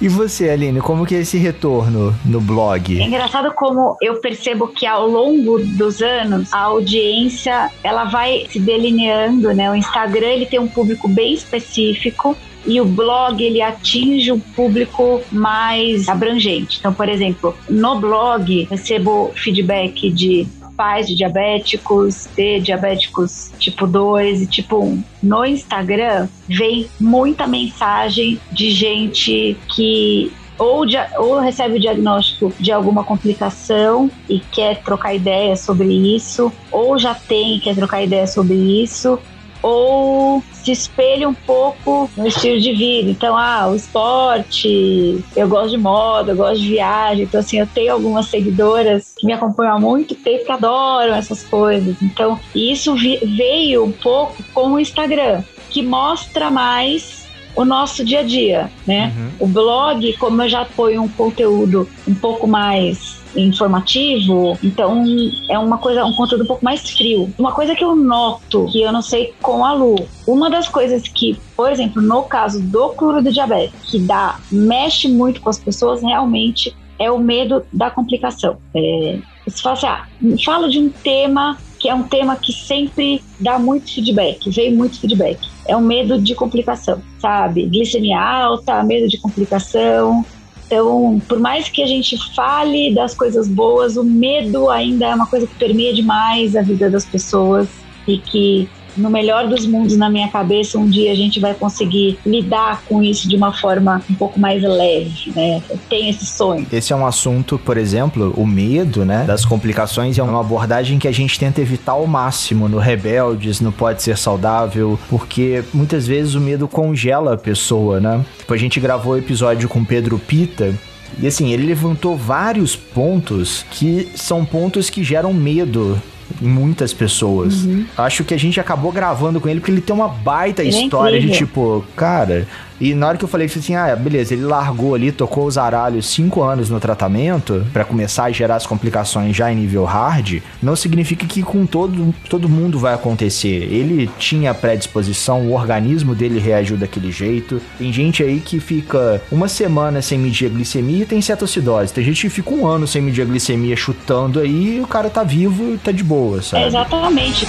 E 0.01 0.09
você, 0.09 0.51
Aline, 0.51 0.81
como 0.81 1.07
que 1.07 1.15
é 1.15 1.21
esse 1.21 1.39
retorno 1.39 2.15
no 2.25 2.41
blog? 2.41 3.01
É 3.01 3.05
engraçado 3.05 3.53
como 3.53 3.97
eu 4.03 4.21
percebo 4.21 4.67
que 4.67 4.85
ao 4.85 5.07
longo 5.07 5.61
dos 5.61 6.03
anos 6.03 6.53
a 6.53 6.59
audiência 6.59 7.71
ela 7.85 8.05
vai 8.05 8.47
se 8.51 8.59
delineando, 8.59 9.55
né? 9.55 9.71
O 9.71 9.77
Instagram 9.77 10.27
ele 10.27 10.47
tem 10.47 10.59
um 10.59 10.67
público 10.67 11.07
bem 11.09 11.35
específico 11.35 12.37
e 12.67 12.81
o 12.81 12.85
blog 12.85 13.43
ele 13.43 13.61
atinge 13.61 14.31
um 14.33 14.41
público 14.41 15.21
mais 15.31 16.09
abrangente. 16.09 16.79
Então, 16.79 16.93
por 16.93 17.09
exemplo, 17.09 17.57
no 17.69 18.01
blog 18.01 18.67
recebo 18.71 19.33
feedback 19.35 20.11
de 20.11 20.47
pais 20.83 21.07
de 21.07 21.15
diabéticos, 21.15 22.29
de 22.37 22.59
diabéticos 22.59 23.53
tipo 23.57 23.87
2 23.87 24.43
e 24.43 24.47
tipo 24.49 24.79
1. 24.79 25.05
No 25.23 25.45
Instagram 25.45 26.27
vem 26.49 26.89
muita 26.99 27.47
mensagem 27.47 28.41
de 28.51 28.73
gente 28.73 29.57
que 29.73 30.33
ou, 30.59 30.85
ou, 31.19 31.39
recebe 31.39 31.77
o 31.77 31.81
diagnóstico 31.81 32.53
de 32.59 32.73
alguma 32.73 33.05
complicação 33.05 34.11
e 34.29 34.41
quer 34.41 34.83
trocar 34.83 35.15
ideia 35.15 35.57
sobre 35.57 35.89
isso, 36.17 36.53
ou 36.71 36.99
já 36.99 37.15
tem 37.15 37.57
e 37.57 37.61
quer 37.61 37.75
trocar 37.77 38.03
ideia 38.03 38.27
sobre 38.27 38.55
isso, 38.55 39.19
ou 39.63 40.43
se 40.53 40.73
espelha 40.73 41.29
um 41.29 41.35
pouco 41.35 42.11
no 42.17 42.27
estilo 42.27 42.61
de 42.61 42.73
vida. 42.73 43.11
Então, 43.11 43.37
ah, 43.37 43.69
o 43.69 43.77
esporte, 43.77 45.25
eu 45.37 45.49
gosto 45.49 45.71
de 45.71 45.79
moda, 45.79 46.33
eu 46.33 46.37
gosto 46.37 46.61
de 46.61 46.69
viagem. 46.69 47.25
Então, 47.25 47.41
assim, 47.41 47.59
eu 47.59 47.67
tenho 47.67 47.93
algumas 47.93 48.27
seguidoras 48.27 49.15
que 49.17 49.25
me 49.25 49.33
acompanham 49.33 49.77
há 49.77 49.81
muito 49.81 50.15
tempo 50.15 50.45
que 50.45 50.53
adoram 50.53 51.15
essas 51.15 51.45
coisas. 51.45 51.97
Então, 52.03 52.39
isso 52.55 52.95
veio 52.95 53.85
um 53.85 53.93
pouco 53.93 54.43
com 54.53 54.73
o 54.73 54.81
Instagram, 54.81 55.43
que 55.71 55.83
mostra 55.83 56.51
mais 56.51 57.23
o 57.55 57.65
nosso 57.65 58.05
dia 58.05 58.21
a 58.21 58.23
dia, 58.23 58.71
né? 58.87 59.13
Uhum. 59.17 59.31
O 59.41 59.47
blog, 59.47 60.13
como 60.17 60.43
eu 60.43 60.49
já 60.49 60.65
ponho 60.65 61.03
um 61.03 61.09
conteúdo 61.09 61.89
um 62.09 62.15
pouco 62.15 62.47
mais 62.47 63.22
informativo, 63.37 64.59
então 64.63 65.05
é 65.49 65.59
uma 65.59 65.79
coisa, 65.79 66.05
um 66.05 66.15
conteúdo 66.15 66.45
um 66.45 66.47
pouco 66.47 66.65
mais 66.65 66.91
frio. 66.91 67.33
Uma 67.39 67.53
coisa 67.53 67.75
que 67.75 67.85
eu 67.85 67.95
noto, 67.95 68.67
que 68.71 68.83
eu 68.83 68.93
não 68.93 69.03
sei 69.03 69.35
com 69.41 69.65
a 69.65 69.73
Lu, 69.73 69.97
uma 70.27 70.51
das 70.51 70.69
coisas 70.69 71.07
que, 71.09 71.39
por 71.57 71.71
exemplo, 71.71 72.03
no 72.03 72.23
caso 72.23 72.61
do 72.63 72.91
cloro 72.91 73.23
do 73.23 73.33
diabetes, 73.33 73.91
que 73.91 73.99
dá, 74.01 74.39
mexe 74.51 75.09
muito 75.09 75.41
com 75.41 75.51
as 75.51 75.59
pessoas, 75.59 76.03
realmente 76.03 76.75
é 76.99 77.11
o 77.11 77.19
medo 77.19 77.65
da 77.73 77.91
complicação. 77.91 78.59
É, 78.75 79.19
você 79.47 79.63
fala 79.63 79.77
assim, 79.77 79.87
ah, 79.87 80.07
fala 80.45 80.69
de 80.69 80.79
um 80.79 80.89
tema 80.89 81.59
que 81.83 81.89
é 81.89 81.95
um 81.95 82.05
tema 82.05 82.37
que 82.37 82.53
sempre 82.53 83.21
dá 83.41 83.59
muito 83.59 83.93
feedback, 83.93 84.49
veio 84.51 84.77
muito 84.77 85.01
feedback. 85.01 85.41
É 85.67 85.77
o 85.77 85.81
medo 85.81 86.17
de 86.17 86.33
complicação, 86.33 87.03
sabe? 87.19 87.67
Glicemia 87.67 88.21
alta, 88.21 88.85
medo 88.85 89.09
de 89.09 89.19
complicação, 89.19 90.25
então, 90.73 91.21
por 91.29 91.39
mais 91.39 91.69
que 91.69 91.83
a 91.83 91.87
gente 91.87 92.17
fale 92.35 92.95
das 92.95 93.15
coisas 93.15 93.47
boas, 93.47 93.99
o 93.99 94.03
medo 94.03 94.71
ainda 94.71 95.05
é 95.05 95.15
uma 95.15 95.27
coisa 95.27 95.47
que 95.47 95.55
permeia 95.57 95.93
demais 95.93 96.57
a 96.57 96.63
vida 96.63 96.89
das 96.89 97.05
pessoas 97.05 97.69
e 98.09 98.17
que 98.17 98.71
no 98.97 99.11
melhor 99.11 99.49
dos 99.49 99.67
mundos 99.67 99.97
na 99.97 100.11
minha 100.11 100.29
cabeça, 100.29 100.79
um 100.79 100.89
dia 100.89 101.13
a 101.13 101.15
gente 101.15 101.41
vai 101.41 101.55
conseguir 101.55 102.19
lidar 102.25 102.83
com 102.89 103.03
isso 103.03 103.29
de 103.29 103.37
uma 103.37 103.53
forma 103.53 104.03
um 104.11 104.15
pouco 104.15 104.39
mais 104.39 104.63
leve, 104.63 105.33
né? 105.35 105.63
Tenho 105.89 106.11
esse 106.11 106.27
sonho. 106.27 106.67
Esse 106.73 106.93
é 106.93 106.97
um 106.97 107.07
assunto, 107.07 107.59
por 107.59 107.77
exemplo, 107.77 108.33
o 108.37 108.47
medo, 108.47 109.05
né, 109.05 109.25
das 109.25 109.45
complicações 109.45 110.19
é 110.19 110.23
uma 110.23 110.41
abordagem 110.41 110.99
que 110.99 111.09
a 111.09 111.13
gente 111.13 111.39
tenta 111.39 111.61
evitar 111.61 111.93
ao 111.93 112.07
máximo 112.07 112.69
no 112.69 112.79
Rebeldes, 112.79 113.61
no 113.61 113.73
Pode 113.73 114.03
Ser 114.03 114.17
Saudável, 114.17 114.99
porque 115.09 115.65
muitas 115.73 116.07
vezes 116.07 116.35
o 116.35 116.41
medo 116.41 116.69
congela 116.69 117.35
a 117.35 117.39
pessoa, 117.39 118.01
né? 118.01 118.25
Tipo, 118.39 118.55
a 118.55 118.57
gente 118.57 118.81
gravou 118.81 119.15
o 119.15 119.19
episódio 119.19 119.69
com 119.69 119.85
Pedro 119.85 120.19
Pita, 120.19 120.75
e 121.19 121.27
assim, 121.27 121.53
ele 121.53 121.67
levantou 121.67 122.17
vários 122.17 122.75
pontos 122.75 123.65
que 123.71 124.09
são 124.15 124.45
pontos 124.45 124.89
que 124.89 125.05
geram 125.05 125.33
medo 125.33 126.01
muitas 126.41 126.93
pessoas. 126.93 127.65
Uhum. 127.65 127.87
Acho 127.97 128.25
que 128.25 128.35
a 128.35 128.39
gente 128.39 128.59
acabou 128.61 128.93
gravando 128.93 129.41
com 129.41 129.49
ele 129.49 129.61
porque 129.61 129.73
ele 129.73 129.81
tem 129.81 129.95
uma 129.95 130.09
baita 130.09 130.63
ele 130.63 130.75
é 130.75 130.83
história 130.85 131.17
é 131.17 131.21
de 131.21 131.31
tipo, 131.31 131.85
cara, 131.97 132.47
e 132.83 132.97
na 132.97 133.07
hora 133.07 133.17
que 133.17 133.25
eu 133.25 133.29
falei 133.29 133.47
assim, 133.47 133.77
ah, 133.77 133.95
beleza, 133.95 134.35
ele 134.35 134.43
largou 134.43 134.97
ali, 134.97 135.13
tocou 135.13 135.47
os 135.47 135.57
aralhos 135.57 136.07
cinco 136.07 136.43
anos 136.43 136.69
no 136.69 136.81
tratamento 136.81 137.65
para 137.73 137.85
começar 137.85 138.25
a 138.25 138.33
gerar 138.33 138.57
as 138.57 138.67
complicações 138.67 139.37
já 139.37 139.53
em 139.53 139.55
nível 139.55 139.85
hard, 139.85 140.43
não 140.61 140.75
significa 140.75 141.25
que 141.25 141.45
com 141.45 141.65
todo, 141.65 142.13
todo 142.29 142.49
mundo 142.49 142.81
vai 142.81 142.93
acontecer. 142.93 143.69
Ele 143.73 144.11
tinha 144.19 144.53
predisposição, 144.53 145.43
o 145.43 145.55
organismo 145.55 146.13
dele 146.13 146.41
reagiu 146.41 146.77
daquele 146.77 147.13
jeito. 147.13 147.63
Tem 147.79 147.93
gente 147.93 148.21
aí 148.21 148.41
que 148.41 148.59
fica 148.59 149.23
uma 149.31 149.47
semana 149.47 150.03
sem 150.03 150.19
medir 150.19 150.47
a 150.47 150.49
glicemia 150.49 151.05
e 151.05 151.07
tem 151.07 151.23
cetoacidose. 151.23 151.93
Tem 151.93 152.03
gente 152.03 152.23
que 152.23 152.31
fica 152.31 152.51
um 152.51 152.67
ano 152.67 152.89
sem 152.89 153.01
medir 153.01 153.23
a 153.23 153.27
glicemia 153.27 153.77
chutando 153.77 154.41
aí 154.41 154.79
e 154.79 154.81
o 154.81 154.89
cara 154.89 155.09
tá 155.09 155.23
vivo 155.23 155.73
e 155.75 155.79
tá 155.79 155.93
de 155.93 156.03
boa, 156.03 156.43
sabe? 156.43 156.67
exatamente. 156.67 157.47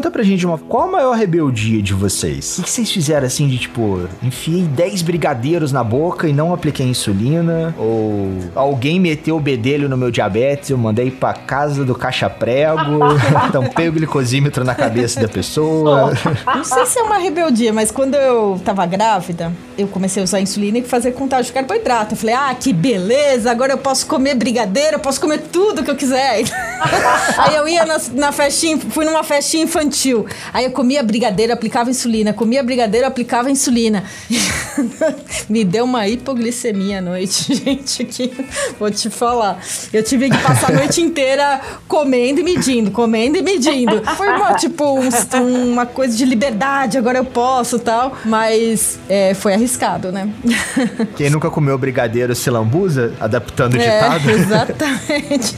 Conta 0.00 0.10
pra 0.10 0.22
gente 0.22 0.46
uma, 0.46 0.56
qual 0.56 0.88
a 0.88 0.92
maior 0.92 1.14
rebeldia 1.14 1.82
de 1.82 1.92
vocês? 1.92 2.58
O 2.58 2.62
que 2.62 2.70
vocês 2.70 2.90
fizeram 2.90 3.26
assim 3.26 3.46
de 3.46 3.58
tipo, 3.58 4.08
enfiei 4.22 4.62
10 4.62 5.02
brigadeiros 5.02 5.72
na 5.72 5.84
boca 5.84 6.26
e 6.26 6.32
não 6.32 6.54
apliquei 6.54 6.86
insulina? 6.86 7.74
Ou 7.76 8.30
alguém 8.54 8.98
meteu 8.98 9.36
o 9.36 9.40
bedelho 9.40 9.90
no 9.90 9.98
meu 9.98 10.10
diabetes, 10.10 10.70
eu 10.70 10.78
mandei 10.78 11.10
pra 11.10 11.34
casa 11.34 11.84
do 11.84 11.94
caixa 11.94 12.30
prego, 12.30 12.80
tampei 13.52 13.90
o 13.90 13.92
glicosímetro 13.92 14.64
na 14.64 14.74
cabeça 14.74 15.20
da 15.20 15.28
pessoa. 15.28 16.14
Não 16.56 16.64
sei 16.64 16.86
se 16.86 16.98
é 16.98 17.02
uma 17.02 17.18
rebeldia, 17.18 17.70
mas 17.70 17.90
quando 17.90 18.14
eu 18.14 18.58
tava 18.64 18.86
grávida, 18.86 19.52
eu 19.76 19.86
comecei 19.86 20.22
a 20.22 20.24
usar 20.24 20.40
insulina 20.40 20.78
e 20.78 20.82
fazer 20.82 21.12
contagem 21.12 21.46
de 21.46 21.52
carboidrato. 21.52 22.14
Eu 22.14 22.18
falei, 22.18 22.34
ah, 22.34 22.54
que 22.58 22.72
beleza, 22.72 23.50
agora 23.50 23.72
eu 23.72 23.78
posso 23.78 24.06
comer 24.06 24.34
brigadeiro, 24.34 24.96
eu 24.96 25.00
posso 25.00 25.20
comer 25.20 25.42
tudo 25.52 25.82
que 25.82 25.90
eu 25.90 25.96
quiser. 25.96 26.44
Aí 27.36 27.54
eu 27.54 27.68
ia 27.68 27.84
na, 27.84 28.00
na 28.14 28.32
festinha, 28.32 28.78
fui 28.78 29.04
numa 29.04 29.22
festinha 29.22 29.64
infantil. 29.64 29.89
Aí 30.52 30.64
eu 30.64 30.70
comia 30.70 31.02
brigadeiro, 31.02 31.52
aplicava 31.52 31.90
insulina. 31.90 32.32
Comia 32.32 32.62
brigadeiro, 32.62 33.06
aplicava 33.06 33.50
insulina. 33.50 34.04
Me 35.48 35.64
deu 35.64 35.84
uma 35.84 36.06
hipoglicemia 36.08 36.98
à 36.98 37.00
noite, 37.00 37.54
gente, 37.54 38.04
que 38.04 38.32
vou 38.78 38.90
te 38.90 39.10
falar. 39.10 39.60
Eu 39.92 40.02
tive 40.02 40.30
que 40.30 40.38
passar 40.38 40.70
a 40.70 40.74
noite 40.74 41.00
inteira 41.00 41.60
comendo 41.88 42.40
e 42.40 42.42
medindo, 42.42 42.90
comendo 42.90 43.36
e 43.36 43.42
medindo. 43.42 44.02
Foi 44.16 44.28
uma, 44.28 44.54
tipo, 44.54 44.98
um, 44.98 45.72
uma 45.72 45.86
coisa 45.86 46.16
de 46.16 46.24
liberdade, 46.24 46.96
agora 46.96 47.18
eu 47.18 47.24
posso 47.24 47.78
tal. 47.78 48.16
Mas 48.24 48.98
é, 49.08 49.34
foi 49.34 49.54
arriscado, 49.54 50.12
né? 50.12 50.28
Quem 51.16 51.30
nunca 51.30 51.50
comeu 51.50 51.76
brigadeiro 51.76 52.34
se 52.34 52.50
lambuza, 52.50 53.14
adaptando 53.20 53.74
o 53.74 53.80
é, 53.80 53.94
ditado? 53.94 54.30
Exatamente. 54.30 55.56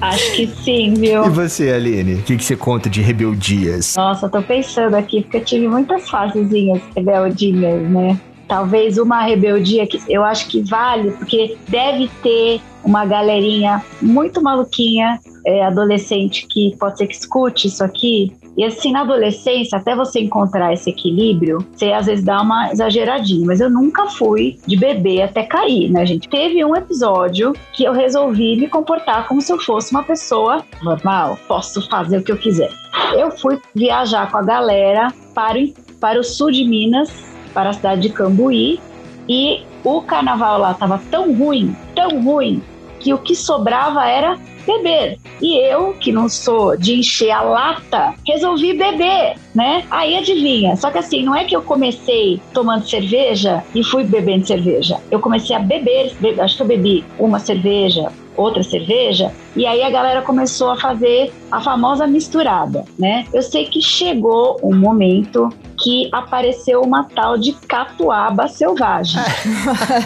Acho 0.00 0.32
que 0.32 0.54
sim, 0.64 0.94
viu? 0.94 1.26
E 1.26 1.30
você, 1.30 1.70
Aline? 1.70 2.14
O 2.14 2.22
que, 2.22 2.36
que 2.36 2.44
você 2.44 2.56
conta 2.56 2.88
de 2.90 3.00
rebeldia? 3.00 3.61
Nossa, 4.00 4.28
tô 4.28 4.42
pensando 4.42 4.94
aqui, 4.94 5.22
porque 5.22 5.36
eu 5.38 5.44
tive 5.44 5.68
muitas 5.68 6.08
fasezinhas 6.08 6.82
rebeldinhas, 6.96 7.90
né? 7.90 8.20
Talvez 8.48 8.98
uma 8.98 9.22
rebeldia 9.22 9.86
que 9.86 10.00
eu 10.08 10.24
acho 10.24 10.48
que 10.48 10.62
vale, 10.62 11.12
porque 11.12 11.56
deve 11.68 12.08
ter 12.22 12.60
uma 12.84 13.06
galerinha 13.06 13.82
muito 14.00 14.42
maluquinha, 14.42 15.18
é, 15.46 15.64
adolescente, 15.64 16.46
que 16.48 16.76
pode 16.78 16.98
ser 16.98 17.06
que 17.06 17.14
escute 17.14 17.68
isso 17.68 17.82
aqui. 17.82 18.32
E 18.56 18.64
assim, 18.64 18.92
na 18.92 19.00
adolescência, 19.00 19.78
até 19.78 19.94
você 19.96 20.20
encontrar 20.20 20.72
esse 20.72 20.90
equilíbrio, 20.90 21.66
você 21.72 21.92
às 21.92 22.06
vezes 22.06 22.24
dá 22.24 22.40
uma 22.42 22.70
exageradinha. 22.70 23.46
Mas 23.46 23.60
eu 23.60 23.70
nunca 23.70 24.06
fui 24.06 24.58
de 24.66 24.76
beber 24.76 25.22
até 25.22 25.42
cair, 25.42 25.90
né, 25.90 26.04
gente? 26.04 26.28
Teve 26.28 26.64
um 26.64 26.76
episódio 26.76 27.54
que 27.72 27.84
eu 27.84 27.92
resolvi 27.92 28.56
me 28.56 28.68
comportar 28.68 29.26
como 29.26 29.40
se 29.40 29.52
eu 29.52 29.58
fosse 29.58 29.92
uma 29.92 30.02
pessoa 30.02 30.64
normal. 30.82 31.38
Posso 31.48 31.88
fazer 31.88 32.18
o 32.18 32.22
que 32.22 32.32
eu 32.32 32.36
quiser. 32.36 32.70
Eu 33.14 33.30
fui 33.30 33.58
viajar 33.74 34.30
com 34.30 34.38
a 34.38 34.42
galera 34.42 35.12
para, 35.34 35.58
para 35.98 36.20
o 36.20 36.24
sul 36.24 36.50
de 36.50 36.64
Minas, 36.64 37.10
para 37.54 37.70
a 37.70 37.72
cidade 37.72 38.02
de 38.02 38.10
Cambuí, 38.10 38.80
e 39.28 39.62
o 39.84 40.02
carnaval 40.02 40.58
lá 40.58 40.72
estava 40.72 41.00
tão 41.10 41.32
ruim, 41.34 41.76
tão 41.94 42.22
ruim, 42.22 42.62
que 43.00 43.12
o 43.12 43.18
que 43.18 43.34
sobrava 43.34 44.06
era 44.06 44.38
beber. 44.66 45.18
E 45.40 45.56
eu, 45.58 45.94
que 45.94 46.12
não 46.12 46.28
sou 46.28 46.76
de 46.76 46.94
encher 46.94 47.30
a 47.30 47.42
lata, 47.42 48.14
resolvi 48.26 48.74
beber, 48.74 49.36
né? 49.54 49.84
Aí 49.90 50.16
adivinha. 50.16 50.76
Só 50.76 50.90
que 50.90 50.98
assim, 50.98 51.24
não 51.24 51.34
é 51.34 51.44
que 51.44 51.54
eu 51.54 51.62
comecei 51.62 52.40
tomando 52.52 52.88
cerveja 52.88 53.62
e 53.74 53.82
fui 53.82 54.04
bebendo 54.04 54.46
cerveja. 54.46 55.00
Eu 55.10 55.20
comecei 55.20 55.54
a 55.54 55.58
beber, 55.58 56.14
acho 56.40 56.56
que 56.56 56.62
eu 56.62 56.66
bebi 56.66 57.04
uma 57.18 57.38
cerveja, 57.38 58.12
outra 58.36 58.62
cerveja, 58.62 59.32
e 59.54 59.66
aí 59.66 59.82
a 59.82 59.90
galera 59.90 60.22
começou 60.22 60.70
a 60.70 60.76
fazer 60.76 61.32
a 61.50 61.60
famosa 61.60 62.06
misturada, 62.06 62.84
né? 62.98 63.26
Eu 63.32 63.42
sei 63.42 63.66
que 63.66 63.80
chegou 63.80 64.58
um 64.62 64.74
momento 64.74 65.50
que 65.82 66.08
apareceu 66.12 66.80
uma 66.80 67.04
tal 67.04 67.36
de 67.36 67.52
catuaba 67.52 68.46
selvagem. 68.46 69.20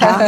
Tá? 0.01 0.19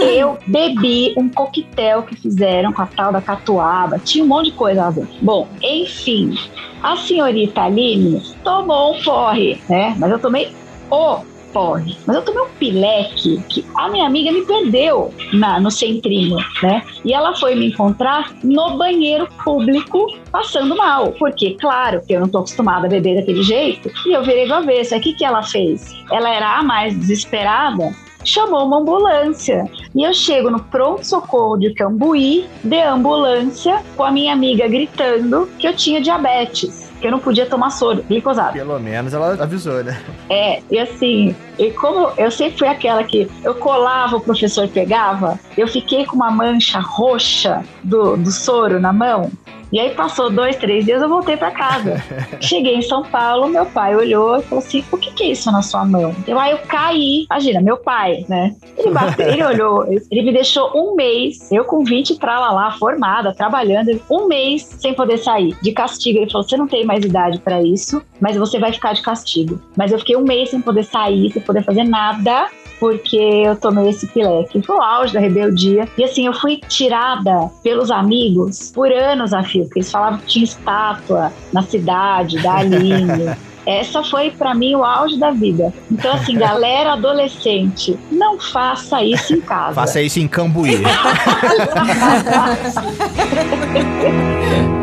Eu 0.00 0.38
bebi 0.46 1.14
um 1.16 1.28
coquetel 1.28 2.02
que 2.02 2.14
fizeram 2.14 2.72
com 2.72 2.82
a 2.82 2.86
tal 2.86 3.12
da 3.12 3.20
catuaba, 3.20 3.98
tinha 3.98 4.22
um 4.22 4.26
monte 4.26 4.46
de 4.46 4.52
coisa 4.52 4.82
lá 4.82 4.90
dentro. 4.90 5.14
Bom, 5.22 5.48
enfim, 5.62 6.34
a 6.82 6.96
senhorita 6.96 7.62
Aline 7.62 8.22
tomou 8.44 8.94
um 8.94 9.02
porre, 9.02 9.60
né? 9.68 9.94
Mas 9.98 10.10
eu 10.10 10.18
tomei 10.18 10.54
o 10.90 11.20
porre. 11.56 11.96
Mas 12.06 12.16
eu 12.16 12.22
tomei 12.22 12.42
um 12.42 12.48
pileque 12.58 13.42
que 13.48 13.64
a 13.74 13.88
minha 13.88 14.06
amiga 14.06 14.30
me 14.30 14.44
perdeu 14.44 15.10
na, 15.32 15.58
no 15.58 15.70
centrinho, 15.70 16.36
né? 16.62 16.82
E 17.02 17.14
ela 17.14 17.34
foi 17.34 17.54
me 17.54 17.68
encontrar 17.68 18.30
no 18.44 18.76
banheiro 18.76 19.26
público 19.42 20.06
passando 20.30 20.76
mal. 20.76 21.12
Porque, 21.12 21.56
claro, 21.58 22.02
que 22.06 22.12
eu 22.12 22.20
não 22.20 22.28
tô 22.28 22.38
acostumada 22.38 22.86
a 22.86 22.90
beber 22.90 23.16
daquele 23.16 23.42
jeito. 23.42 23.90
E 24.06 24.12
eu 24.12 24.22
virei 24.22 24.46
do 24.46 24.52
avesso. 24.52 24.94
O 24.94 25.00
que, 25.00 25.14
que 25.14 25.24
ela 25.24 25.42
fez? 25.42 25.94
Ela 26.12 26.28
era 26.28 26.58
a 26.58 26.62
mais 26.62 26.94
desesperada 26.94 27.90
chamou 28.26 28.66
uma 28.66 28.78
ambulância. 28.78 29.70
E 29.94 30.02
eu 30.02 30.12
chego 30.12 30.50
no 30.50 30.58
pronto-socorro 30.58 31.56
de 31.58 31.72
Cambuí, 31.74 32.44
de 32.64 32.82
ambulância, 32.82 33.84
com 33.96 34.02
a 34.02 34.10
minha 34.10 34.32
amiga 34.32 34.66
gritando 34.66 35.48
que 35.60 35.68
eu 35.68 35.76
tinha 35.76 36.00
diabetes 36.00 36.85
que 37.00 37.06
eu 37.06 37.10
não 37.10 37.18
podia 37.18 37.46
tomar 37.46 37.70
soro 37.70 38.02
glicosado. 38.08 38.52
Pelo 38.52 38.78
menos 38.78 39.12
ela 39.12 39.34
avisou, 39.42 39.82
né? 39.82 40.00
É, 40.30 40.62
e 40.70 40.78
assim, 40.78 41.34
e 41.58 41.70
como 41.72 42.10
eu 42.16 42.30
sempre 42.30 42.58
fui 42.58 42.68
aquela 42.68 43.04
que 43.04 43.28
eu 43.44 43.54
colava, 43.54 44.16
o 44.16 44.20
professor 44.20 44.68
pegava, 44.68 45.38
eu 45.56 45.68
fiquei 45.68 46.04
com 46.04 46.16
uma 46.16 46.30
mancha 46.30 46.80
roxa 46.80 47.64
do, 47.82 48.16
do 48.16 48.30
soro 48.30 48.80
na 48.80 48.92
mão. 48.92 49.30
E 49.72 49.80
aí 49.80 49.90
passou 49.94 50.30
dois, 50.30 50.56
três 50.56 50.84
dias, 50.84 51.02
eu 51.02 51.08
voltei 51.08 51.36
para 51.36 51.50
casa. 51.50 52.02
Cheguei 52.40 52.76
em 52.76 52.82
São 52.82 53.02
Paulo, 53.02 53.48
meu 53.48 53.66
pai 53.66 53.96
olhou 53.96 54.38
e 54.38 54.42
falou 54.42 54.64
assim: 54.64 54.84
o 54.92 54.96
que, 54.96 55.12
que 55.12 55.24
é 55.24 55.26
isso 55.28 55.50
na 55.50 55.62
sua 55.62 55.84
mão? 55.84 56.14
Eu 56.26 56.38
aí 56.38 56.52
eu 56.52 56.58
caí. 56.58 57.24
Imagina, 57.30 57.60
meu 57.60 57.76
pai, 57.76 58.24
né? 58.28 58.54
Ele 58.76 58.90
bateu, 58.90 59.28
ele 59.28 59.44
olhou, 59.44 59.84
ele 59.86 60.22
me 60.22 60.32
deixou 60.32 60.70
um 60.74 60.94
mês, 60.94 61.50
eu 61.50 61.64
com 61.64 61.84
20 61.84 62.16
pra 62.16 62.38
lá, 62.38 62.52
lá, 62.52 62.70
formada, 62.72 63.34
trabalhando, 63.34 64.00
um 64.10 64.28
mês 64.28 64.62
sem 64.62 64.94
poder 64.94 65.18
sair, 65.18 65.56
de 65.60 65.72
castigo. 65.72 66.18
Ele 66.18 66.30
falou: 66.30 66.46
você 66.46 66.56
não 66.56 66.68
tem 66.68 66.84
mais 66.84 67.04
idade 67.04 67.38
para 67.40 67.62
isso, 67.62 68.02
mas 68.20 68.36
você 68.36 68.58
vai 68.58 68.72
ficar 68.72 68.92
de 68.92 69.02
castigo. 69.02 69.60
Mas 69.76 69.90
eu 69.90 69.98
fiquei 69.98 70.16
um 70.16 70.22
mês 70.22 70.50
sem 70.50 70.60
poder 70.60 70.84
sair, 70.84 71.32
sem 71.32 71.42
poder 71.42 71.64
fazer 71.64 71.84
nada 71.84 72.48
porque 72.78 73.16
eu 73.16 73.56
tomei 73.56 73.90
esse 73.90 74.06
pileque. 74.06 74.62
Foi 74.62 74.76
o 74.76 74.82
auge 74.82 75.12
da 75.12 75.20
rebeldia. 75.20 75.88
E 75.96 76.04
assim, 76.04 76.26
eu 76.26 76.34
fui 76.34 76.60
tirada 76.68 77.50
pelos 77.62 77.90
amigos 77.90 78.70
por 78.74 78.92
anos 78.92 79.32
a 79.32 79.42
fio, 79.42 79.64
porque 79.64 79.80
eles 79.80 79.90
falavam 79.90 80.18
que 80.20 80.26
tinha 80.26 80.44
estátua 80.44 81.32
na 81.52 81.62
cidade 81.62 82.40
da 82.42 82.56
Aline. 82.56 83.36
Essa 83.66 84.04
foi 84.04 84.30
para 84.30 84.54
mim 84.54 84.76
o 84.76 84.84
auge 84.84 85.18
da 85.18 85.32
vida. 85.32 85.74
Então, 85.90 86.12
assim, 86.12 86.38
galera 86.38 86.92
adolescente, 86.92 87.98
não 88.12 88.38
faça 88.38 89.02
isso 89.02 89.34
em 89.34 89.40
casa. 89.40 89.74
Faça 89.74 90.00
isso 90.00 90.20
em 90.20 90.28
Cambuí. 90.28 90.76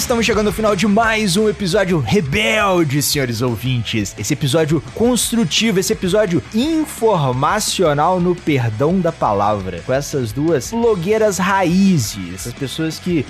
estamos 0.00 0.24
chegando 0.24 0.46
ao 0.46 0.52
final 0.52 0.74
de 0.74 0.86
mais 0.86 1.36
um 1.36 1.46
episódio 1.46 1.98
rebelde, 1.98 3.02
senhores 3.02 3.42
ouvintes. 3.42 4.14
Esse 4.18 4.32
episódio 4.32 4.82
construtivo, 4.94 5.78
esse 5.78 5.92
episódio 5.92 6.42
informacional 6.54 8.18
no 8.18 8.34
perdão 8.34 8.98
da 8.98 9.12
palavra. 9.12 9.82
Com 9.84 9.92
essas 9.92 10.32
duas 10.32 10.70
blogueiras 10.70 11.36
raízes, 11.36 12.34
essas 12.34 12.54
pessoas 12.54 12.98
que 12.98 13.26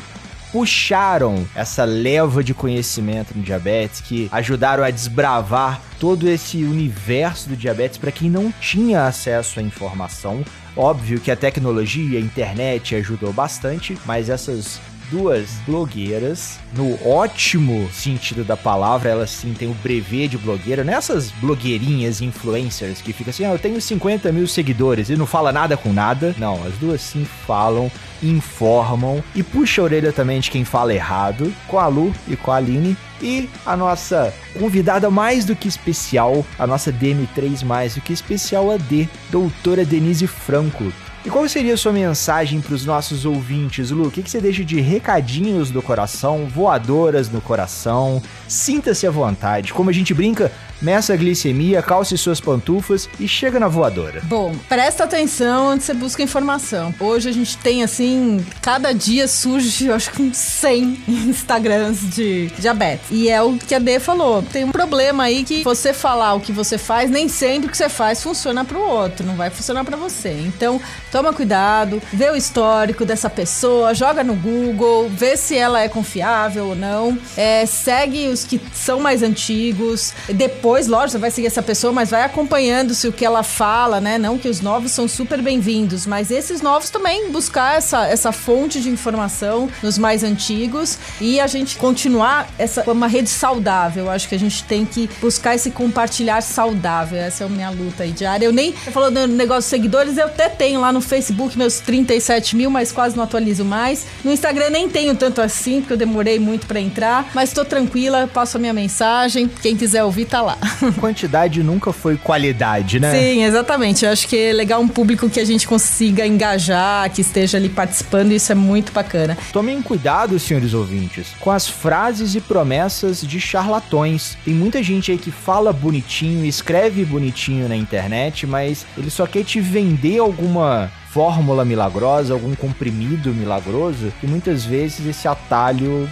puxaram 0.53 1.45
essa 1.57 1.85
leva 1.85 2.43
de 2.43 2.55
conhecimento 2.55 3.37
no 3.37 3.43
diabetes, 3.43 4.01
que 4.01 4.29
ajudaram 4.31 4.85
a 4.85 4.91
desbravar 4.91 5.81
todo 5.99 6.29
esse 6.29 6.63
universo 6.63 7.49
do 7.49 7.57
diabetes 7.57 7.99
para 7.99 8.13
quem 8.13 8.31
não 8.31 8.53
tinha 8.61 9.07
acesso 9.07 9.59
à 9.59 9.63
informação. 9.63 10.45
Óbvio 10.77 11.21
que 11.21 11.33
a 11.33 11.37
tecnologia, 11.37 12.19
a 12.19 12.23
internet 12.23 12.95
ajudou 12.95 13.33
bastante, 13.33 13.99
mas 14.07 14.31
essas 14.31 14.81
duas 15.11 15.51
blogueiras, 15.67 16.59
no 16.75 16.97
ótimo 17.07 17.91
sentido 17.93 18.45
da 18.45 18.57
palavra, 18.57 19.11
elas 19.11 19.31
sim 19.31 19.53
têm 19.53 19.69
o 19.69 19.75
brevet 19.75 20.29
de 20.29 20.39
blogueira, 20.39 20.85
nessas 20.85 21.31
é 21.31 21.33
blogueirinhas 21.41 22.21
influencers 22.21 23.03
que 23.03 23.13
ficam 23.13 23.31
assim, 23.31 23.45
ah, 23.45 23.53
eu 23.53 23.59
tenho 23.59 23.81
50 23.81 24.31
mil 24.33 24.47
seguidores 24.47 25.11
e 25.11 25.17
não 25.17 25.27
fala 25.27 25.53
nada 25.53 25.77
com 25.77 25.93
nada. 25.93 26.35
Não, 26.39 26.65
as 26.65 26.75
duas 26.75 27.01
sim 27.01 27.27
falam, 27.47 27.91
informam 28.23 29.23
e 29.35 29.43
puxa 29.43 29.81
a 29.81 29.85
orelha 29.85 30.13
também 30.13 30.41
de 30.41 30.51
quem 30.51 30.65
fala 30.65 30.95
errado, 30.95 31.53
com 31.67 31.79
a 31.79 31.87
Lu 31.87 32.13
e 32.29 32.37
com 32.37 32.53
a 32.53 32.57
Aline. 32.57 32.97
E 33.23 33.51
a 33.67 33.77
nossa 33.77 34.33
convidada 34.59 35.11
mais 35.11 35.45
do 35.45 35.55
que 35.55 35.69
especial, 35.69 36.45
a 36.59 36.67
nossa 36.67 36.91
DM3 36.91 37.63
mais 37.65 37.95
do 37.95 38.01
que 38.01 38.15
especial, 38.15 38.71
a 38.71 38.79
D, 38.79 39.07
doutora 39.31 39.85
Denise 39.85 40.27
Franco, 40.27 40.91
e 41.25 41.29
qual 41.29 41.47
seria 41.49 41.75
a 41.75 41.77
sua 41.77 41.93
mensagem 41.93 42.61
para 42.61 42.75
os 42.75 42.87
nossos 42.87 43.27
ouvintes, 43.27 43.91
Lu? 43.91 44.07
O 44.07 44.11
que, 44.11 44.23
que 44.23 44.31
você 44.31 44.41
deixa 44.41 44.65
de 44.65 44.81
recadinhos 44.81 45.71
do 45.71 45.83
coração, 45.83 46.47
voadoras 46.47 47.29
no 47.29 47.43
coração? 47.43 48.23
Sinta-se 48.49 49.07
à 49.07 49.11
vontade. 49.11 49.75
Como 49.75 49.91
a 49.91 49.93
gente 49.93 50.15
brinca, 50.15 50.51
meça 50.81 51.13
a 51.13 51.17
glicemia, 51.17 51.83
calce 51.83 52.17
suas 52.17 52.41
pantufas 52.41 53.09
e 53.19 53.29
chega 53.29 53.61
na 53.61 53.69
voadora. 53.69 54.23
Bom, 54.25 54.55
presta 54.69 55.05
atenção 55.05 55.73
onde 55.73 55.85
você 55.85 55.93
busca 55.93 56.23
informação. 56.23 56.95
Hoje 56.99 57.29
a 57.29 57.33
gente 57.33 57.57
tem, 57.59 57.83
assim, 57.83 58.45
cada 58.63 58.93
dia 58.93 59.29
surge, 59.29 59.87
eu 59.87 59.95
acho 59.95 60.11
que 60.11 60.23
uns 60.23 60.37
100 60.37 61.03
Instagrams 61.29 62.15
de 62.15 62.47
diabetes. 62.59 63.09
E 63.11 63.29
é 63.29 63.43
o 63.43 63.59
que 63.59 63.75
a 63.75 63.79
D 63.79 64.01
falou. 64.01 64.43
Tem 64.43 64.65
um 64.65 64.73
problema 64.73 65.25
aí 65.25 65.45
que 65.45 65.63
você 65.63 65.93
falar 65.93 66.35
o 66.35 66.41
que 66.41 66.53
você 66.53 66.79
faz, 66.79 67.11
nem 67.11 67.29
sempre 67.29 67.69
o 67.69 67.71
que 67.71 67.77
você 67.77 67.89
faz 67.89 68.23
funciona 68.23 68.65
para 68.65 68.79
o 68.79 68.83
outro, 68.83 69.27
não 69.27 69.37
vai 69.37 69.51
funcionar 69.51 69.85
para 69.85 69.97
você. 69.97 70.31
Então, 70.47 70.81
toma 71.11 71.33
cuidado, 71.33 72.01
vê 72.13 72.31
o 72.31 72.37
histórico 72.37 73.05
dessa 73.05 73.29
pessoa, 73.29 73.95
joga 73.95 74.23
no 74.23 74.35
Google, 74.35 75.09
vê 75.09 75.37
se 75.37 75.57
ela 75.57 75.81
é 75.81 75.89
confiável 75.89 76.69
ou 76.69 76.77
não. 76.77 77.19
É, 77.37 77.67
segue 77.67 78.29
os 78.29 78.45
que 78.45 78.61
são 78.73 79.01
mais 79.01 79.23
antigos. 79.23 80.13
Depois 80.29 80.87
lógico, 80.87 81.13
você 81.13 81.19
vai 81.19 81.31
seguir 81.31 81.47
essa 81.47 81.63
pessoa, 81.63 81.93
mas 81.93 82.11
vai 82.11 82.23
acompanhando 82.23 82.95
se 82.95 83.09
o 83.09 83.13
que 83.13 83.25
ela 83.25 83.43
fala, 83.43 84.01
né? 84.01 84.19
Não 84.19 84.39
que 84.39 84.49
os 84.49 84.61
novos 84.61 84.93
são 84.93 85.09
super 85.09 85.43
bem-vindos, 85.43 86.07
mas 86.07 86.31
esses 86.31 86.61
novos 86.61 86.91
também 86.91 87.31
buscar 87.31 87.77
essa, 87.77 88.07
essa 88.07 88.33
fonte 88.33 88.81
de 88.81 88.89
informação 88.89 89.69
nos 89.83 89.99
mais 89.99 90.23
antigos 90.23 90.99
e 91.21 91.41
a 91.41 91.47
gente 91.47 91.77
continuar 91.77 92.49
essa 92.59 92.89
uma 92.91 93.07
rede 93.07 93.29
saudável. 93.29 94.11
Acho 94.11 94.29
que 94.29 94.35
a 94.35 94.39
gente 94.39 94.65
tem 94.65 94.85
que 94.85 95.09
buscar 95.21 95.55
esse 95.55 95.71
compartilhar 95.71 96.43
saudável. 96.43 97.19
Essa 97.19 97.45
é 97.45 97.47
a 97.47 97.51
minha 97.51 97.71
luta 97.71 98.03
aí 98.03 98.13
diária. 98.13 98.45
Eu 98.45 98.53
nem 98.53 98.73
falando 98.73 99.27
do 99.27 99.35
negócio 99.35 99.63
de 99.63 99.69
seguidores, 99.69 100.17
eu 100.17 100.27
até 100.27 100.49
tenho 100.49 100.81
lá 100.81 100.93
no 100.93 101.00
Facebook 101.01 101.57
meus 101.57 101.81
37 101.81 102.57
mil, 102.57 102.71
mas 102.71 102.93
quase 102.93 103.17
não 103.17 103.25
atualizo 103.25 103.65
mais. 103.65 104.07
No 104.25 104.33
Instagram 104.33 104.71
nem 104.71 104.89
tenho 104.89 105.15
tanto 105.15 105.41
assim, 105.41 105.81
porque 105.81 105.95
eu 105.95 105.97
demorei 105.97 106.39
muito 106.39 106.67
para 106.67 106.81
entrar, 106.81 107.31
mas 107.35 107.51
estou 107.51 107.65
tranquila, 107.65 108.29
passo 108.33 108.57
a 108.57 108.61
minha 108.61 108.73
mensagem. 108.73 109.49
Quem 109.49 109.77
quiser 109.77 110.05
ouvir, 110.05 110.27
tá 110.27 110.43
lá. 110.43 110.59
Quantidade 111.01 111.63
nunca 111.63 111.93
foi 111.93 112.17
qualidade, 112.17 113.01
né? 113.01 113.13
Sim, 113.13 113.45
exatamente. 113.45 114.05
Eu 114.05 114.11
acho 114.11 114.27
que 114.29 114.37
é 114.37 114.53
legal 114.53 114.81
um 114.81 114.89
público 114.89 115.29
que 115.29 115.41
a 115.41 115.45
gente 115.45 115.67
consiga 115.67 116.27
engajar, 116.27 117.11
que 117.11 117.21
esteja 117.21 117.59
ali 117.59 117.69
participando, 117.69 118.33
isso 118.33 118.53
é 118.53 118.55
muito 118.55 118.93
bacana. 118.93 119.37
Tomem 119.53 119.81
cuidado, 119.83 120.39
senhores 120.39 120.75
ouvintes, 120.75 121.29
com 121.41 121.51
as 121.51 121.69
frases 121.69 122.35
e 122.35 122.41
promessas 122.41 123.21
de 123.21 123.41
charlatões. 123.41 124.37
Tem 124.45 124.55
muita 124.55 124.83
gente 124.83 125.11
aí 125.11 125.19
que 125.19 125.31
fala 125.31 125.73
bonitinho, 125.73 126.45
escreve 126.45 127.05
bonitinho 127.05 127.69
na 127.69 127.77
internet, 127.77 128.47
mas 128.47 128.87
ele 128.97 129.11
só 129.11 129.27
quer 129.27 129.45
te 129.45 129.61
vender 129.61 130.19
alguma 130.19 130.90
fórmula 131.13 131.65
milagrosa, 131.65 132.33
algum 132.33 132.55
comprimido 132.55 133.35
milagroso, 133.35 134.13
e 134.23 134.27
muitas 134.27 134.65
vezes 134.65 135.07
esse 135.07 135.27
atalho 135.29 136.09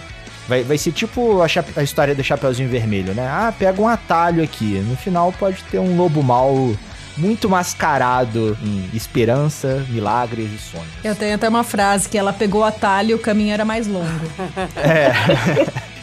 Vai, 0.47 0.63
vai 0.63 0.79
ser 0.79 0.91
tipo 0.91 1.43
a, 1.43 1.47
a, 1.75 1.83
história 1.83 2.15
do 2.15 2.23
Chapeuzinho 2.23 2.67
Vermelho, 2.67 3.13
né? 3.13 3.27
Ah, 3.27 3.53
pega 3.55 3.79
um 3.79 3.87
atalho 3.87 4.43
aqui. 4.43 4.79
No 4.79 4.97
final 4.97 5.31
pode 5.31 5.63
ter 5.65 5.77
um 5.77 5.95
lobo 5.95 6.23
mau 6.23 6.75
muito 7.15 7.47
mascarado 7.47 8.57
em 8.63 8.89
esperança, 8.91 9.85
milagres 9.89 10.51
e 10.51 10.57
sonhos. 10.57 10.87
Eu 11.03 11.15
tenho 11.15 11.35
até 11.35 11.47
uma 11.47 11.63
frase 11.63 12.09
que 12.09 12.17
ela 12.17 12.33
pegou 12.33 12.61
o 12.61 12.63
atalho 12.63 13.11
e 13.11 13.13
o 13.13 13.19
caminho 13.19 13.53
era 13.53 13.63
mais 13.63 13.85
longo. 13.85 14.09
é. 14.75 15.13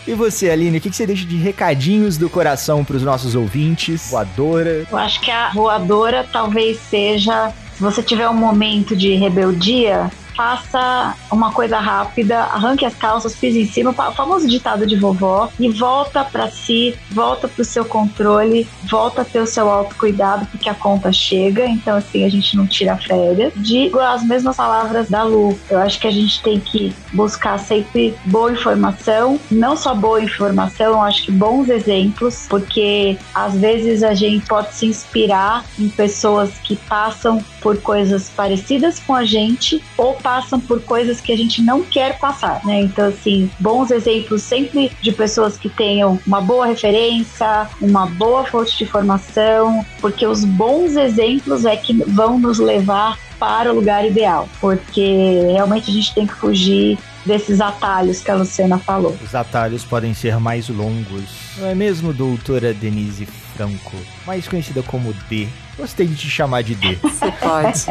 E 0.06 0.14
você, 0.14 0.48
Aline, 0.48 0.78
o 0.78 0.80
que, 0.80 0.90
que 0.90 0.94
você 0.94 1.04
deixa 1.04 1.26
de 1.26 1.36
recadinhos 1.36 2.16
do 2.16 2.30
coração 2.30 2.84
para 2.84 2.94
os 2.94 3.02
nossos 3.02 3.34
ouvintes? 3.34 4.10
Voadora? 4.10 4.86
Eu 4.88 4.96
acho 4.96 5.20
que 5.20 5.30
a 5.32 5.50
voadora 5.50 6.24
talvez 6.32 6.78
seja, 6.78 7.52
se 7.76 7.82
você 7.82 8.02
tiver 8.02 8.26
um 8.26 8.34
momento 8.34 8.96
de 8.96 9.14
rebeldia, 9.16 10.10
faça 10.36 11.14
uma 11.32 11.50
coisa 11.50 11.78
rápida, 11.78 12.38
arranque 12.38 12.84
as 12.84 12.94
calças, 12.94 13.34
pise 13.34 13.62
em 13.62 13.66
cima, 13.66 13.90
o 13.90 14.12
famoso 14.12 14.46
ditado 14.46 14.86
de 14.86 14.94
vovó, 14.94 15.48
e 15.58 15.68
volta 15.70 16.22
para 16.22 16.48
si, 16.50 16.94
volta 17.10 17.48
pro 17.48 17.64
seu 17.64 17.84
controle, 17.84 18.68
volta 18.88 19.22
a 19.22 19.24
ter 19.24 19.40
o 19.40 19.46
seu 19.46 19.70
autocuidado, 19.70 20.46
porque 20.46 20.68
a 20.68 20.74
conta 20.74 21.12
chega, 21.12 21.66
então 21.66 21.96
assim, 21.96 22.24
a 22.24 22.28
gente 22.28 22.56
não 22.56 22.66
tira 22.66 22.96
férias. 22.96 23.52
Digo 23.56 23.98
as 23.98 24.22
mesmas 24.22 24.56
palavras 24.56 25.08
da 25.08 25.22
Lu, 25.22 25.58
eu 25.70 25.78
acho 25.78 25.98
que 25.98 26.06
a 26.06 26.10
gente 26.10 26.42
tem 26.42 26.60
que 26.60 26.94
buscar 27.12 27.58
sempre 27.58 28.14
boa 28.26 28.52
informação, 28.52 29.40
não 29.50 29.76
só 29.76 29.94
boa 29.94 30.22
informação, 30.22 30.92
eu 30.92 31.00
acho 31.00 31.24
que 31.24 31.32
bons 31.32 31.68
exemplos, 31.68 32.46
porque 32.48 33.16
às 33.34 33.54
vezes 33.54 34.02
a 34.02 34.12
gente 34.12 34.46
pode 34.46 34.74
se 34.74 34.86
inspirar 34.86 35.64
em 35.78 35.88
pessoas 35.88 36.50
que 36.58 36.76
passam 36.76 37.42
por 37.60 37.78
coisas 37.78 38.28
parecidas 38.28 38.98
com 39.00 39.14
a 39.14 39.24
gente 39.24 39.82
ou 39.96 40.14
passam 40.26 40.58
por 40.58 40.82
coisas 40.82 41.20
que 41.20 41.30
a 41.32 41.36
gente 41.36 41.62
não 41.62 41.84
quer 41.84 42.18
passar, 42.18 42.60
né? 42.64 42.80
Então, 42.80 43.06
assim, 43.06 43.48
bons 43.60 43.92
exemplos 43.92 44.42
sempre 44.42 44.90
de 45.00 45.12
pessoas 45.12 45.56
que 45.56 45.68
tenham 45.68 46.18
uma 46.26 46.40
boa 46.40 46.66
referência, 46.66 47.68
uma 47.80 48.06
boa 48.06 48.44
fonte 48.44 48.76
de 48.76 48.82
informação, 48.82 49.86
porque 50.00 50.26
os 50.26 50.44
bons 50.44 50.96
exemplos 50.96 51.64
é 51.64 51.76
que 51.76 51.92
vão 52.08 52.40
nos 52.40 52.58
levar 52.58 53.16
para 53.38 53.72
o 53.72 53.76
lugar 53.76 54.04
ideal, 54.04 54.48
porque 54.60 55.42
realmente 55.52 55.92
a 55.92 55.94
gente 55.94 56.12
tem 56.12 56.26
que 56.26 56.34
fugir 56.34 56.98
desses 57.24 57.60
atalhos 57.60 58.20
que 58.20 58.28
a 58.28 58.34
Luciana 58.34 58.78
falou. 58.80 59.16
Os 59.22 59.32
atalhos 59.32 59.84
podem 59.84 60.12
ser 60.12 60.40
mais 60.40 60.68
longos, 60.68 61.54
não 61.56 61.68
é 61.68 61.74
mesmo, 61.74 62.12
doutora 62.12 62.74
Denise 62.74 63.26
Franco, 63.54 63.94
mais 64.26 64.48
conhecida 64.48 64.82
como 64.82 65.14
D? 65.30 65.46
Gostei 65.76 66.08
de 66.08 66.16
te 66.16 66.28
chamar 66.28 66.64
de 66.64 66.74
D. 66.74 66.98
Você 67.00 67.30
pode. 67.30 67.84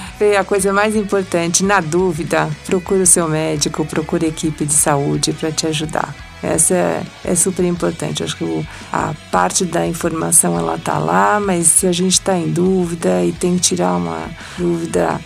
Fê, 0.18 0.36
a 0.36 0.44
coisa 0.44 0.72
mais 0.72 0.94
importante, 0.94 1.64
na 1.64 1.80
dúvida, 1.80 2.48
procure 2.66 3.02
o 3.02 3.06
seu 3.06 3.28
médico, 3.28 3.84
procure 3.84 4.26
a 4.26 4.28
equipe 4.28 4.64
de 4.64 4.72
saúde 4.72 5.32
para 5.32 5.50
te 5.50 5.66
ajudar. 5.66 6.14
Essa 6.40 6.74
é, 6.74 7.02
é, 7.24 7.34
super 7.34 7.64
importante. 7.64 8.22
Acho 8.22 8.36
que 8.36 8.44
o, 8.44 8.64
a 8.92 9.14
parte 9.32 9.64
da 9.64 9.86
informação 9.86 10.58
ela 10.58 10.78
tá 10.78 10.98
lá, 10.98 11.40
mas 11.40 11.66
se 11.66 11.86
a 11.86 11.92
gente 11.92 12.12
está 12.12 12.36
em 12.36 12.48
dúvida 12.48 13.24
e 13.24 13.32
tem 13.32 13.56
que 13.56 13.62
tirar 13.62 13.96
uma 13.96 14.30
dúvida, 14.58 15.20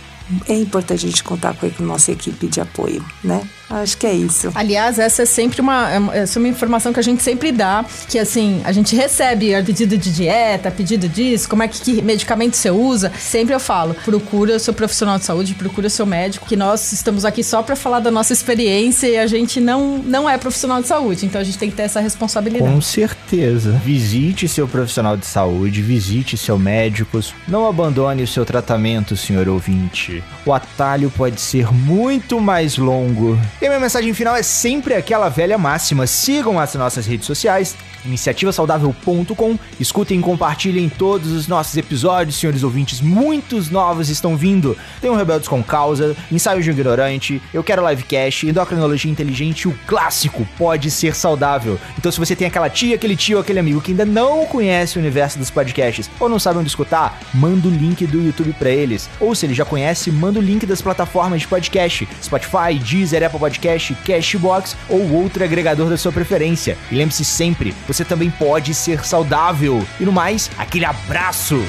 é 0.47 0.55
importante 0.55 1.05
a 1.05 1.09
gente 1.09 1.23
contar 1.23 1.53
com 1.55 1.67
a 1.67 1.85
nossa 1.85 2.11
equipe 2.11 2.47
de 2.47 2.61
apoio, 2.61 3.03
né? 3.23 3.41
Acho 3.69 3.97
que 3.97 4.07
é 4.07 4.13
isso. 4.13 4.51
Aliás, 4.55 4.97
essa 4.97 5.23
é 5.23 5.25
sempre 5.25 5.61
uma, 5.61 5.91
é 5.91 6.19
essa 6.19 6.37
é 6.37 6.41
uma 6.41 6.47
informação 6.47 6.91
que 6.91 6.99
a 6.99 7.03
gente 7.03 7.21
sempre 7.21 7.51
dá, 7.51 7.85
que 8.07 8.17
assim, 8.17 8.61
a 8.63 8.71
gente 8.71 8.95
recebe 8.95 9.53
a 9.53 9.63
pedido 9.63 9.97
de 9.97 10.11
dieta, 10.11 10.71
pedido 10.71 11.07
disso, 11.07 11.47
como 11.47 11.61
é 11.61 11.67
que, 11.67 11.79
que 11.79 12.01
medicamento 12.01 12.55
você 12.55 12.71
usa. 12.71 13.11
Sempre 13.19 13.53
eu 13.53 13.59
falo, 13.59 13.93
procura 13.93 14.55
o 14.55 14.59
seu 14.59 14.73
profissional 14.73 15.19
de 15.19 15.25
saúde, 15.25 15.53
procura 15.53 15.87
o 15.87 15.89
seu 15.89 16.05
médico, 16.05 16.47
que 16.47 16.55
nós 16.55 16.91
estamos 16.91 17.25
aqui 17.25 17.43
só 17.43 17.61
para 17.61 17.75
falar 17.75 17.99
da 17.99 18.09
nossa 18.09 18.33
experiência 18.33 19.07
e 19.07 19.17
a 19.17 19.27
gente 19.27 19.59
não, 19.59 19.99
não 19.99 20.29
é 20.29 20.37
profissional 20.37 20.81
de 20.81 20.87
saúde, 20.87 21.25
então 21.25 21.39
a 21.39 21.43
gente 21.43 21.57
tem 21.57 21.69
que 21.69 21.75
ter 21.75 21.83
essa 21.83 21.99
responsabilidade. 21.99 22.71
Com 22.71 22.81
certeza. 22.81 23.71
Visite 23.83 24.47
seu 24.47 24.67
profissional 24.67 25.15
de 25.15 25.25
saúde, 25.25 25.81
visite 25.81 26.37
seu 26.37 26.57
médico, 26.57 27.19
não 27.47 27.67
abandone 27.67 28.23
o 28.23 28.27
seu 28.27 28.45
tratamento, 28.45 29.15
senhor 29.15 29.47
ouvinte. 29.47 30.23
O 30.45 30.53
atalho 30.53 31.11
pode 31.15 31.39
ser 31.39 31.71
muito 31.71 32.39
mais 32.39 32.77
longo 32.77 33.37
E 33.61 33.67
minha 33.67 33.79
mensagem 33.79 34.13
final 34.13 34.37
é 34.37 34.41
sempre 34.41 34.93
aquela 34.93 35.27
velha 35.27 35.57
máxima: 35.57 36.07
sigam 36.07 36.57
as 36.57 36.75
nossas 36.75 37.05
redes 37.05 37.25
sociais, 37.25 37.75
iniciativasaudável.com. 38.05 39.59
Escutem 39.77 40.17
e 40.17 40.21
compartilhem 40.21 40.87
todos 40.87 41.33
os 41.33 41.45
nossos 41.45 41.75
episódios, 41.75 42.37
senhores 42.37 42.63
ouvintes. 42.63 43.01
Muitos 43.01 43.69
novos 43.69 44.07
estão 44.07 44.37
vindo. 44.37 44.77
Tem 45.01 45.11
o 45.11 45.15
Rebeldes 45.15 45.49
com 45.49 45.61
Causa, 45.61 46.15
Ensaio 46.31 46.63
de 46.63 46.69
um 46.69 46.73
Ignorante, 46.73 47.41
Eu 47.53 47.61
Quero 47.61 47.85
Livecast, 47.87 48.47
Endocrinologia 48.47 49.11
Inteligente, 49.11 49.67
o 49.67 49.77
clássico 49.85 50.47
Pode 50.57 50.89
Ser 50.89 51.13
Saudável. 51.13 51.77
Então, 51.97 52.09
se 52.09 52.17
você 52.19 52.37
tem 52.37 52.47
aquela 52.47 52.69
tia, 52.69 52.95
aquele 52.95 53.17
tio, 53.17 53.39
aquele 53.39 53.59
amigo 53.59 53.81
que 53.81 53.91
ainda 53.91 54.05
não 54.05 54.45
conhece 54.45 54.97
o 54.97 55.01
universo 55.01 55.37
dos 55.37 55.51
podcasts 55.51 56.09
ou 56.17 56.29
não 56.29 56.39
sabe 56.39 56.59
onde 56.59 56.69
escutar, 56.69 57.19
manda 57.33 57.67
o 57.67 57.71
link 57.71 58.07
do 58.07 58.21
YouTube 58.21 58.53
para 58.53 58.69
eles. 58.69 59.09
Ou 59.19 59.35
se 59.35 59.45
ele 59.45 59.53
já 59.53 59.65
conhece, 59.65 60.09
manda 60.11 60.39
o 60.39 60.41
link 60.41 60.65
das 60.65 60.81
plataformas 60.81 61.41
de 61.41 61.47
podcast: 61.47 62.07
Spotify, 62.23 62.79
Deezer, 62.81 63.21
Apple 63.21 63.48
Podcast, 63.49 63.95
Cashbox 64.05 64.77
ou 64.87 65.11
outro 65.13 65.43
agregador 65.43 65.89
da 65.89 65.97
sua 65.97 66.11
preferência. 66.11 66.77
E 66.91 66.95
lembre-se 66.95 67.25
sempre, 67.25 67.73
você 67.87 68.05
também 68.05 68.29
pode 68.29 68.75
ser 68.75 69.03
saudável. 69.03 69.83
E 69.99 70.05
no 70.05 70.11
mais, 70.11 70.51
aquele 70.57 70.85
abraço! 70.85 71.59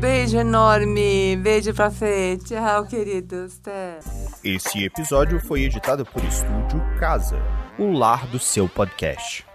Beijo 0.00 0.38
enorme. 0.38 1.36
Beijo 1.36 1.72
pra 1.72 1.90
Fê. 1.90 2.36
Tchau, 2.44 2.84
queridos. 2.86 3.58
Até. 3.60 3.98
Esse 4.42 4.84
episódio 4.84 5.38
foi 5.40 5.62
editado 5.62 6.04
por 6.04 6.24
Estúdio 6.24 6.80
Casa, 6.98 7.40
o 7.78 7.92
lar 7.92 8.26
do 8.26 8.38
seu 8.38 8.68
podcast. 8.68 9.49